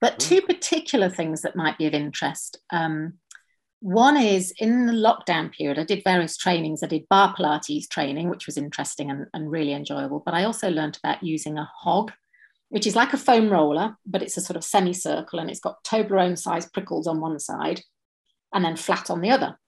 But 0.03 0.19
two 0.19 0.43
particular 0.43 1.09
things 1.09 1.41
that 1.41 1.57
might 1.57 1.79
be 1.79 1.87
of 1.87 1.95
interest. 1.95 2.61
Um, 2.71 3.15
one 3.83 4.17
is 4.17 4.53
in 4.59 4.87
the 4.87 4.93
lockdown 4.93 5.51
period, 5.51 5.77
I 5.77 5.85
did 5.85 6.05
various 6.05 6.37
trainings. 6.37 6.83
I 6.83 6.87
did 6.87 7.09
barre 7.09 7.35
Pilates 7.37 7.89
training, 7.89 8.29
which 8.29 8.47
was 8.47 8.57
interesting 8.57 9.11
and, 9.11 9.27
and 9.35 9.51
really 9.51 9.73
enjoyable. 9.73 10.23
But 10.25 10.35
I 10.35 10.45
also 10.45 10.71
learned 10.71 10.99
about 11.03 11.25
using 11.25 11.59
a 11.59 11.69
hog, 11.79 12.13
which 12.69 12.87
is 12.87 12.95
like 12.95 13.13
a 13.13 13.19
foam 13.19 13.51
roller, 13.51 13.97
but 14.07 14.23
it's 14.23 14.37
a 14.37 14.41
sort 14.41 14.57
of 14.57 14.63
semicircle 14.63 15.41
and 15.41 15.51
it's 15.51 15.59
got 15.59 15.83
Toblerone 15.83 16.39
sized 16.39 16.73
prickles 16.73 17.09
on 17.09 17.21
one 17.21 17.41
side 17.41 17.81
and 18.55 18.65
then 18.65 18.77
flat 18.77 19.11
on 19.11 19.21
the 19.21 19.31
other. 19.31 19.59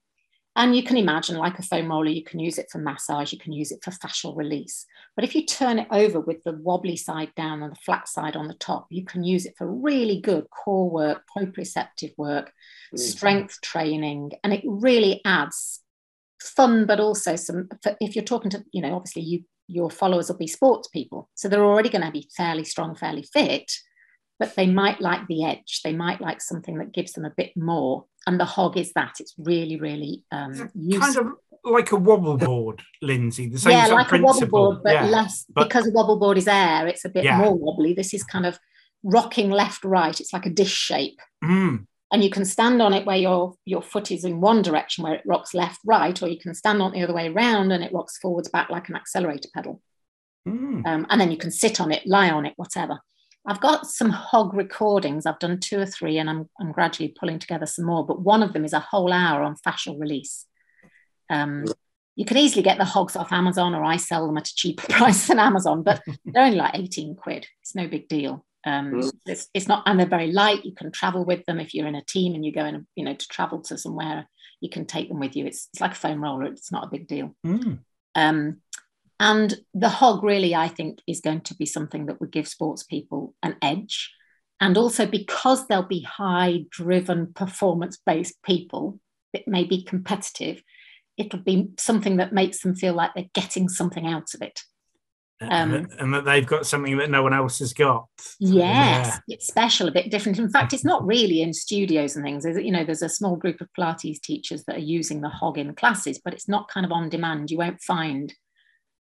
And 0.57 0.75
you 0.75 0.83
can 0.83 0.95
imagine, 0.95 1.37
like 1.37 1.59
a 1.59 1.63
foam 1.63 1.89
roller, 1.89 2.09
you 2.09 2.23
can 2.23 2.39
use 2.39 2.57
it 2.57 2.67
for 2.71 2.77
massage, 2.77 3.33
you 3.33 3.39
can 3.39 3.51
use 3.51 3.71
it 3.71 3.83
for 3.83 3.91
fascial 3.91 4.37
release. 4.37 4.85
But 5.15 5.25
if 5.25 5.35
you 5.35 5.45
turn 5.45 5.79
it 5.79 5.87
over 5.91 6.19
with 6.19 6.43
the 6.43 6.53
wobbly 6.53 6.95
side 6.95 7.33
down 7.35 7.61
and 7.61 7.73
the 7.73 7.79
flat 7.85 8.07
side 8.07 8.37
on 8.37 8.47
the 8.47 8.53
top, 8.53 8.87
you 8.89 9.03
can 9.03 9.23
use 9.23 9.45
it 9.45 9.55
for 9.57 9.69
really 9.69 10.21
good 10.21 10.47
core 10.49 10.89
work, 10.89 11.23
proprioceptive 11.37 12.13
work, 12.17 12.47
mm-hmm. 12.47 12.97
strength 12.97 13.59
training, 13.61 14.31
and 14.43 14.53
it 14.53 14.63
really 14.65 15.19
adds 15.25 15.81
fun, 16.41 16.85
but 16.85 17.01
also 17.01 17.35
some. 17.35 17.67
If 17.99 18.15
you're 18.15 18.23
talking 18.23 18.51
to, 18.51 18.63
you 18.71 18.81
know, 18.81 18.95
obviously 18.95 19.23
you 19.23 19.43
your 19.67 19.89
followers 19.89 20.29
will 20.29 20.37
be 20.37 20.47
sports 20.47 20.87
people, 20.87 21.29
so 21.35 21.49
they're 21.49 21.65
already 21.65 21.89
going 21.89 22.05
to 22.05 22.11
be 22.11 22.29
fairly 22.37 22.63
strong, 22.63 22.95
fairly 22.95 23.23
fit, 23.23 23.71
but 24.39 24.55
they 24.55 24.67
might 24.67 25.01
like 25.01 25.27
the 25.27 25.45
edge. 25.45 25.81
They 25.83 25.93
might 25.93 26.21
like 26.21 26.41
something 26.41 26.77
that 26.77 26.93
gives 26.93 27.13
them 27.13 27.25
a 27.25 27.33
bit 27.35 27.51
more 27.55 28.05
and 28.27 28.39
the 28.39 28.45
hog 28.45 28.77
is 28.77 28.91
that 28.93 29.15
it's 29.19 29.33
really 29.37 29.79
really 29.79 30.23
um 30.31 30.53
kind 30.53 31.17
of 31.17 31.27
like 31.63 31.91
a 31.91 31.95
wobble 31.95 32.37
board 32.37 32.81
lindsay 33.01 33.49
the 33.49 33.57
same 33.57 33.71
yeah 33.71 33.87
like 33.87 34.11
a 34.11 34.17
wobble 34.17 34.47
board 34.47 34.77
but 34.83 34.93
yeah. 34.93 35.05
less 35.05 35.45
but, 35.49 35.63
because 35.63 35.87
a 35.87 35.91
wobble 35.91 36.17
board 36.17 36.37
is 36.37 36.47
air 36.47 36.87
it's 36.87 37.05
a 37.05 37.09
bit 37.09 37.23
yeah. 37.23 37.37
more 37.37 37.55
wobbly 37.55 37.93
this 37.93 38.13
is 38.13 38.23
kind 38.23 38.45
of 38.45 38.59
rocking 39.03 39.49
left 39.49 39.83
right 39.83 40.19
it's 40.19 40.33
like 40.33 40.45
a 40.45 40.49
dish 40.49 40.73
shape 40.73 41.19
mm. 41.43 41.85
and 42.11 42.23
you 42.23 42.29
can 42.29 42.45
stand 42.45 42.81
on 42.81 42.93
it 42.93 43.05
where 43.05 43.17
your 43.17 43.55
your 43.65 43.81
foot 43.81 44.11
is 44.11 44.23
in 44.23 44.41
one 44.41 44.61
direction 44.61 45.03
where 45.03 45.15
it 45.15 45.23
rocks 45.25 45.53
left 45.53 45.79
right 45.85 46.21
or 46.21 46.27
you 46.27 46.39
can 46.39 46.53
stand 46.53 46.81
on 46.81 46.91
the 46.91 47.03
other 47.03 47.13
way 47.13 47.27
around 47.27 47.71
and 47.71 47.83
it 47.83 47.93
rocks 47.93 48.17
forwards 48.17 48.49
back 48.49 48.69
like 48.69 48.89
an 48.89 48.95
accelerator 48.95 49.49
pedal 49.53 49.81
mm. 50.47 50.85
um, 50.85 51.05
and 51.09 51.21
then 51.21 51.31
you 51.31 51.37
can 51.37 51.51
sit 51.51 51.79
on 51.79 51.91
it 51.91 52.05
lie 52.05 52.29
on 52.29 52.45
it 52.45 52.53
whatever 52.57 52.99
I've 53.47 53.61
got 53.61 53.87
some 53.87 54.09
hog 54.09 54.53
recordings. 54.53 55.25
I've 55.25 55.39
done 55.39 55.59
two 55.59 55.79
or 55.79 55.85
three, 55.85 56.17
and 56.17 56.29
I'm, 56.29 56.49
I'm 56.59 56.71
gradually 56.71 57.15
pulling 57.19 57.39
together 57.39 57.65
some 57.65 57.85
more. 57.85 58.05
But 58.05 58.21
one 58.21 58.41
of 58.41 58.53
them 58.53 58.65
is 58.65 58.73
a 58.73 58.79
whole 58.79 59.13
hour 59.13 59.43
on 59.43 59.55
fascial 59.55 59.99
release. 59.99 60.45
Um, 61.29 61.65
you 62.15 62.25
can 62.25 62.37
easily 62.37 62.63
get 62.63 62.77
the 62.77 62.85
hogs 62.85 63.15
off 63.15 63.31
Amazon, 63.31 63.75
or 63.75 63.83
I 63.83 63.97
sell 63.97 64.25
them 64.25 64.37
at 64.37 64.47
a 64.47 64.55
cheaper 64.55 64.87
price 64.89 65.27
than 65.27 65.39
Amazon, 65.39 65.83
but 65.83 66.01
they're 66.25 66.45
only 66.45 66.57
like 66.57 66.75
18 66.75 67.15
quid. 67.15 67.45
It's 67.61 67.75
no 67.75 67.87
big 67.87 68.07
deal. 68.07 68.45
Um, 68.65 68.93
mm. 68.93 69.11
it's, 69.27 69.47
it's 69.53 69.67
not, 69.67 69.83
and 69.85 69.99
they're 69.99 70.07
very 70.07 70.31
light. 70.31 70.65
You 70.65 70.73
can 70.73 70.91
travel 70.91 71.23
with 71.23 71.45
them 71.45 71.59
if 71.59 71.73
you're 71.73 71.87
in 71.87 71.95
a 71.95 72.03
team 72.03 72.33
and 72.33 72.43
you're 72.43 72.53
going, 72.53 72.87
you 72.95 73.05
know, 73.05 73.13
to 73.13 73.27
travel 73.27 73.61
to 73.63 73.77
somewhere. 73.77 74.27
You 74.59 74.69
can 74.69 74.85
take 74.85 75.09
them 75.09 75.19
with 75.19 75.35
you. 75.35 75.45
It's, 75.45 75.69
it's 75.71 75.81
like 75.81 75.91
a 75.91 75.95
foam 75.95 76.23
roller. 76.23 76.45
It's 76.45 76.71
not 76.71 76.85
a 76.85 76.89
big 76.89 77.07
deal. 77.07 77.35
Mm. 77.45 77.79
Um, 78.15 78.61
and 79.19 79.53
the 79.73 79.89
hog 79.89 80.23
really, 80.23 80.53
I 80.53 80.67
think, 80.67 80.99
is 81.07 81.21
going 81.21 81.41
to 81.41 81.55
be 81.55 81.65
something 81.65 82.07
that 82.07 82.19
would 82.19 82.31
give 82.31 82.47
sports 82.47 82.83
people 82.83 83.33
an 83.41 83.55
edge. 83.61 84.11
And 84.59 84.77
also 84.77 85.05
because 85.05 85.67
they'll 85.67 85.83
be 85.83 86.01
high 86.01 86.65
driven, 86.69 87.33
performance 87.33 87.97
based 88.05 88.41
people, 88.43 88.99
it 89.33 89.47
may 89.47 89.63
be 89.63 89.83
competitive, 89.83 90.61
it'll 91.17 91.39
be 91.39 91.69
something 91.77 92.17
that 92.17 92.33
makes 92.33 92.61
them 92.61 92.75
feel 92.75 92.93
like 92.93 93.11
they're 93.13 93.25
getting 93.33 93.69
something 93.69 94.05
out 94.05 94.33
of 94.33 94.41
it. 94.41 94.61
Um, 95.41 95.87
and 95.99 96.13
that 96.13 96.23
they've 96.23 96.45
got 96.45 96.65
something 96.65 96.97
that 96.97 97.09
no 97.09 97.21
one 97.21 97.33
else 97.33 97.59
has 97.59 97.73
got. 97.73 98.07
Yes, 98.39 99.07
yeah. 99.07 99.19
it's 99.27 99.47
special, 99.47 99.89
a 99.89 99.91
bit 99.91 100.09
different. 100.09 100.39
In 100.39 100.49
fact, 100.49 100.71
it's 100.71 100.85
not 100.85 101.05
really 101.05 101.41
in 101.41 101.53
studios 101.53 102.15
and 102.15 102.23
things. 102.23 102.45
You 102.45 102.71
know, 102.71 102.85
there's 102.85 103.01
a 103.01 103.09
small 103.09 103.35
group 103.35 103.59
of 103.59 103.67
Pilates 103.77 104.21
teachers 104.21 104.63
that 104.65 104.77
are 104.77 104.79
using 104.79 105.19
the 105.19 105.29
hog 105.29 105.57
in 105.57 105.75
classes, 105.75 106.21
but 106.23 106.33
it's 106.33 106.47
not 106.47 106.69
kind 106.69 106.85
of 106.85 106.93
on 106.93 107.09
demand. 107.09 107.51
You 107.51 107.57
won't 107.57 107.81
find 107.81 108.33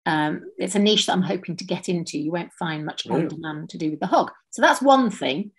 um, 0.07 0.51
it's 0.59 0.75
a 0.75 0.79
niche 0.79 1.07
that 1.07 1.13
I'm 1.13 1.23
hoping 1.23 1.57
to 1.57 1.65
get 1.65 1.89
into. 1.89 2.19
You 2.19 2.33
won't 2.33 2.53
find 2.53 2.85
much 2.85 3.07
on 3.07 3.29
demand 3.29 3.71
to 3.71 3.79
do 3.79 3.91
with 3.91 4.01
the 4.01 4.07
hog. 4.07 4.31
So 4.51 4.63
that's 4.63 4.83
one 4.83 5.11
thing. 5.11 5.53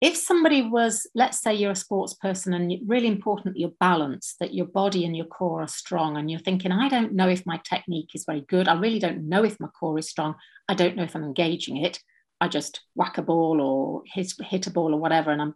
If 0.00 0.16
somebody 0.16 0.62
was, 0.62 1.06
let's 1.14 1.40
say 1.40 1.54
you're 1.54 1.72
a 1.72 1.76
sports 1.76 2.14
person 2.14 2.54
and 2.54 2.76
really 2.88 3.06
important 3.06 3.54
that 3.54 3.60
you're 3.60 3.72
balanced, 3.78 4.40
that 4.40 4.52
your 4.52 4.66
body 4.66 5.04
and 5.04 5.16
your 5.16 5.26
core 5.26 5.62
are 5.62 5.68
strong, 5.68 6.16
and 6.16 6.28
you're 6.28 6.40
thinking, 6.40 6.72
I 6.72 6.88
don't 6.88 7.12
know 7.12 7.28
if 7.28 7.46
my 7.46 7.60
technique 7.62 8.10
is 8.14 8.24
very 8.24 8.40
good. 8.40 8.66
I 8.66 8.74
really 8.74 8.98
don't 8.98 9.28
know 9.28 9.44
if 9.44 9.60
my 9.60 9.68
core 9.68 9.98
is 9.98 10.08
strong. 10.08 10.34
I 10.68 10.74
don't 10.74 10.96
know 10.96 11.04
if 11.04 11.14
I'm 11.14 11.22
engaging 11.22 11.76
it. 11.76 12.00
I 12.40 12.48
just 12.48 12.80
whack 12.96 13.18
a 13.18 13.22
ball 13.22 13.60
or 13.60 14.02
hit, 14.12 14.32
hit 14.40 14.66
a 14.66 14.70
ball 14.70 14.92
or 14.92 14.98
whatever, 14.98 15.30
and 15.30 15.40
I'm 15.40 15.54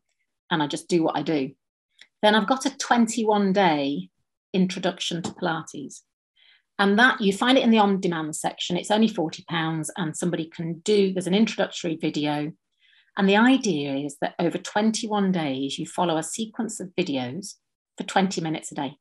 and 0.51 0.63
I 0.63 0.67
just 0.67 0.89
do 0.89 1.03
what 1.03 1.17
I 1.17 1.23
do. 1.23 1.51
Then 2.23 2.35
I've 2.35 2.47
got 2.47 2.67
a 2.67 2.77
21 2.77 3.53
day 3.53 4.11
introduction 4.53 5.23
to 5.23 5.31
Pilates. 5.33 6.03
And 6.79 6.99
that 6.99 7.21
you 7.21 7.33
find 7.33 7.57
it 7.57 7.65
in 7.65 7.71
the 7.71 7.79
on 7.79 8.01
demand 8.01 8.37
section. 8.37 8.77
It's 8.77 8.91
only 8.91 9.09
£40 9.09 9.89
and 9.97 10.17
somebody 10.17 10.47
can 10.47 10.81
do, 10.81 11.13
there's 11.13 11.27
an 11.27 11.35
introductory 11.35 11.97
video. 11.97 12.53
And 13.17 13.29
the 13.29 13.37
idea 13.37 13.95
is 13.95 14.19
that 14.21 14.35
over 14.39 14.59
21 14.59 15.33
days, 15.33 15.79
you 15.79 15.87
follow 15.87 16.19
a 16.19 16.23
sequence 16.23 16.81
of 16.81 16.95
videos 16.99 17.55
for 17.97 18.05
20 18.05 18.43
minutes 18.43 18.73
a 18.73 18.75
day. 18.75 18.99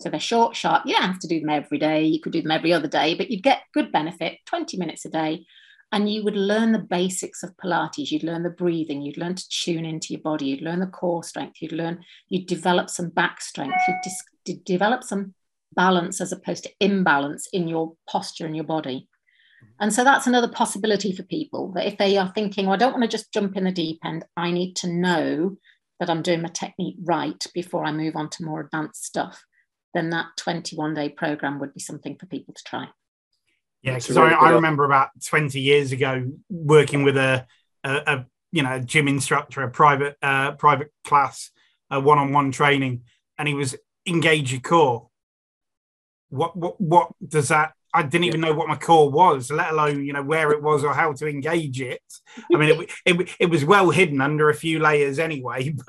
So 0.00 0.08
they're 0.08 0.20
short, 0.20 0.56
sharp. 0.56 0.84
You 0.86 0.94
don't 0.94 1.02
have 1.02 1.18
to 1.20 1.28
do 1.28 1.40
them 1.40 1.50
every 1.50 1.78
day. 1.78 2.04
You 2.04 2.20
could 2.20 2.32
do 2.32 2.42
them 2.42 2.50
every 2.50 2.72
other 2.72 2.88
day, 2.88 3.14
but 3.14 3.30
you'd 3.30 3.42
get 3.42 3.62
good 3.72 3.92
benefit 3.92 4.38
20 4.46 4.78
minutes 4.78 5.04
a 5.04 5.10
day. 5.10 5.46
And 5.92 6.10
you 6.10 6.24
would 6.24 6.36
learn 6.36 6.72
the 6.72 6.78
basics 6.78 7.42
of 7.42 7.56
Pilates. 7.56 8.10
You'd 8.10 8.24
learn 8.24 8.42
the 8.42 8.50
breathing. 8.50 9.02
You'd 9.02 9.18
learn 9.18 9.34
to 9.34 9.48
tune 9.48 9.84
into 9.84 10.12
your 10.12 10.20
body. 10.20 10.46
You'd 10.46 10.62
learn 10.62 10.80
the 10.80 10.86
core 10.86 11.22
strength. 11.22 11.62
You'd 11.62 11.72
learn, 11.72 12.04
you'd 12.28 12.46
develop 12.46 12.90
some 12.90 13.08
back 13.08 13.40
strength. 13.40 13.76
You'd 13.86 14.00
dis- 14.02 14.58
develop 14.64 15.04
some 15.04 15.34
balance 15.76 16.20
as 16.20 16.32
opposed 16.32 16.64
to 16.64 16.72
imbalance 16.80 17.48
in 17.52 17.68
your 17.68 17.94
posture 18.08 18.46
and 18.46 18.56
your 18.56 18.64
body. 18.64 19.08
And 19.78 19.92
so 19.92 20.04
that's 20.04 20.26
another 20.26 20.48
possibility 20.48 21.12
for 21.12 21.22
people 21.22 21.72
that 21.72 21.86
if 21.86 21.98
they 21.98 22.16
are 22.16 22.32
thinking, 22.34 22.66
well, 22.66 22.74
I 22.74 22.78
don't 22.78 22.92
want 22.92 23.02
to 23.02 23.08
just 23.08 23.32
jump 23.32 23.56
in 23.56 23.64
the 23.64 23.72
deep 23.72 24.00
end, 24.04 24.24
I 24.36 24.50
need 24.50 24.74
to 24.76 24.88
know 24.88 25.56
that 26.00 26.10
I'm 26.10 26.22
doing 26.22 26.42
my 26.42 26.48
technique 26.48 26.96
right 27.02 27.44
before 27.54 27.84
I 27.84 27.92
move 27.92 28.16
on 28.16 28.30
to 28.30 28.44
more 28.44 28.60
advanced 28.60 29.04
stuff, 29.04 29.44
then 29.94 30.10
that 30.10 30.26
21 30.36 30.94
day 30.94 31.08
program 31.08 31.58
would 31.58 31.74
be 31.74 31.80
something 31.80 32.16
for 32.16 32.26
people 32.26 32.54
to 32.54 32.64
try. 32.64 32.88
Yeah, 33.82 33.94
because 33.94 34.16
I, 34.16 34.30
I, 34.30 34.50
remember 34.50 34.84
about 34.84 35.10
20 35.24 35.60
years 35.60 35.92
ago 35.92 36.32
working 36.50 37.02
with 37.02 37.16
a, 37.16 37.46
a, 37.84 37.90
a 38.06 38.26
you 38.50 38.62
know 38.62 38.80
gym 38.80 39.06
instructor, 39.06 39.62
a 39.62 39.70
private 39.70 40.16
uh, 40.22 40.52
private 40.52 40.92
class, 41.04 41.50
a 41.90 42.00
one 42.00 42.18
on 42.18 42.32
one 42.32 42.50
training, 42.50 43.02
and 43.38 43.46
he 43.46 43.54
was 43.54 43.76
engage 44.06 44.50
your 44.50 44.60
core 44.60 45.08
what 46.28 46.56
what 46.56 46.80
what 46.80 47.12
does 47.26 47.48
that 47.48 47.72
I 47.96 48.02
didn't 48.02 48.24
even 48.24 48.42
know 48.42 48.52
what 48.52 48.68
my 48.68 48.76
core 48.76 49.10
was, 49.10 49.50
let 49.50 49.70
alone 49.72 50.04
you 50.04 50.12
know 50.12 50.22
where 50.22 50.52
it 50.52 50.62
was 50.62 50.84
or 50.84 50.92
how 50.92 51.14
to 51.14 51.26
engage 51.26 51.80
it. 51.80 52.02
I 52.54 52.58
mean, 52.58 52.80
it, 52.80 52.90
it, 53.06 53.30
it 53.40 53.46
was 53.46 53.64
well 53.64 53.88
hidden 53.88 54.20
under 54.20 54.50
a 54.50 54.54
few 54.54 54.78
layers 54.78 55.18
anyway. 55.18 55.74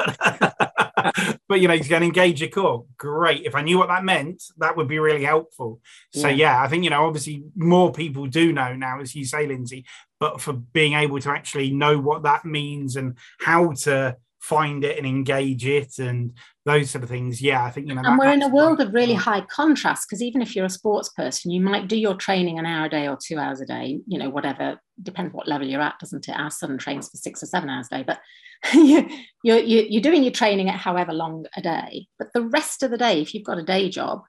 But 0.97 1.37
but 1.47 1.61
you 1.61 1.67
know, 1.67 1.75
you 1.75 1.83
can 1.83 2.01
engage 2.01 2.41
your 2.41 2.49
core. 2.49 2.85
Great. 2.97 3.45
If 3.45 3.55
I 3.55 3.61
knew 3.61 3.77
what 3.77 3.89
that 3.89 4.03
meant, 4.03 4.41
that 4.57 4.75
would 4.75 4.87
be 4.87 4.99
really 4.99 5.23
helpful. 5.23 5.79
So 6.11 6.27
yeah. 6.27 6.35
yeah, 6.35 6.63
I 6.63 6.67
think 6.67 6.83
you 6.83 6.89
know, 6.89 7.05
obviously, 7.05 7.43
more 7.55 7.91
people 7.91 8.25
do 8.25 8.51
know 8.51 8.75
now, 8.75 8.99
as 8.99 9.15
you 9.15 9.23
say, 9.23 9.45
Lindsay. 9.45 9.85
But 10.19 10.41
for 10.41 10.53
being 10.53 10.93
able 10.93 11.19
to 11.19 11.29
actually 11.29 11.71
know 11.71 11.99
what 11.99 12.23
that 12.23 12.45
means 12.45 12.95
and 12.95 13.17
how 13.39 13.73
to 13.83 14.17
find 14.39 14.83
it 14.83 14.97
and 14.97 15.07
engage 15.07 15.65
it 15.65 15.99
and 15.99 16.33
those 16.65 16.89
sort 16.89 17.03
of 17.03 17.09
things. 17.09 17.41
Yeah, 17.41 17.63
I 17.63 17.71
think 17.71 17.87
you 17.87 17.95
know. 17.95 18.01
And 18.03 18.17
we're 18.17 18.33
in 18.33 18.43
a 18.43 18.49
world 18.49 18.79
of 18.81 18.93
really 18.93 19.13
high 19.13 19.41
contrast 19.41 20.07
because 20.07 20.21
even 20.21 20.41
if 20.41 20.55
you're 20.55 20.65
a 20.65 20.69
sports 20.69 21.09
person, 21.09 21.51
you 21.51 21.61
might 21.61 21.87
do 21.87 21.97
your 21.97 22.15
training 22.15 22.59
an 22.59 22.65
hour 22.65 22.85
a 22.85 22.89
day 22.89 23.07
or 23.07 23.17
two 23.21 23.37
hours 23.37 23.61
a 23.61 23.65
day. 23.65 23.99
You 24.07 24.19
know, 24.19 24.29
whatever 24.29 24.79
depends 25.01 25.33
what 25.33 25.47
level 25.47 25.67
you're 25.67 25.81
at, 25.81 25.99
doesn't 25.99 26.27
it? 26.27 26.37
Our 26.37 26.51
son 26.51 26.77
trains 26.77 27.09
for 27.09 27.17
six 27.17 27.41
or 27.41 27.47
seven 27.47 27.69
hours 27.69 27.87
a 27.91 27.97
day, 27.97 28.03
but 28.05 28.19
you, 28.73 29.07
you're 29.43 29.59
you're 29.59 30.01
doing 30.01 30.23
your 30.23 30.31
training 30.31 30.69
at 30.69 30.79
however 30.79 31.13
long 31.13 31.45
a 31.55 31.61
day. 31.61 32.07
But 32.19 32.29
the 32.33 32.41
rest 32.41 32.83
of 32.83 32.91
the 32.91 32.97
day, 32.97 33.21
if 33.21 33.33
you've 33.33 33.45
got 33.45 33.59
a 33.59 33.63
day 33.63 33.89
job, 33.89 34.23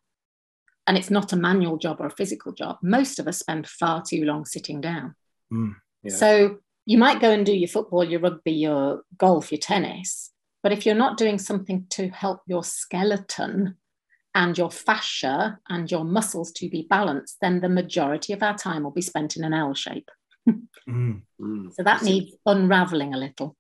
and 0.87 0.97
it's 0.97 1.11
not 1.11 1.33
a 1.33 1.37
manual 1.37 1.77
job 1.77 1.99
or 2.01 2.07
a 2.07 2.11
physical 2.11 2.53
job, 2.53 2.79
most 2.83 3.19
of 3.19 3.29
us 3.29 3.39
spend 3.39 3.69
far 3.69 4.03
too 4.03 4.25
long 4.25 4.47
sitting 4.47 4.81
down. 4.81 5.15
Mm, 5.53 5.75
yeah. 6.03 6.15
So 6.15 6.59
you 6.89 6.97
might 6.97 7.21
go 7.21 7.31
and 7.31 7.45
do 7.45 7.55
your 7.55 7.69
football, 7.69 8.03
your 8.03 8.21
rugby, 8.21 8.53
your 8.53 9.03
golf, 9.19 9.53
your 9.53 9.59
tennis. 9.59 10.33
But 10.63 10.73
if 10.73 10.87
you're 10.87 10.95
not 10.95 11.19
doing 11.19 11.39
something 11.39 11.85
to 11.91 12.09
help 12.09 12.41
your 12.47 12.65
skeleton 12.65 13.77
and 14.35 14.57
your 14.57 14.71
fascia 14.71 15.59
and 15.69 15.91
your 15.91 16.07
muscles 16.07 16.51
to 16.53 16.71
be 16.71 16.87
balanced, 16.89 17.37
then 17.43 17.61
the 17.61 17.69
majority 17.69 18.33
of 18.33 18.43
our 18.43 18.57
time 18.57 18.85
will 18.85 18.91
be 18.91 19.03
spent 19.03 19.37
in 19.37 19.45
an 19.45 19.53
L 19.53 19.75
shape. 19.75 20.09
mm. 20.89 21.21
So 21.75 21.83
that 21.83 22.03
needs 22.03 22.35
unraveling 22.47 23.13
a 23.13 23.19
little. 23.19 23.55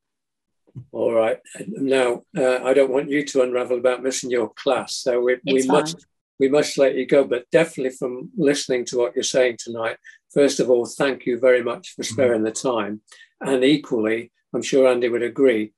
All 0.92 1.12
right. 1.12 1.38
Now, 1.66 2.22
uh, 2.34 2.64
I 2.64 2.72
don't 2.72 2.90
want 2.90 3.10
you 3.10 3.26
to 3.26 3.42
unravel 3.42 3.76
about 3.76 4.02
missing 4.02 4.30
your 4.30 4.54
class. 4.54 4.96
So 4.96 5.20
we, 5.20 5.36
we 5.44 5.66
must 5.66 6.06
we 6.38 6.48
must 6.48 6.78
let 6.78 6.94
you 6.94 7.06
go. 7.06 7.24
But 7.24 7.50
definitely 7.50 7.96
from 7.96 8.30
listening 8.36 8.84
to 8.86 8.98
what 8.98 9.14
you're 9.14 9.24
saying 9.24 9.56
tonight, 9.58 9.96
first 10.32 10.60
of 10.60 10.70
all, 10.70 10.86
thank 10.86 11.26
you 11.26 11.38
very 11.38 11.62
much 11.62 11.94
for 11.94 12.02
mm-hmm. 12.02 12.14
sparing 12.14 12.42
the 12.42 12.52
time. 12.52 13.00
And 13.40 13.64
equally, 13.64 14.32
I'm 14.54 14.62
sure 14.62 14.88
Andy 14.88 15.08
would 15.08 15.22
agree, 15.22 15.72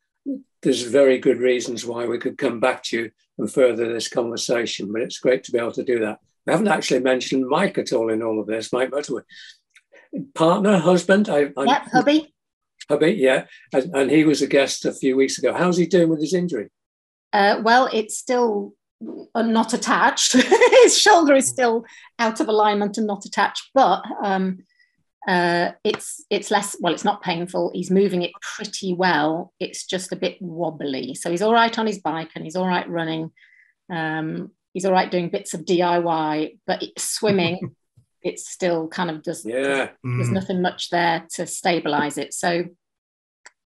there's 0.63 0.83
very 0.83 1.19
good 1.19 1.39
reasons 1.39 1.87
why 1.87 2.07
we 2.07 2.19
could 2.19 2.39
come 2.39 2.61
back 2.61 2.83
to 2.85 2.99
you 2.99 3.11
and 3.39 3.51
further 3.51 3.93
this 3.93 4.09
conversation. 4.09 4.93
But 4.93 5.03
it's 5.03 5.19
great 5.19 5.45
to 5.45 5.53
be 5.53 5.59
able 5.59 5.73
to 5.73 5.85
do 5.85 6.01
that. 6.01 6.19
We 6.47 6.53
haven't 6.53 6.69
actually 6.69 7.01
mentioned 7.01 7.49
Mike 7.49 7.79
at 7.79 7.93
all 7.93 8.11
in 8.11 8.23
all 8.23 8.41
of 8.41 8.47
this, 8.47 8.73
Mike 8.73 8.91
Butterworth. 8.91 9.25
Partner, 10.35 10.79
husband? 10.79 11.29
I, 11.29 11.53
I, 11.57 11.65
yep, 11.65 11.89
hubby. 11.93 12.35
Hubby, 12.89 13.13
yeah. 13.13 13.45
And, 13.73 13.95
and, 13.95 14.11
he 14.11 14.25
was 14.25 14.43
a 14.43 14.49
guest 14.49 14.85
a 14.85 14.93
few 14.93 15.17
weeks 15.17 15.39
ago. 15.39 15.53
How's 15.53 15.77
he 15.77 15.87
doing 15.87 16.09
with 16.09 16.21
his 16.21 16.35
injury? 16.35 16.71
Uh, 17.33 17.61
well, 17.63 17.89
it's 17.93 18.19
still 18.19 18.73
are 18.73 18.80
not 19.01 19.73
attached. 19.73 20.33
His 20.83 20.99
shoulder 20.99 21.35
is 21.35 21.49
still 21.49 21.85
out 22.19 22.41
of 22.41 22.49
alignment 22.49 22.99
and 22.99 23.07
not 23.07 23.25
attached, 23.25 23.71
but 23.75 24.03
um, 24.23 24.65
uh, 25.27 25.73
it's 25.85 26.25
it's 26.31 26.51
less. 26.51 26.77
Well, 26.81 26.93
it's 26.93 27.05
not 27.05 27.23
painful. 27.23 27.71
He's 27.75 27.91
moving 27.91 28.23
it 28.23 28.33
pretty 28.41 28.93
well. 28.93 29.53
It's 29.61 29.87
just 29.87 30.13
a 30.13 30.17
bit 30.17 30.39
wobbly. 30.41 31.15
So 31.15 31.31
he's 31.31 31.43
all 31.43 31.53
right 31.53 31.77
on 31.79 31.87
his 31.87 31.99
bike 31.99 32.31
and 32.35 32.45
he's 32.45 32.57
all 32.57 32.67
right 32.67 32.89
running. 32.89 33.31
Um, 33.91 34.51
he's 34.73 34.85
all 34.85 34.93
right 34.93 35.11
doing 35.11 35.31
bits 35.31 35.55
of 35.55 35.65
DIY, 35.65 36.59
but 36.67 36.83
swimming, 36.99 37.75
it's 38.23 38.49
still 38.51 38.89
kind 38.89 39.11
of 39.11 39.25
just 39.25 39.47
yeah. 39.47 39.91
There's 40.03 40.29
mm. 40.29 40.33
nothing 40.33 40.63
much 40.63 40.91
there 40.91 41.27
to 41.35 41.47
stabilize 41.47 42.19
it. 42.19 42.35
So 42.35 42.65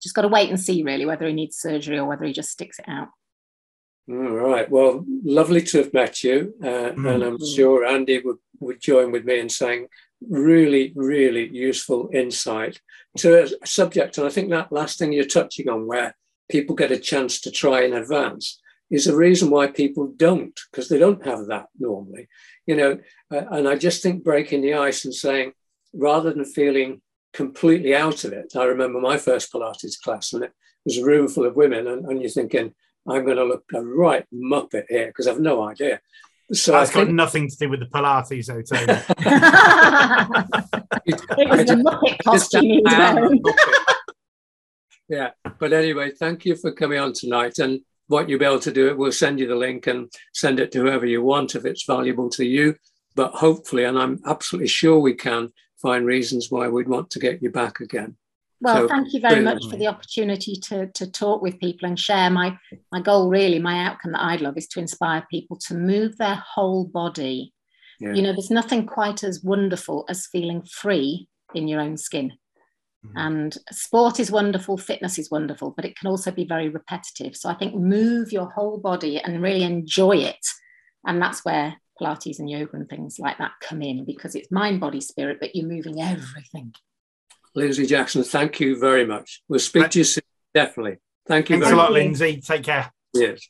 just 0.02 0.14
got 0.14 0.22
to 0.22 0.28
wait 0.28 0.48
and 0.48 0.58
see 0.58 0.82
really 0.82 1.04
whether 1.04 1.26
he 1.26 1.32
needs 1.32 1.58
surgery 1.58 1.98
or 1.98 2.06
whether 2.06 2.24
he 2.24 2.32
just 2.32 2.50
sticks 2.50 2.78
it 2.78 2.86
out. 2.88 3.08
All 4.10 4.16
right. 4.16 4.68
Well, 4.68 5.04
lovely 5.22 5.62
to 5.62 5.78
have 5.78 5.94
met 5.94 6.24
you. 6.24 6.54
Uh, 6.60 6.66
mm-hmm. 6.66 7.06
And 7.06 7.22
I'm 7.22 7.46
sure 7.46 7.84
Andy 7.84 8.20
would, 8.20 8.38
would 8.58 8.80
join 8.80 9.12
with 9.12 9.24
me 9.24 9.38
in 9.38 9.48
saying 9.48 9.86
really, 10.28 10.92
really 10.96 11.48
useful 11.48 12.10
insight 12.12 12.80
to 13.18 13.44
a 13.44 13.66
subject. 13.66 14.18
And 14.18 14.26
I 14.26 14.30
think 14.30 14.50
that 14.50 14.72
last 14.72 14.98
thing 14.98 15.12
you're 15.12 15.24
touching 15.24 15.68
on, 15.68 15.86
where 15.86 16.16
people 16.50 16.74
get 16.74 16.90
a 16.90 16.98
chance 16.98 17.40
to 17.42 17.52
try 17.52 17.84
in 17.84 17.92
advance, 17.92 18.60
is 18.90 19.06
a 19.06 19.16
reason 19.16 19.50
why 19.50 19.68
people 19.68 20.12
don't, 20.16 20.58
because 20.70 20.88
they 20.88 20.98
don't 20.98 21.24
have 21.24 21.46
that 21.46 21.66
normally. 21.78 22.26
You 22.66 22.76
know, 22.76 22.98
uh, 23.30 23.44
and 23.52 23.68
I 23.68 23.76
just 23.76 24.02
think 24.02 24.24
breaking 24.24 24.62
the 24.62 24.74
ice 24.74 25.04
and 25.04 25.14
saying, 25.14 25.52
rather 25.94 26.32
than 26.32 26.44
feeling 26.44 27.00
completely 27.32 27.94
out 27.94 28.24
of 28.24 28.32
it, 28.32 28.56
I 28.56 28.64
remember 28.64 29.00
my 29.00 29.18
first 29.18 29.52
Pilates 29.52 30.00
class 30.02 30.32
and 30.32 30.42
it 30.42 30.52
was 30.84 30.98
a 30.98 31.04
room 31.04 31.28
full 31.28 31.46
of 31.46 31.54
women, 31.54 31.86
and, 31.86 32.04
and 32.06 32.20
you're 32.20 32.30
thinking, 32.30 32.74
I'm 33.08 33.24
going 33.24 33.36
to 33.36 33.44
look 33.44 33.64
a 33.74 33.82
right 33.82 34.26
muppet 34.32 34.84
here 34.88 35.06
because 35.06 35.26
I've 35.26 35.40
no 35.40 35.68
idea. 35.68 36.00
So 36.52 36.72
that's 36.72 36.92
got 36.92 37.08
nothing 37.08 37.48
to 37.48 37.56
do 37.56 37.68
with 37.68 37.80
the 37.80 37.86
Pilates, 37.86 38.46
though, 38.46 38.62
Tony. 38.62 38.84
it 41.06 41.48
was 41.48 41.66
the 41.66 41.76
muppet 41.76 42.22
costume. 42.24 42.82
Yeah. 45.10 45.30
But 45.58 45.72
anyway, 45.72 46.12
thank 46.12 46.44
you 46.44 46.54
for 46.54 46.70
coming 46.70 47.00
on 47.00 47.12
tonight. 47.12 47.58
And 47.58 47.80
what 48.06 48.28
you'll 48.28 48.38
be 48.38 48.44
able 48.44 48.60
to 48.60 48.72
do 48.72 48.88
it, 48.88 48.96
we'll 48.96 49.10
send 49.10 49.40
you 49.40 49.48
the 49.48 49.56
link 49.56 49.88
and 49.88 50.08
send 50.32 50.60
it 50.60 50.70
to 50.72 50.80
whoever 50.80 51.04
you 51.04 51.20
want 51.20 51.56
if 51.56 51.64
it's 51.64 51.84
valuable 51.84 52.30
to 52.30 52.44
you. 52.44 52.76
But 53.16 53.32
hopefully, 53.32 53.84
and 53.84 53.98
I'm 53.98 54.20
absolutely 54.24 54.68
sure 54.68 55.00
we 55.00 55.14
can 55.14 55.50
find 55.82 56.06
reasons 56.06 56.48
why 56.48 56.68
we'd 56.68 56.88
want 56.88 57.10
to 57.10 57.18
get 57.18 57.42
you 57.42 57.50
back 57.50 57.80
again. 57.80 58.16
Well, 58.62 58.76
so, 58.82 58.88
thank 58.88 59.12
you 59.14 59.20
very 59.20 59.40
much 59.40 59.66
for 59.70 59.76
the 59.76 59.86
opportunity 59.86 60.54
to, 60.68 60.88
to 60.88 61.10
talk 61.10 61.40
with 61.40 61.58
people 61.60 61.88
and 61.88 61.98
share 61.98 62.28
my, 62.28 62.58
my 62.92 63.00
goal, 63.00 63.30
really, 63.30 63.58
my 63.58 63.86
outcome 63.86 64.12
that 64.12 64.22
I'd 64.22 64.42
love 64.42 64.58
is 64.58 64.68
to 64.68 64.80
inspire 64.80 65.26
people 65.30 65.58
to 65.68 65.74
move 65.74 66.18
their 66.18 66.34
whole 66.34 66.84
body. 66.84 67.54
Yeah. 68.00 68.12
You 68.12 68.22
know, 68.22 68.32
there's 68.32 68.50
nothing 68.50 68.86
quite 68.86 69.24
as 69.24 69.42
wonderful 69.42 70.04
as 70.08 70.26
feeling 70.26 70.62
free 70.62 71.28
in 71.54 71.68
your 71.68 71.80
own 71.80 71.96
skin. 71.96 72.32
Mm-hmm. 73.06 73.16
And 73.16 73.58
sport 73.70 74.20
is 74.20 74.30
wonderful, 74.30 74.76
fitness 74.76 75.18
is 75.18 75.30
wonderful, 75.30 75.72
but 75.74 75.86
it 75.86 75.96
can 75.96 76.08
also 76.08 76.30
be 76.30 76.44
very 76.44 76.68
repetitive. 76.68 77.36
So 77.36 77.48
I 77.48 77.54
think 77.54 77.74
move 77.74 78.30
your 78.30 78.50
whole 78.50 78.78
body 78.78 79.18
and 79.18 79.42
really 79.42 79.62
enjoy 79.62 80.18
it. 80.18 80.46
And 81.06 81.20
that's 81.20 81.46
where 81.46 81.76
Pilates 81.98 82.38
and 82.38 82.50
yoga 82.50 82.76
and 82.76 82.88
things 82.88 83.18
like 83.18 83.38
that 83.38 83.52
come 83.62 83.80
in 83.80 84.04
because 84.04 84.34
it's 84.34 84.50
mind, 84.50 84.80
body, 84.80 85.00
spirit, 85.00 85.38
but 85.40 85.56
you're 85.56 85.66
moving 85.66 86.00
everything. 86.02 86.74
Lindsay 87.54 87.86
Jackson, 87.86 88.22
thank 88.22 88.60
you 88.60 88.78
very 88.78 89.06
much. 89.06 89.42
We'll 89.48 89.60
speak 89.60 89.90
to 89.90 89.98
you 89.98 90.04
soon, 90.04 90.22
definitely. 90.54 90.98
Thank 91.26 91.50
you. 91.50 91.56
Thanks 91.56 91.72
a 91.72 91.76
lot, 91.76 91.90
much. 91.90 92.02
Lindsay. 92.02 92.40
Take 92.40 92.64
care. 92.64 92.92
Yes. 93.14 93.48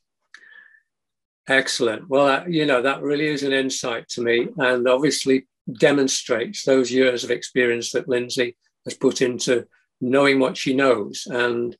Excellent. 1.48 2.08
Well, 2.08 2.26
uh, 2.26 2.44
you 2.46 2.66
know, 2.66 2.82
that 2.82 3.02
really 3.02 3.26
is 3.26 3.42
an 3.42 3.52
insight 3.52 4.08
to 4.10 4.22
me 4.22 4.48
and 4.56 4.88
obviously 4.88 5.46
demonstrates 5.78 6.64
those 6.64 6.92
years 6.92 7.24
of 7.24 7.30
experience 7.30 7.92
that 7.92 8.08
Lindsay 8.08 8.56
has 8.84 8.94
put 8.94 9.20
into 9.20 9.66
knowing 10.00 10.38
what 10.38 10.56
she 10.56 10.74
knows. 10.74 11.26
And 11.28 11.76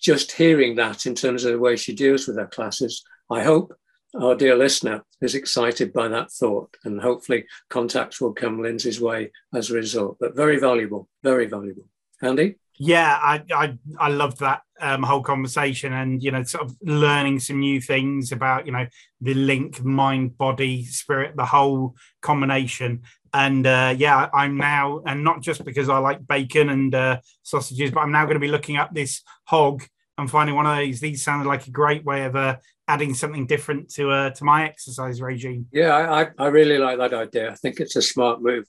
just 0.00 0.32
hearing 0.32 0.76
that 0.76 1.06
in 1.06 1.14
terms 1.14 1.44
of 1.44 1.52
the 1.52 1.58
way 1.58 1.76
she 1.76 1.94
deals 1.94 2.26
with 2.26 2.38
her 2.38 2.46
classes, 2.46 3.04
I 3.30 3.42
hope 3.42 3.74
our 4.18 4.34
dear 4.34 4.56
listener 4.56 5.04
is 5.20 5.34
excited 5.34 5.92
by 5.92 6.08
that 6.08 6.30
thought, 6.32 6.76
and 6.84 7.00
hopefully 7.00 7.46
contacts 7.68 8.20
will 8.20 8.32
come 8.32 8.60
Lindsay's 8.60 9.00
way 9.00 9.30
as 9.54 9.70
a 9.70 9.74
result. 9.74 10.16
But 10.18 10.36
very 10.36 10.58
valuable, 10.58 11.08
very 11.22 11.46
valuable. 11.46 11.84
Andy? 12.22 12.56
Yeah, 12.78 13.18
I 13.22 13.42
I, 13.52 13.78
I 13.98 14.08
loved 14.08 14.40
that 14.40 14.62
um, 14.80 15.02
whole 15.02 15.22
conversation, 15.22 15.92
and 15.92 16.22
you 16.22 16.30
know, 16.30 16.42
sort 16.42 16.64
of 16.64 16.76
learning 16.82 17.40
some 17.40 17.60
new 17.60 17.80
things 17.80 18.32
about 18.32 18.66
you 18.66 18.72
know 18.72 18.86
the 19.20 19.34
link, 19.34 19.84
mind, 19.84 20.38
body, 20.38 20.84
spirit, 20.84 21.36
the 21.36 21.44
whole 21.44 21.94
combination. 22.22 23.02
And 23.32 23.64
uh, 23.66 23.94
yeah, 23.96 24.28
I'm 24.34 24.56
now, 24.56 25.02
and 25.06 25.22
not 25.22 25.40
just 25.40 25.64
because 25.64 25.88
I 25.88 25.98
like 25.98 26.26
bacon 26.26 26.68
and 26.68 26.94
uh, 26.94 27.20
sausages, 27.42 27.92
but 27.92 28.00
I'm 28.00 28.12
now 28.12 28.24
going 28.24 28.34
to 28.34 28.40
be 28.40 28.48
looking 28.48 28.76
up 28.76 28.92
this 28.92 29.22
hog 29.44 29.84
and 30.20 30.30
finding 30.30 30.54
one 30.54 30.66
of 30.66 30.78
these. 30.78 31.00
These 31.00 31.24
sounded 31.24 31.48
like 31.48 31.66
a 31.66 31.70
great 31.70 32.04
way 32.04 32.24
of 32.24 32.36
uh, 32.36 32.56
adding 32.88 33.14
something 33.14 33.46
different 33.46 33.90
to 33.94 34.10
uh, 34.10 34.30
to 34.30 34.44
my 34.44 34.64
exercise 34.64 35.20
regime. 35.20 35.66
Yeah, 35.72 35.94
I, 35.96 36.28
I 36.38 36.48
really 36.48 36.78
like 36.78 36.98
that 36.98 37.14
idea. 37.14 37.50
I 37.50 37.54
think 37.54 37.80
it's 37.80 37.96
a 37.96 38.02
smart 38.02 38.42
move. 38.42 38.66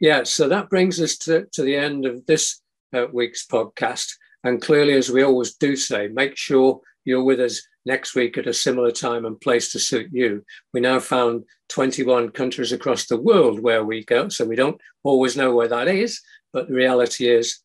Yeah, 0.00 0.24
so 0.24 0.48
that 0.48 0.70
brings 0.70 1.00
us 1.00 1.16
to, 1.18 1.46
to 1.52 1.62
the 1.62 1.76
end 1.76 2.04
of 2.04 2.26
this 2.26 2.60
uh, 2.92 3.06
week's 3.12 3.46
podcast. 3.46 4.12
And 4.42 4.60
clearly, 4.60 4.94
as 4.94 5.10
we 5.10 5.22
always 5.22 5.54
do 5.54 5.76
say, 5.76 6.08
make 6.08 6.36
sure 6.36 6.80
you're 7.04 7.24
with 7.24 7.40
us 7.40 7.66
next 7.86 8.14
week 8.14 8.36
at 8.38 8.46
a 8.46 8.54
similar 8.54 8.90
time 8.90 9.24
and 9.24 9.40
place 9.40 9.72
to 9.72 9.78
suit 9.78 10.08
you. 10.12 10.44
We 10.72 10.80
now 10.80 11.00
found 11.00 11.44
21 11.68 12.30
countries 12.30 12.72
across 12.72 13.06
the 13.06 13.20
world 13.20 13.60
where 13.60 13.84
we 13.84 14.04
go, 14.04 14.28
so 14.28 14.44
we 14.44 14.56
don't 14.56 14.80
always 15.02 15.36
know 15.36 15.54
where 15.54 15.68
that 15.68 15.88
is. 15.88 16.20
But 16.52 16.68
the 16.68 16.74
reality 16.74 17.28
is, 17.28 17.60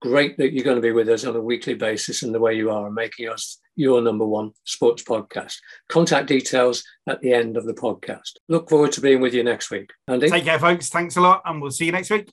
great 0.00 0.36
that 0.38 0.52
you're 0.52 0.64
going 0.64 0.76
to 0.76 0.82
be 0.82 0.92
with 0.92 1.08
us 1.08 1.24
on 1.24 1.36
a 1.36 1.40
weekly 1.40 1.74
basis 1.74 2.22
and 2.22 2.34
the 2.34 2.40
way 2.40 2.54
you 2.54 2.70
are, 2.70 2.90
making 2.90 3.28
us 3.28 3.58
your 3.76 4.00
number 4.00 4.26
one 4.26 4.52
sports 4.64 5.02
podcast. 5.02 5.56
Contact 5.88 6.26
details 6.26 6.82
at 7.08 7.20
the 7.20 7.32
end 7.32 7.56
of 7.56 7.66
the 7.66 7.74
podcast. 7.74 8.32
Look 8.48 8.68
forward 8.68 8.92
to 8.92 9.00
being 9.00 9.20
with 9.20 9.34
you 9.34 9.44
next 9.44 9.70
week. 9.70 9.90
Andy? 10.08 10.30
Take 10.30 10.44
care, 10.44 10.58
folks. 10.58 10.88
Thanks 10.88 11.16
a 11.16 11.20
lot, 11.20 11.42
and 11.44 11.60
we'll 11.60 11.70
see 11.70 11.86
you 11.86 11.92
next 11.92 12.10
week. 12.10 12.30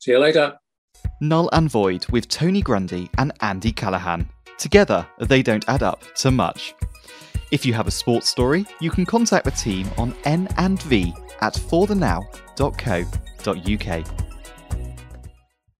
See 0.00 0.12
you 0.12 0.18
later. 0.18 0.58
Null 1.20 1.48
and 1.52 1.70
Void 1.70 2.06
with 2.10 2.28
Tony 2.28 2.60
Grundy 2.60 3.08
and 3.18 3.32
Andy 3.40 3.72
Callahan. 3.72 4.28
Together, 4.58 5.06
they 5.18 5.42
don't 5.42 5.68
add 5.68 5.82
up 5.82 6.02
to 6.16 6.30
much. 6.30 6.74
If 7.50 7.66
you 7.66 7.72
have 7.74 7.86
a 7.86 7.90
sports 7.90 8.28
story, 8.28 8.66
you 8.80 8.90
can 8.90 9.06
contact 9.06 9.44
the 9.44 9.50
team 9.50 9.88
on 9.96 10.14
n 10.24 10.48
and 10.56 10.82
v 10.82 11.14
at 11.40 11.54
forthenow.co.uk. 11.54 14.33